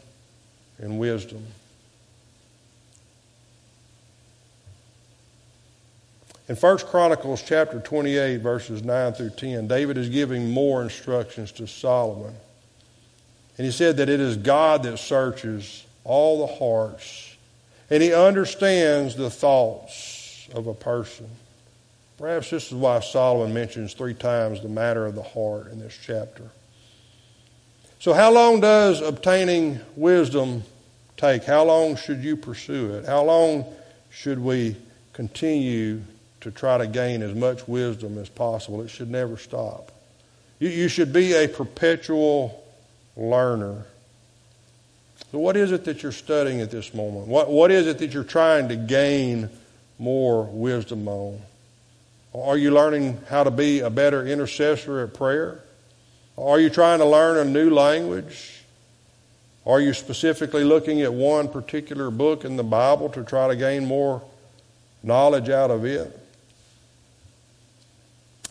and 0.78 0.98
wisdom. 0.98 1.44
In 6.48 6.54
1 6.54 6.78
Chronicles 6.78 7.42
chapter 7.42 7.80
28, 7.80 8.36
verses 8.36 8.84
9 8.84 9.12
through 9.14 9.30
10, 9.30 9.66
David 9.66 9.98
is 9.98 10.08
giving 10.08 10.50
more 10.50 10.82
instructions 10.82 11.50
to 11.52 11.66
Solomon. 11.66 12.34
And 13.58 13.64
he 13.64 13.72
said 13.72 13.96
that 13.96 14.08
it 14.08 14.20
is 14.20 14.36
God 14.36 14.84
that 14.84 14.98
searches 14.98 15.84
all 16.04 16.46
the 16.46 16.54
hearts, 16.54 17.34
and 17.90 18.00
he 18.02 18.12
understands 18.12 19.16
the 19.16 19.30
thoughts 19.30 20.48
of 20.54 20.68
a 20.68 20.74
person. 20.74 21.28
Perhaps 22.18 22.50
this 22.50 22.66
is 22.68 22.74
why 22.74 23.00
Solomon 23.00 23.52
mentions 23.52 23.94
three 23.94 24.14
times 24.14 24.60
the 24.60 24.68
matter 24.68 25.04
of 25.04 25.16
the 25.16 25.22
heart 25.22 25.72
in 25.72 25.80
this 25.80 25.98
chapter. 26.00 26.44
So, 28.06 28.12
how 28.12 28.30
long 28.30 28.60
does 28.60 29.00
obtaining 29.00 29.80
wisdom 29.96 30.62
take? 31.16 31.42
How 31.42 31.64
long 31.64 31.96
should 31.96 32.22
you 32.22 32.36
pursue 32.36 32.94
it? 32.94 33.04
How 33.04 33.24
long 33.24 33.64
should 34.10 34.38
we 34.38 34.76
continue 35.12 36.02
to 36.42 36.52
try 36.52 36.78
to 36.78 36.86
gain 36.86 37.20
as 37.20 37.34
much 37.34 37.66
wisdom 37.66 38.16
as 38.18 38.28
possible. 38.28 38.80
It 38.82 38.90
should 38.90 39.10
never 39.10 39.36
stop. 39.36 39.90
You, 40.60 40.68
you 40.68 40.86
should 40.86 41.12
be 41.12 41.32
a 41.32 41.48
perpetual 41.48 42.64
learner. 43.16 43.82
So, 45.32 45.40
what 45.40 45.56
is 45.56 45.72
it 45.72 45.84
that 45.86 46.04
you're 46.04 46.12
studying 46.12 46.60
at 46.60 46.70
this 46.70 46.94
moment? 46.94 47.26
What, 47.26 47.50
what 47.50 47.72
is 47.72 47.88
it 47.88 47.98
that 47.98 48.14
you're 48.14 48.22
trying 48.22 48.68
to 48.68 48.76
gain 48.76 49.50
more 49.98 50.44
wisdom 50.44 51.08
on? 51.08 51.40
Are 52.32 52.56
you 52.56 52.70
learning 52.70 53.18
how 53.28 53.42
to 53.42 53.50
be 53.50 53.80
a 53.80 53.90
better 53.90 54.24
intercessor 54.24 55.00
at 55.00 55.12
prayer? 55.12 55.60
Are 56.38 56.60
you 56.60 56.68
trying 56.68 56.98
to 56.98 57.06
learn 57.06 57.38
a 57.38 57.50
new 57.50 57.70
language? 57.70 58.62
Are 59.64 59.80
you 59.80 59.94
specifically 59.94 60.64
looking 60.64 61.00
at 61.02 61.12
one 61.12 61.48
particular 61.48 62.10
book 62.10 62.44
in 62.44 62.56
the 62.56 62.62
Bible 62.62 63.08
to 63.10 63.24
try 63.24 63.48
to 63.48 63.56
gain 63.56 63.84
more 63.84 64.22
knowledge 65.02 65.48
out 65.48 65.70
of 65.70 65.84
it? 65.84 66.18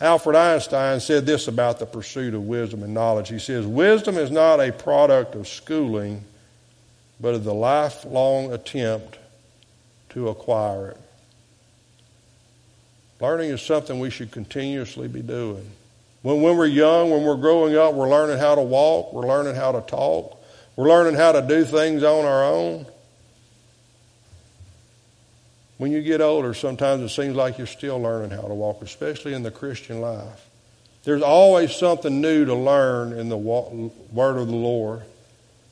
Alfred 0.02 0.36
Einstein 0.36 1.00
said 1.00 1.26
this 1.26 1.48
about 1.48 1.80
the 1.80 1.86
pursuit 1.86 2.34
of 2.34 2.44
wisdom 2.44 2.84
and 2.84 2.94
knowledge. 2.94 3.30
He 3.30 3.40
says, 3.40 3.66
Wisdom 3.66 4.18
is 4.18 4.30
not 4.30 4.60
a 4.60 4.74
product 4.74 5.36
of 5.36 5.48
schooling, 5.48 6.24
but 7.22 7.34
of 7.34 7.46
the 7.46 7.54
lifelong 7.54 8.52
attempt 8.52 9.18
to 10.10 10.28
acquire 10.28 10.90
it. 10.90 10.98
Learning 13.22 13.52
is 13.52 13.62
something 13.62 14.00
we 14.00 14.10
should 14.10 14.32
continuously 14.32 15.08
be 15.08 15.22
doing. 15.22 15.72
When, 16.26 16.42
when 16.42 16.58
we're 16.58 16.66
young, 16.66 17.12
when 17.12 17.22
we're 17.22 17.36
growing 17.36 17.78
up, 17.78 17.94
we're 17.94 18.10
learning 18.10 18.40
how 18.40 18.56
to 18.56 18.62
walk, 18.64 19.14
we're 19.14 19.28
learning 19.28 19.54
how 19.54 19.74
to 19.74 19.82
talk, 19.82 20.44
we're 20.76 20.90
learning 20.90 21.14
how 21.14 21.34
to 21.34 21.44
do 21.44 21.64
things 21.64 22.02
on 22.02 22.26
our 22.26 22.44
own. 22.44 22.88
When 25.78 25.92
you 25.92 26.02
get 26.02 26.22
older, 26.22 26.56
sometimes 26.56 27.04
it 27.04 27.10
seems 27.10 27.36
like 27.36 27.60
you're 27.60 27.68
still 27.68 28.02
learning 28.02 28.32
how 28.32 28.42
to 28.42 28.56
walk, 28.56 28.82
especially 28.82 29.36
in 29.36 29.44
the 29.44 29.52
Christian 29.52 30.02
life. 30.02 30.50
There's 31.04 31.22
always 31.22 31.76
something 31.76 32.22
new 32.22 32.46
to 32.46 32.56
learn 32.56 33.14
in 33.14 33.30
the 33.30 33.38
Word 33.38 34.38
of 34.38 34.48
the 34.48 34.56
Lord. 34.56 35.04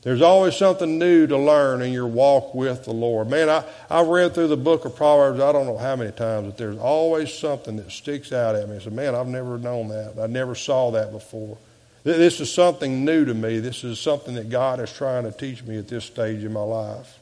There's 0.04 0.20
always 0.20 0.54
something 0.54 0.98
new 0.98 1.26
to 1.26 1.38
learn 1.38 1.80
in 1.80 1.90
your 1.90 2.06
walk 2.06 2.54
with 2.54 2.84
the 2.84 2.92
Lord. 2.92 3.30
Man, 3.30 3.48
I, 3.48 3.64
I've 3.88 4.06
read 4.08 4.34
through 4.34 4.48
the 4.48 4.56
book 4.56 4.84
of 4.84 4.94
Proverbs, 4.94 5.40
I 5.40 5.50
don't 5.50 5.64
know 5.64 5.78
how 5.78 5.96
many 5.96 6.12
times, 6.12 6.46
but 6.46 6.58
there's 6.58 6.76
always 6.76 7.32
something 7.32 7.76
that 7.76 7.90
sticks 7.90 8.30
out 8.30 8.54
at 8.54 8.68
me. 8.68 8.76
I 8.76 8.78
said, 8.80 8.92
man, 8.92 9.14
I've 9.14 9.26
never 9.26 9.56
known 9.56 9.88
that. 9.88 10.18
I 10.20 10.26
never 10.26 10.54
saw 10.54 10.90
that 10.90 11.10
before. 11.10 11.56
This 12.04 12.38
is 12.38 12.52
something 12.52 13.02
new 13.02 13.24
to 13.24 13.32
me. 13.32 13.60
This 13.60 13.82
is 13.82 13.98
something 13.98 14.34
that 14.34 14.50
God 14.50 14.78
is 14.78 14.92
trying 14.92 15.24
to 15.24 15.32
teach 15.32 15.62
me 15.64 15.78
at 15.78 15.88
this 15.88 16.04
stage 16.04 16.44
in 16.44 16.52
my 16.52 16.60
life. 16.60 17.18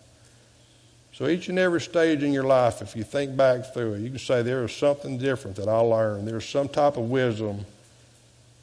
So 1.12 1.28
each 1.28 1.48
and 1.48 1.60
every 1.60 1.80
stage 1.80 2.24
in 2.24 2.32
your 2.32 2.42
life, 2.42 2.82
if 2.82 2.96
you 2.96 3.04
think 3.04 3.36
back 3.36 3.72
through 3.72 3.94
it, 3.94 4.00
you 4.00 4.10
can 4.10 4.18
say 4.18 4.42
there 4.42 4.64
is 4.64 4.74
something 4.74 5.18
different 5.18 5.56
that 5.58 5.68
I 5.68 5.78
learned. 5.78 6.26
There's 6.26 6.48
some 6.48 6.68
type 6.68 6.96
of 6.96 7.10
wisdom 7.10 7.64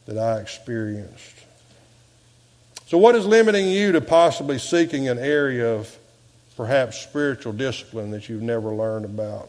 that 0.08 0.18
I 0.18 0.42
experienced. 0.42 1.39
So 2.90 2.98
what 2.98 3.14
is 3.14 3.28
limiting 3.28 3.68
you 3.68 3.92
to 3.92 4.02
possibly 4.02 4.58
seeking 4.58 5.10
an 5.10 5.20
area 5.20 5.76
of 5.76 5.96
perhaps 6.58 7.00
spiritual 7.00 7.54
discipline 7.54 8.10
that 8.10 8.28
you've 8.28 8.42
never 8.42 8.74
learned 8.74 9.06
about. 9.06 9.48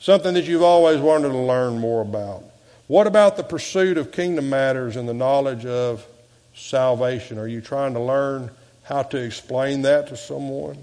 Something 0.00 0.32
that 0.32 0.46
you've 0.46 0.62
always 0.62 0.98
wanted 0.98 1.28
to 1.28 1.36
learn 1.36 1.78
more 1.78 2.00
about. 2.00 2.42
What 2.86 3.06
about 3.06 3.36
the 3.36 3.42
pursuit 3.42 3.98
of 3.98 4.12
kingdom 4.12 4.48
matters 4.48 4.96
and 4.96 5.06
the 5.06 5.12
knowledge 5.12 5.66
of 5.66 6.06
salvation? 6.54 7.38
Are 7.38 7.46
you 7.46 7.60
trying 7.60 7.92
to 7.92 8.00
learn 8.00 8.50
how 8.84 9.02
to 9.02 9.18
explain 9.18 9.82
that 9.82 10.08
to 10.08 10.16
someone? 10.16 10.78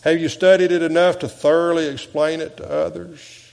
Have 0.00 0.18
you 0.18 0.30
studied 0.30 0.72
it 0.72 0.82
enough 0.82 1.18
to 1.18 1.28
thoroughly 1.28 1.88
explain 1.88 2.40
it 2.40 2.56
to 2.56 2.70
others? 2.70 3.52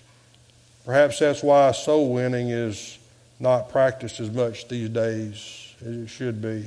Perhaps 0.86 1.20
that's 1.20 1.44
why 1.44 1.74
soul 1.74 2.14
winning 2.14 2.52
is 2.52 2.99
not 3.40 3.70
practiced 3.70 4.20
as 4.20 4.30
much 4.30 4.68
these 4.68 4.90
days 4.90 5.74
as 5.82 5.96
it 5.96 6.08
should 6.08 6.42
be. 6.42 6.66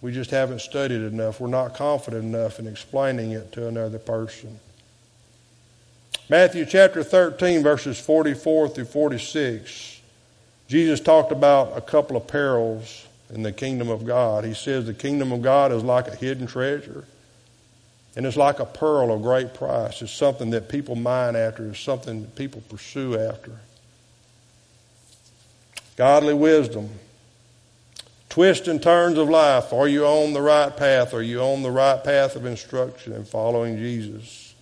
We 0.00 0.12
just 0.12 0.30
haven't 0.30 0.60
studied 0.60 1.00
enough. 1.00 1.40
We're 1.40 1.48
not 1.48 1.74
confident 1.74 2.24
enough 2.24 2.58
in 2.58 2.66
explaining 2.66 3.32
it 3.32 3.52
to 3.52 3.66
another 3.66 3.98
person. 3.98 4.60
Matthew 6.28 6.64
chapter 6.64 7.02
13, 7.02 7.62
verses 7.62 7.98
44 7.98 8.68
through 8.68 8.84
46. 8.84 10.00
Jesus 10.68 11.00
talked 11.00 11.32
about 11.32 11.76
a 11.76 11.80
couple 11.80 12.16
of 12.16 12.26
perils 12.26 13.06
in 13.32 13.42
the 13.42 13.52
kingdom 13.52 13.88
of 13.88 14.04
God. 14.04 14.44
He 14.44 14.54
says 14.54 14.86
the 14.86 14.94
kingdom 14.94 15.32
of 15.32 15.42
God 15.42 15.72
is 15.72 15.82
like 15.82 16.08
a 16.08 16.14
hidden 16.16 16.46
treasure. 16.46 17.04
And 18.16 18.24
it's 18.24 18.36
like 18.36 18.60
a 18.60 18.64
pearl 18.64 19.12
of 19.12 19.22
great 19.22 19.54
price. 19.54 20.00
It's 20.02 20.10
something 20.10 20.50
that 20.50 20.68
people 20.68 20.96
mine 20.96 21.36
after. 21.36 21.68
It's 21.68 21.80
something 21.80 22.22
that 22.22 22.34
people 22.34 22.62
pursue 22.68 23.18
after. 23.18 23.52
Godly 25.96 26.34
wisdom. 26.34 26.90
Twists 28.28 28.68
and 28.68 28.82
turns 28.82 29.16
of 29.16 29.30
life. 29.30 29.72
Are 29.72 29.88
you 29.88 30.04
on 30.04 30.34
the 30.34 30.42
right 30.42 30.74
path? 30.76 31.14
Are 31.14 31.22
you 31.22 31.40
on 31.40 31.62
the 31.62 31.70
right 31.70 32.02
path 32.04 32.36
of 32.36 32.44
instruction 32.44 33.14
and 33.14 33.26
following 33.26 33.78
Jesus? 33.78 34.54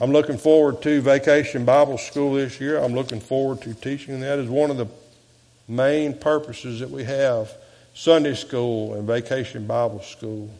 I'm 0.00 0.12
looking 0.12 0.38
forward 0.38 0.82
to 0.82 1.00
Vacation 1.02 1.64
Bible 1.64 1.98
School 1.98 2.34
this 2.34 2.60
year. 2.60 2.78
I'm 2.78 2.94
looking 2.94 3.20
forward 3.20 3.60
to 3.62 3.74
teaching 3.74 4.20
that 4.20 4.38
as 4.38 4.48
one 4.48 4.70
of 4.70 4.76
the 4.76 4.88
main 5.68 6.14
purposes 6.14 6.80
that 6.80 6.90
we 6.90 7.04
have 7.04 7.52
Sunday 7.94 8.34
school 8.34 8.94
and 8.94 9.06
Vacation 9.06 9.66
Bible 9.66 10.02
School 10.02 10.50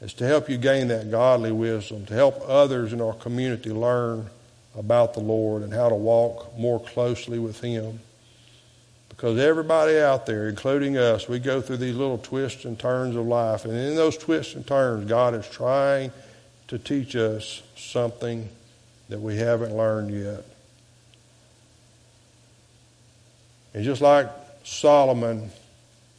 is 0.00 0.12
to 0.14 0.26
help 0.26 0.50
you 0.50 0.58
gain 0.58 0.88
that 0.88 1.10
godly 1.10 1.52
wisdom, 1.52 2.04
to 2.06 2.14
help 2.14 2.42
others 2.46 2.92
in 2.92 3.00
our 3.00 3.14
community 3.14 3.70
learn 3.70 4.28
about 4.76 5.14
the 5.14 5.20
Lord 5.20 5.62
and 5.62 5.72
how 5.72 5.88
to 5.88 5.94
walk 5.94 6.56
more 6.58 6.80
closely 6.80 7.38
with 7.38 7.60
Him. 7.60 8.00
Because 9.08 9.38
everybody 9.38 9.98
out 9.98 10.26
there, 10.26 10.48
including 10.48 10.96
us, 10.96 11.28
we 11.28 11.38
go 11.38 11.60
through 11.60 11.76
these 11.76 11.94
little 11.94 12.18
twists 12.18 12.64
and 12.64 12.78
turns 12.78 13.14
of 13.14 13.26
life. 13.26 13.64
And 13.64 13.72
in 13.72 13.94
those 13.94 14.18
twists 14.18 14.54
and 14.54 14.66
turns, 14.66 15.08
God 15.08 15.34
is 15.34 15.48
trying 15.48 16.10
to 16.68 16.78
teach 16.78 17.14
us 17.14 17.62
something 17.76 18.48
that 19.08 19.20
we 19.20 19.36
haven't 19.36 19.76
learned 19.76 20.10
yet. 20.10 20.44
And 23.72 23.84
just 23.84 24.00
like 24.00 24.28
Solomon 24.64 25.50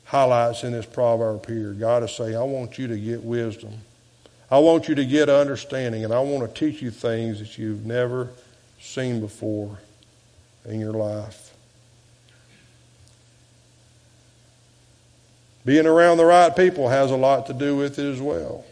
highlights 0.06 0.64
in 0.64 0.72
this 0.72 0.86
proverb 0.86 1.46
here. 1.48 1.74
God 1.74 2.04
is 2.04 2.16
saying, 2.16 2.36
I 2.36 2.44
want 2.44 2.78
you 2.78 2.88
to 2.88 2.98
get 2.98 3.24
wisdom. 3.24 3.74
I 4.50 4.60
want 4.60 4.88
you 4.88 4.96
to 4.96 5.06
get 5.06 5.28
understanding, 5.28 6.06
and 6.06 6.14
I 6.14 6.20
want 6.20 6.48
to 6.48 6.60
teach 6.60 6.82
you 6.82 6.92
things 6.92 7.40
that 7.40 7.58
you've 7.58 7.86
never 7.86 8.30
seen 8.86 9.20
before 9.20 9.80
in 10.66 10.80
your 10.80 10.94
life. 10.94 11.54
Being 15.66 15.88
around 15.88 16.18
the 16.18 16.26
right 16.26 16.56
people 16.56 16.90
has 16.90 17.10
a 17.10 17.16
lot 17.16 17.48
to 17.48 17.54
do 17.54 17.76
with 17.76 17.98
it 17.98 18.06
as 18.06 18.22
well. 18.22 18.64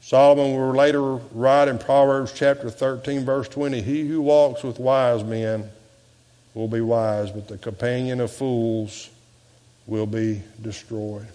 Solomon 0.00 0.56
will 0.56 0.72
later 0.72 1.02
write 1.02 1.68
in 1.68 1.78
Proverbs 1.78 2.32
chapter 2.32 2.70
13, 2.70 3.24
verse 3.24 3.48
20 3.48 3.82
He 3.82 4.06
who 4.06 4.22
walks 4.22 4.62
with 4.62 4.78
wise 4.78 5.24
men 5.24 5.68
will 6.54 6.68
be 6.68 6.80
wise, 6.80 7.30
but 7.30 7.48
the 7.48 7.58
companion 7.58 8.20
of 8.20 8.30
fools 8.30 9.10
will 9.86 10.06
be 10.06 10.42
destroyed. 10.62 11.26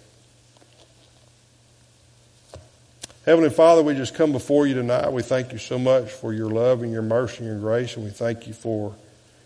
Heavenly 3.26 3.49
Father, 3.49 3.82
we 3.82 3.95
just 3.95 4.13
come 4.13 4.32
before 4.32 4.67
you 4.67 4.76
tonight. 4.76 5.11
We 5.11 5.23
thank 5.23 5.51
you 5.51 5.57
so 5.57 5.80
much 5.80 6.11
for 6.11 6.32
your 6.32 6.51
love 6.51 6.84
and 6.84 6.91
your 6.91 7.01
mercy 7.01 7.39
and 7.39 7.47
your 7.47 7.57
grace, 7.57 7.95
and 7.95 8.05
we 8.05 8.11
thank 8.11 8.45
you 8.45 8.53
for 8.53 8.95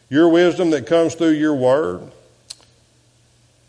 your 0.09 0.27
wisdom 0.27 0.71
that 0.71 0.85
comes 0.85 1.15
through 1.15 1.29
your 1.29 1.55
word. 1.55 2.01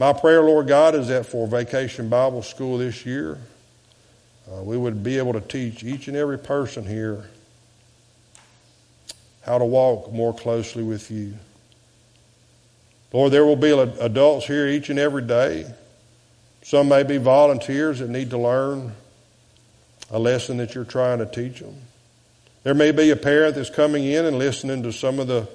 My 0.00 0.12
prayer, 0.12 0.42
Lord 0.42 0.66
God, 0.66 0.96
is 0.96 1.06
that 1.08 1.26
for 1.26 1.46
Vacation 1.46 2.08
Bible 2.08 2.42
School 2.42 2.78
this 2.78 3.06
year, 3.06 3.38
uh, 4.50 4.64
we 4.64 4.76
would 4.76 5.04
be 5.04 5.16
able 5.16 5.32
to 5.34 5.40
teach 5.40 5.84
each 5.84 6.08
and 6.08 6.16
every 6.16 6.38
person 6.38 6.84
here 6.84 7.30
how 9.42 9.58
to 9.58 9.64
walk 9.64 10.12
more 10.12 10.34
closely 10.34 10.82
with 10.82 11.08
you. 11.12 11.34
Lord, 13.12 13.30
there 13.30 13.44
will 13.44 13.54
be 13.54 13.70
adults 13.70 14.46
here 14.46 14.66
each 14.66 14.90
and 14.90 14.98
every 14.98 15.22
day. 15.22 15.72
Some 16.62 16.88
may 16.88 17.04
be 17.04 17.18
volunteers 17.18 18.00
that 18.00 18.10
need 18.10 18.30
to 18.30 18.38
learn 18.38 18.92
a 20.10 20.18
lesson 20.18 20.56
that 20.58 20.74
you're 20.74 20.84
trying 20.84 21.18
to 21.18 21.26
teach 21.26 21.60
them. 21.60 21.74
There 22.62 22.74
may 22.74 22.92
be 22.92 23.10
a 23.10 23.16
parent 23.16 23.54
that's 23.54 23.70
coming 23.70 24.04
in 24.04 24.26
and 24.26 24.38
listening 24.38 24.82
to 24.82 24.92
some 24.92 25.18
of 25.18 25.26
the 25.26 25.48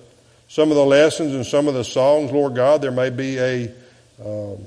some 0.48 0.70
of 0.70 0.78
the 0.78 0.86
lessons 0.86 1.34
and 1.34 1.46
some 1.46 1.68
of 1.68 1.74
the 1.74 1.84
songs, 1.84 2.32
Lord 2.32 2.56
God. 2.56 2.82
There 2.82 2.92
may 2.92 3.10
be 3.10 3.40
a, 3.40 3.64
um, 4.24 4.64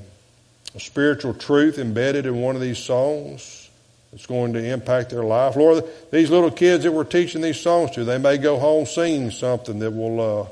a 0.75 0.81
spiritual 0.81 1.35
truth 1.35 1.79
embedded 1.79 2.27
in 2.27 2.41
one 2.41 2.57
of 2.57 2.61
these 2.61 2.79
songs 2.79 3.71
that's 4.11 4.27
going 4.27 4.55
to 4.55 4.73
impact 4.73 5.11
their 5.11 5.23
life. 5.23 5.55
Lord, 5.57 5.85
these 6.11 6.31
little 6.31 6.51
kids 6.51 6.85
that 6.85 6.93
we're 6.93 7.05
teaching 7.05 7.43
these 7.43 7.61
songs 7.61 7.93
to, 7.93 8.05
they 8.05 8.19
may 8.19 8.39
go 8.39 8.59
home 8.59 8.87
singing 8.87 9.31
something 9.31 9.79
that 9.79 9.93
will 9.93 10.21
uh, 10.21 10.49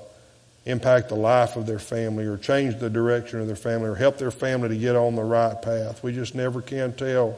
impact 0.64 1.08
the 1.08 1.16
life 1.16 1.56
of 1.56 1.66
their 1.66 1.78
family 1.78 2.26
or 2.26 2.36
change 2.36 2.78
the 2.78 2.90
direction 2.90 3.40
of 3.40 3.46
their 3.46 3.56
family 3.56 3.88
or 3.88 3.94
help 3.94 4.18
their 4.18 4.30
family 4.30 4.68
to 4.68 4.76
get 4.76 4.94
on 4.94 5.16
the 5.16 5.24
right 5.24 5.60
path. 5.60 6.02
We 6.02 6.12
just 6.12 6.34
never 6.34 6.62
can 6.62 6.92
tell 6.92 7.36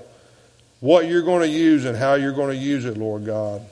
what 0.81 1.07
you're 1.07 1.23
going 1.23 1.43
to 1.43 1.49
use 1.49 1.85
and 1.85 1.97
how 1.97 2.15
you're 2.15 2.33
going 2.33 2.51
to 2.51 2.63
use 2.63 2.85
it, 2.85 2.97
Lord 2.97 3.27
God. 3.27 3.63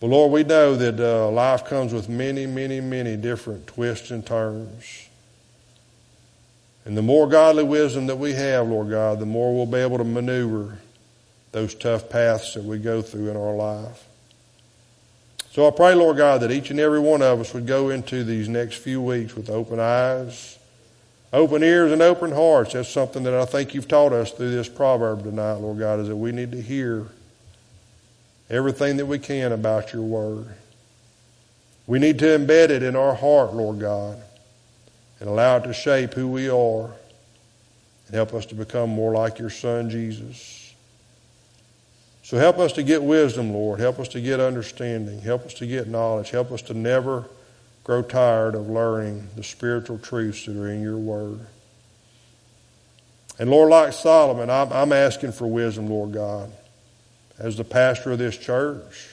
But 0.00 0.06
Lord, 0.06 0.32
we 0.32 0.44
know 0.44 0.76
that 0.76 0.98
uh, 0.98 1.30
life 1.30 1.66
comes 1.66 1.92
with 1.92 2.08
many, 2.08 2.46
many, 2.46 2.80
many 2.80 3.16
different 3.16 3.66
twists 3.66 4.10
and 4.10 4.24
turns. 4.24 5.08
And 6.86 6.96
the 6.96 7.02
more 7.02 7.28
godly 7.28 7.64
wisdom 7.64 8.06
that 8.06 8.16
we 8.16 8.32
have, 8.32 8.66
Lord 8.68 8.88
God, 8.88 9.20
the 9.20 9.26
more 9.26 9.54
we'll 9.54 9.66
be 9.66 9.78
able 9.78 9.98
to 9.98 10.04
maneuver 10.04 10.78
those 11.52 11.74
tough 11.74 12.08
paths 12.08 12.54
that 12.54 12.64
we 12.64 12.78
go 12.78 13.02
through 13.02 13.28
in 13.28 13.36
our 13.36 13.54
life. 13.54 14.06
So 15.52 15.66
I 15.66 15.72
pray, 15.72 15.94
Lord 15.94 16.16
God, 16.16 16.40
that 16.42 16.52
each 16.52 16.70
and 16.70 16.78
every 16.78 17.00
one 17.00 17.22
of 17.22 17.40
us 17.40 17.52
would 17.52 17.66
go 17.66 17.90
into 17.90 18.24
these 18.24 18.48
next 18.48 18.76
few 18.76 19.02
weeks 19.02 19.34
with 19.34 19.50
open 19.50 19.80
eyes, 19.80 20.58
open 21.32 21.62
ears, 21.62 21.92
and 21.92 22.02
open 22.02 22.32
hearts. 22.32 22.72
That's 22.72 22.88
something 22.88 23.22
that 23.22 23.34
I 23.34 23.44
think 23.44 23.74
you've 23.74 23.88
taught 23.88 24.12
us 24.12 24.32
through 24.32 24.50
this 24.50 24.68
proverb 24.68 25.22
tonight, 25.22 25.54
Lord 25.54 25.78
God, 25.78 26.00
is 26.00 26.08
that 26.08 26.16
we 26.16 26.32
need 26.32 26.52
to 26.52 26.60
hear 26.60 27.06
everything 28.48 28.96
that 28.96 29.06
we 29.06 29.18
can 29.18 29.52
about 29.52 29.92
your 29.92 30.02
word. 30.02 30.48
We 31.86 31.98
need 31.98 32.18
to 32.20 32.26
embed 32.26 32.70
it 32.70 32.82
in 32.82 32.96
our 32.96 33.14
heart, 33.14 33.54
Lord 33.54 33.80
God, 33.80 34.20
and 35.20 35.28
allow 35.28 35.56
it 35.56 35.64
to 35.64 35.72
shape 35.72 36.14
who 36.14 36.28
we 36.28 36.48
are 36.48 36.90
and 38.06 38.16
help 38.16 38.34
us 38.34 38.46
to 38.46 38.54
become 38.54 38.90
more 38.90 39.12
like 39.12 39.38
your 39.38 39.50
son, 39.50 39.88
Jesus. 39.88 40.74
So 42.24 42.38
help 42.38 42.58
us 42.58 42.72
to 42.74 42.82
get 42.82 43.02
wisdom, 43.02 43.52
Lord. 43.52 43.80
Help 43.80 43.98
us 43.98 44.08
to 44.08 44.20
get 44.20 44.40
understanding. 44.40 45.20
Help 45.20 45.46
us 45.46 45.54
to 45.54 45.66
get 45.66 45.88
knowledge. 45.88 46.30
Help 46.30 46.52
us 46.52 46.62
to 46.62 46.74
never 46.74 47.24
grow 47.90 48.02
tired 48.02 48.54
of 48.54 48.70
learning 48.70 49.26
the 49.34 49.42
spiritual 49.42 49.98
truths 49.98 50.46
that 50.46 50.56
are 50.56 50.70
in 50.70 50.80
your 50.80 50.96
word. 50.96 51.40
And 53.36 53.50
Lord, 53.50 53.70
like 53.70 53.92
Solomon, 53.92 54.48
I'm, 54.48 54.72
I'm 54.72 54.92
asking 54.92 55.32
for 55.32 55.48
wisdom, 55.48 55.88
Lord 55.88 56.12
God. 56.12 56.52
As 57.36 57.56
the 57.56 57.64
pastor 57.64 58.12
of 58.12 58.20
this 58.20 58.36
church, 58.38 59.08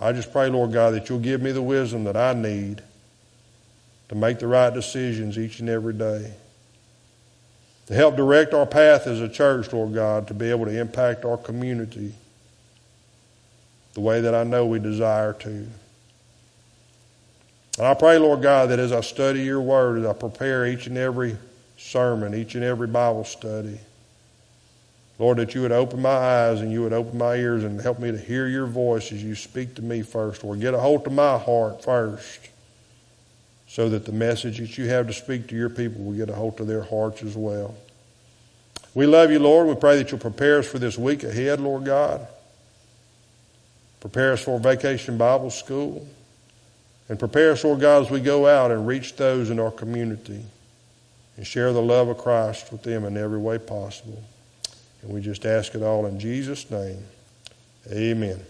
I 0.00 0.12
just 0.12 0.30
pray, 0.30 0.48
Lord 0.48 0.72
God, 0.72 0.94
that 0.94 1.08
you'll 1.08 1.18
give 1.18 1.42
me 1.42 1.50
the 1.50 1.60
wisdom 1.60 2.04
that 2.04 2.16
I 2.16 2.34
need 2.34 2.82
to 4.10 4.14
make 4.14 4.38
the 4.38 4.46
right 4.46 4.72
decisions 4.72 5.36
each 5.36 5.58
and 5.58 5.68
every 5.68 5.94
day 5.94 6.34
to 7.88 7.94
help 7.94 8.14
direct 8.14 8.54
our 8.54 8.64
path 8.64 9.08
as 9.08 9.20
a 9.20 9.28
church, 9.28 9.72
Lord 9.72 9.92
God, 9.92 10.28
to 10.28 10.34
be 10.34 10.50
able 10.50 10.66
to 10.66 10.80
impact 10.80 11.24
our 11.24 11.36
community 11.36 12.14
the 13.94 14.00
way 14.00 14.20
that 14.20 14.36
I 14.36 14.44
know 14.44 14.66
we 14.66 14.78
desire 14.78 15.32
to. 15.32 15.66
And 17.78 17.86
I 17.86 17.94
pray, 17.94 18.18
Lord 18.18 18.42
God, 18.42 18.70
that 18.70 18.78
as 18.78 18.92
I 18.92 19.00
study 19.00 19.42
your 19.42 19.60
word, 19.60 20.00
as 20.00 20.06
I 20.06 20.12
prepare 20.12 20.66
each 20.66 20.86
and 20.86 20.98
every 20.98 21.36
sermon, 21.78 22.34
each 22.34 22.54
and 22.54 22.62
every 22.62 22.86
Bible 22.86 23.24
study, 23.24 23.78
Lord, 25.18 25.38
that 25.38 25.54
you 25.54 25.62
would 25.62 25.72
open 25.72 26.02
my 26.02 26.10
eyes 26.10 26.60
and 26.60 26.72
you 26.72 26.82
would 26.82 26.92
open 26.92 27.16
my 27.16 27.36
ears 27.36 27.64
and 27.64 27.80
help 27.80 27.98
me 27.98 28.10
to 28.10 28.18
hear 28.18 28.46
your 28.46 28.66
voice 28.66 29.12
as 29.12 29.22
you 29.22 29.34
speak 29.34 29.76
to 29.76 29.82
me 29.82 30.02
first, 30.02 30.44
or 30.44 30.56
Get 30.56 30.74
a 30.74 30.78
hold 30.78 31.06
of 31.06 31.12
my 31.12 31.38
heart 31.38 31.82
first 31.84 32.48
so 33.68 33.88
that 33.88 34.04
the 34.04 34.12
message 34.12 34.58
that 34.58 34.76
you 34.76 34.86
have 34.88 35.06
to 35.06 35.12
speak 35.14 35.48
to 35.48 35.56
your 35.56 35.70
people 35.70 36.02
will 36.02 36.12
get 36.12 36.28
a 36.28 36.34
hold 36.34 36.60
of 36.60 36.66
their 36.66 36.82
hearts 36.82 37.22
as 37.22 37.36
well. 37.36 37.74
We 38.94 39.06
love 39.06 39.30
you, 39.30 39.38
Lord. 39.38 39.66
We 39.66 39.74
pray 39.76 39.96
that 39.96 40.10
you'll 40.10 40.20
prepare 40.20 40.58
us 40.58 40.66
for 40.66 40.78
this 40.78 40.98
week 40.98 41.24
ahead, 41.24 41.58
Lord 41.58 41.86
God. 41.86 42.26
Prepare 44.00 44.32
us 44.32 44.42
for 44.42 44.58
vacation 44.60 45.16
Bible 45.16 45.48
school. 45.48 46.06
And 47.12 47.18
prepare 47.18 47.52
us, 47.52 47.62
Lord 47.62 47.80
God, 47.80 48.06
as 48.06 48.10
we 48.10 48.20
go 48.20 48.46
out 48.46 48.70
and 48.70 48.86
reach 48.86 49.16
those 49.16 49.50
in 49.50 49.60
our 49.60 49.70
community 49.70 50.42
and 51.36 51.46
share 51.46 51.74
the 51.74 51.82
love 51.82 52.08
of 52.08 52.16
Christ 52.16 52.72
with 52.72 52.84
them 52.84 53.04
in 53.04 53.18
every 53.18 53.36
way 53.36 53.58
possible. 53.58 54.24
And 55.02 55.12
we 55.12 55.20
just 55.20 55.44
ask 55.44 55.74
it 55.74 55.82
all 55.82 56.06
in 56.06 56.18
Jesus' 56.18 56.70
name. 56.70 57.04
Amen. 57.92 58.40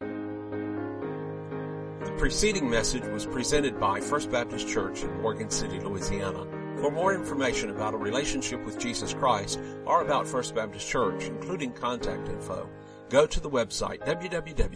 The 0.00 2.14
preceding 2.18 2.68
message 2.68 3.06
was 3.06 3.24
presented 3.24 3.80
by 3.80 4.00
First 4.00 4.30
Baptist 4.30 4.68
Church 4.68 5.02
in 5.02 5.22
Morgan 5.22 5.48
City, 5.48 5.80
Louisiana. 5.80 6.44
For 6.78 6.90
more 6.90 7.14
information 7.14 7.70
about 7.70 7.94
a 7.94 7.96
relationship 7.96 8.62
with 8.66 8.78
Jesus 8.78 9.14
Christ 9.14 9.58
or 9.86 10.02
about 10.02 10.28
First 10.28 10.54
Baptist 10.54 10.86
Church, 10.86 11.24
including 11.24 11.72
contact 11.72 12.28
info, 12.28 12.68
go 13.08 13.26
to 13.26 13.40
the 13.40 13.48
website 13.48 14.04
www.fbcmc.org. 14.04 14.66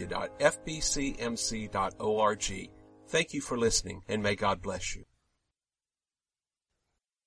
Thank 3.09 3.33
you 3.33 3.41
for 3.41 3.57
listening 3.57 4.03
and 4.09 4.23
may 4.23 4.35
God 4.35 4.61
bless 4.61 4.97
you. 4.97 5.05